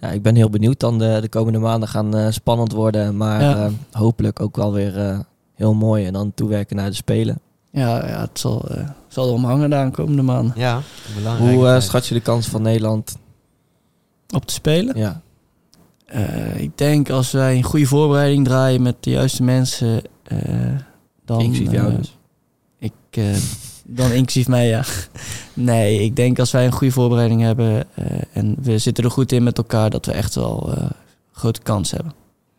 [0.00, 0.98] Ja, ik ben heel benieuwd dan.
[0.98, 3.16] De, de komende maanden gaan eh, spannend worden.
[3.16, 3.64] Maar Ja.
[3.66, 5.18] eh, hopelijk ook wel weer eh,
[5.54, 6.04] heel mooi.
[6.06, 7.38] En dan toewerken naar de Spelen.
[7.70, 10.52] Ja, ja het zal, eh, zal erom hangen de komende maanden.
[10.56, 10.80] Ja,
[11.16, 11.54] belangrijk.
[11.54, 13.16] Hoe eh, schat je de kans van Nederland?
[14.34, 14.98] Op te spelen.
[14.98, 15.20] Ja,
[16.06, 20.38] Eh, ik denk als wij een goede voorbereiding draaien met de juiste mensen, eh,
[21.26, 21.40] dan...
[21.40, 22.16] inclusief jou eh, dus.
[22.78, 23.36] Ik, eh,
[23.84, 24.84] dan inclusief mij, ja.
[25.54, 29.32] Nee, ik denk als wij een goede voorbereiding hebben eh, en we zitten er goed
[29.32, 30.74] in met elkaar, dat we echt wel
[31.32, 32.12] grote kans hebben.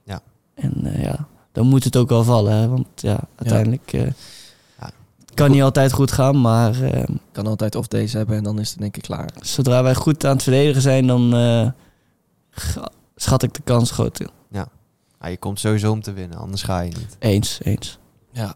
[0.04, 0.22] Ja.
[0.54, 4.12] En ja, dan moet het ook wel vallen, hè, want ja, uiteindelijk Ja.
[5.34, 8.70] kan niet altijd goed gaan, maar eh, Kan altijd of deze hebben en dan is
[8.70, 9.30] het denk ik klaar.
[9.42, 11.32] zodra wij goed aan het verdedigen zijn, dan
[13.16, 14.30] schat ik de kans groot in.
[15.20, 17.16] Ah, je komt sowieso om te winnen, anders ga je niet.
[17.20, 17.98] Eens, eens.
[18.38, 18.56] Ja.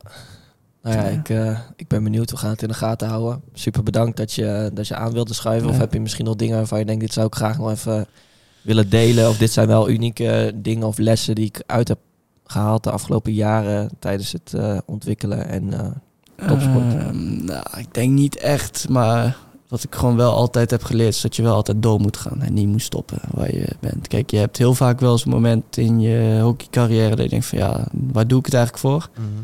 [0.81, 2.31] Nou ja, ik, eh, ik ben benieuwd.
[2.31, 3.41] We gaan het in de gaten houden.
[3.53, 5.69] Super bedankt dat je, dat je aan wilde schuiven.
[5.69, 8.07] Of heb je misschien nog dingen waarvan je denkt, dit zou ik graag nog even
[8.61, 9.29] willen delen?
[9.29, 11.99] Of dit zijn wel unieke dingen of lessen die ik uit heb
[12.45, 15.47] gehaald de afgelopen jaren tijdens het eh, ontwikkelen.
[15.47, 16.93] En eh, Topsport.
[16.93, 21.13] Ehm, nou, ik denk niet echt, maar wat ik gewoon wel altijd heb geleerd...
[21.13, 24.07] is dat je wel altijd door moet gaan en niet moet stoppen waar je bent.
[24.07, 27.15] Kijk, je hebt heel vaak wel eens een moment in je hockeycarrière...
[27.15, 29.09] dat je denkt van ja, waar doe ik het eigenlijk voor?
[29.15, 29.41] Mhm.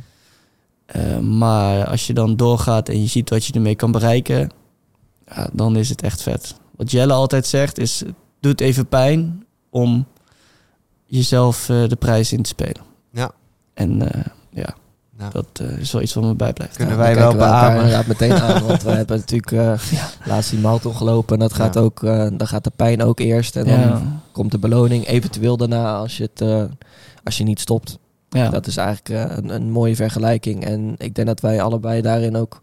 [0.87, 4.49] Eh, maar als je dan doorgaat en je ziet wat je ermee kan bereiken...
[5.35, 6.55] Ja, dan is het echt vet.
[6.75, 8.03] Wat Jelle altijd zegt is,
[8.39, 10.05] doet even pijn om
[11.05, 12.81] jezelf eh, de prijs in te spelen.
[13.11, 13.31] Ja.
[13.73, 14.75] En eh, ja,
[15.17, 16.75] Nou, dat eh, is wel iets wat me bijblijft.
[16.75, 17.75] Kunnen ja, wij wel beamen.
[17.77, 18.63] inderdaad meteen aan.
[18.65, 19.73] Want we hebben natuurlijk eh,
[20.29, 21.33] laatst die marathon gelopen.
[21.33, 21.79] En dat gaat Ja.
[21.81, 23.55] ook, eh, dan gaat de pijn ook eerst.
[23.55, 24.01] En dan Ja.
[24.31, 26.63] komt de beloning eventueel daarna als je, het, eh,
[27.23, 27.99] als je niet stopt.
[28.29, 28.49] Ja.
[28.49, 30.65] Dat is eigenlijk eh, een, een mooie vergelijking.
[30.65, 32.61] En ik denk dat wij allebei daarin ook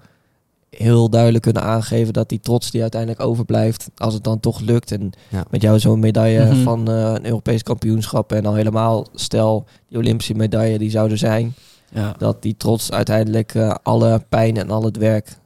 [0.71, 4.93] heel duidelijk kunnen aangeven dat die trots die uiteindelijk overblijft, als het dan toch lukt.
[4.93, 5.45] En Ja.
[5.51, 6.63] met jou zo'n medaille Mhm.
[6.63, 11.55] van eh, een Europees kampioenschap en al helemaal stel die Olympische medaille die zouden zijn,
[11.93, 12.15] ja.
[12.19, 15.39] dat die trots uiteindelijk eh, alle pijn en al het werk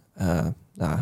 [0.75, 0.99] nou,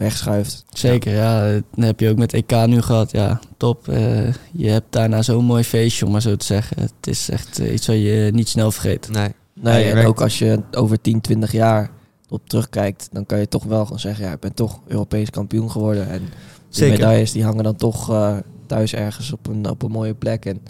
[0.00, 0.64] wegschuift.
[0.72, 1.50] Zeker, ja.
[1.52, 3.10] Dat heb je ook met EK nu gehad.
[3.10, 3.88] Ja, top.
[3.88, 6.76] Eh, je hebt daarna zo'n mooi feestje, om maar zo te zeggen.
[6.82, 9.08] Het is echt eh, iets wat je niet snel vergeet.
[9.12, 9.28] nee.
[9.54, 11.90] Nee, en werkt- ook als je over 10, 20 jaar
[12.28, 15.70] op terugkijkt, dan kan je toch wel gewoon zeggen, ja, ik ben toch Europees kampioen
[15.70, 16.08] geworden.
[16.08, 16.28] En die
[16.68, 16.98] Zeker.
[16.98, 18.36] medailles die hangen dan toch eh,
[18.66, 20.44] thuis ergens op een, op een mooie plek.
[20.44, 20.60] En,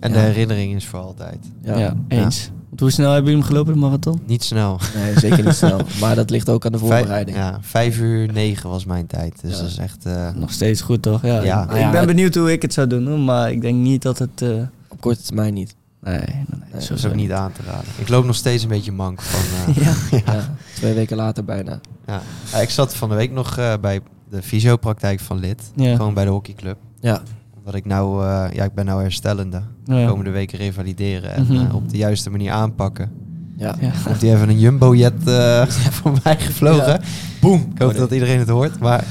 [0.00, 0.14] En Ja.
[0.14, 1.38] de herinnering is voor altijd.
[1.62, 2.50] ja, Ja, eens.
[2.78, 4.20] Want hoe snel hebben jullie hem gelopen, de marathon?
[4.26, 4.80] Niet snel.
[4.94, 5.80] Nee, zeker niet snel.
[6.00, 7.36] Maar dat ligt ook aan de Vijf, voorbereiding.
[7.36, 9.40] ja, vijf uur negen was mijn tijd.
[9.42, 9.60] Dus Ja.
[9.62, 10.06] dat is echt...
[10.06, 11.22] eh, Nog steeds goed, toch?
[11.22, 11.42] Ja.
[11.42, 11.62] Ja.
[11.62, 14.18] Ik Nou ben benieuwd hoe ik het zou doen, hoor, maar ik denk niet dat
[14.18, 14.42] het...
[14.42, 14.50] eh,
[14.88, 15.74] Op korte termijn niet.
[16.00, 17.90] Nee, nee, dat zo is ook niet aan te raden.
[17.96, 19.74] Ik loop nog steeds een beetje mank van...
[19.74, 19.76] eh,
[20.26, 20.32] Ja.
[20.32, 20.54] Ja.
[20.74, 21.80] twee weken later bijna.
[22.06, 22.60] ja.
[22.60, 24.00] Ik zat van de week nog eh, bij
[24.30, 25.62] de fysiopraktijk van lid.
[25.74, 25.96] Ja.
[25.96, 26.76] Gewoon bij de hockeyclub.
[27.00, 27.22] Ja,
[27.68, 28.24] Omdat ik nou...
[28.26, 29.62] eh, ja, ik ben nou herstellende.
[29.84, 30.06] Ja.
[30.08, 31.32] Komende weken revalideren.
[31.34, 31.66] En Mhm.
[31.66, 33.10] eh, op de juiste manier aanpakken.
[33.56, 33.74] ja.
[33.80, 33.90] Ja.
[34.04, 35.66] Komt die even een jumbo-jet eh
[36.00, 36.86] voorbij gevlogen.
[36.92, 37.00] Ja.
[37.40, 37.70] Boom!
[37.74, 38.78] Ik hoop dat iedereen het hoort.
[38.78, 39.04] Maar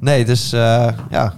[0.00, 1.34] nee, dus eh, ja,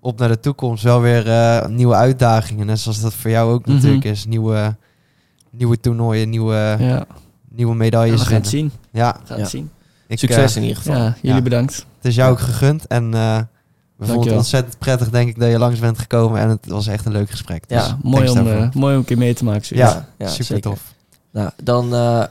[0.00, 0.82] op naar de toekomst.
[0.84, 2.66] Wel weer eh, nieuwe uitdagingen.
[2.66, 3.74] Net zoals dat voor jou ook Mhm.
[3.74, 4.26] natuurlijk is.
[4.26, 4.76] Nieuwe,
[5.50, 7.04] nieuwe toernooien, nieuwe, Ja.
[7.50, 8.20] nieuwe Ja, medailles.
[8.20, 8.70] we gaan het zien.
[8.92, 9.42] Ja, We gaan Ja.
[9.42, 9.70] het zien.
[10.06, 10.94] ik, Succes in ieder geval.
[10.96, 11.42] Ja, jullie Ja.
[11.42, 11.74] bedankt.
[11.74, 12.86] het is jou ook gegund.
[12.86, 13.38] En eh,
[14.06, 14.38] we vonden het Dankjewel.
[14.38, 16.40] ontzettend prettig, denk ik, dat je langs bent gekomen.
[16.40, 17.68] En het was echt een leuk gesprek.
[17.68, 19.76] Dus Ja, mooi thanks om, eh, mooi om een keer mee te maken.
[19.76, 20.06] ja, zoiets.
[20.18, 20.62] ja, super zeker.
[20.70, 20.80] tof.
[21.32, 22.24] Nou, dan eh,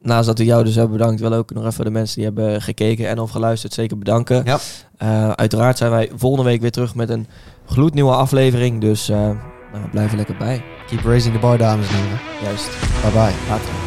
[0.00, 2.62] naast dat we jou dus hebben bedankt, wil ook nog even de mensen die hebben
[2.62, 4.42] gekeken en of geluisterd zeker bedanken.
[4.44, 4.58] Ja.
[4.96, 7.26] Eh, uiteraard zijn wij volgende week weer terug met een
[7.66, 9.16] gloednieuwe aflevering, dus eh
[9.72, 10.64] nou, blijf er lekker bij.
[10.86, 12.18] Keep raising the bar, dames en heren.
[12.42, 12.68] Juist.
[13.02, 13.32] Bye bye.
[13.48, 13.85] Later.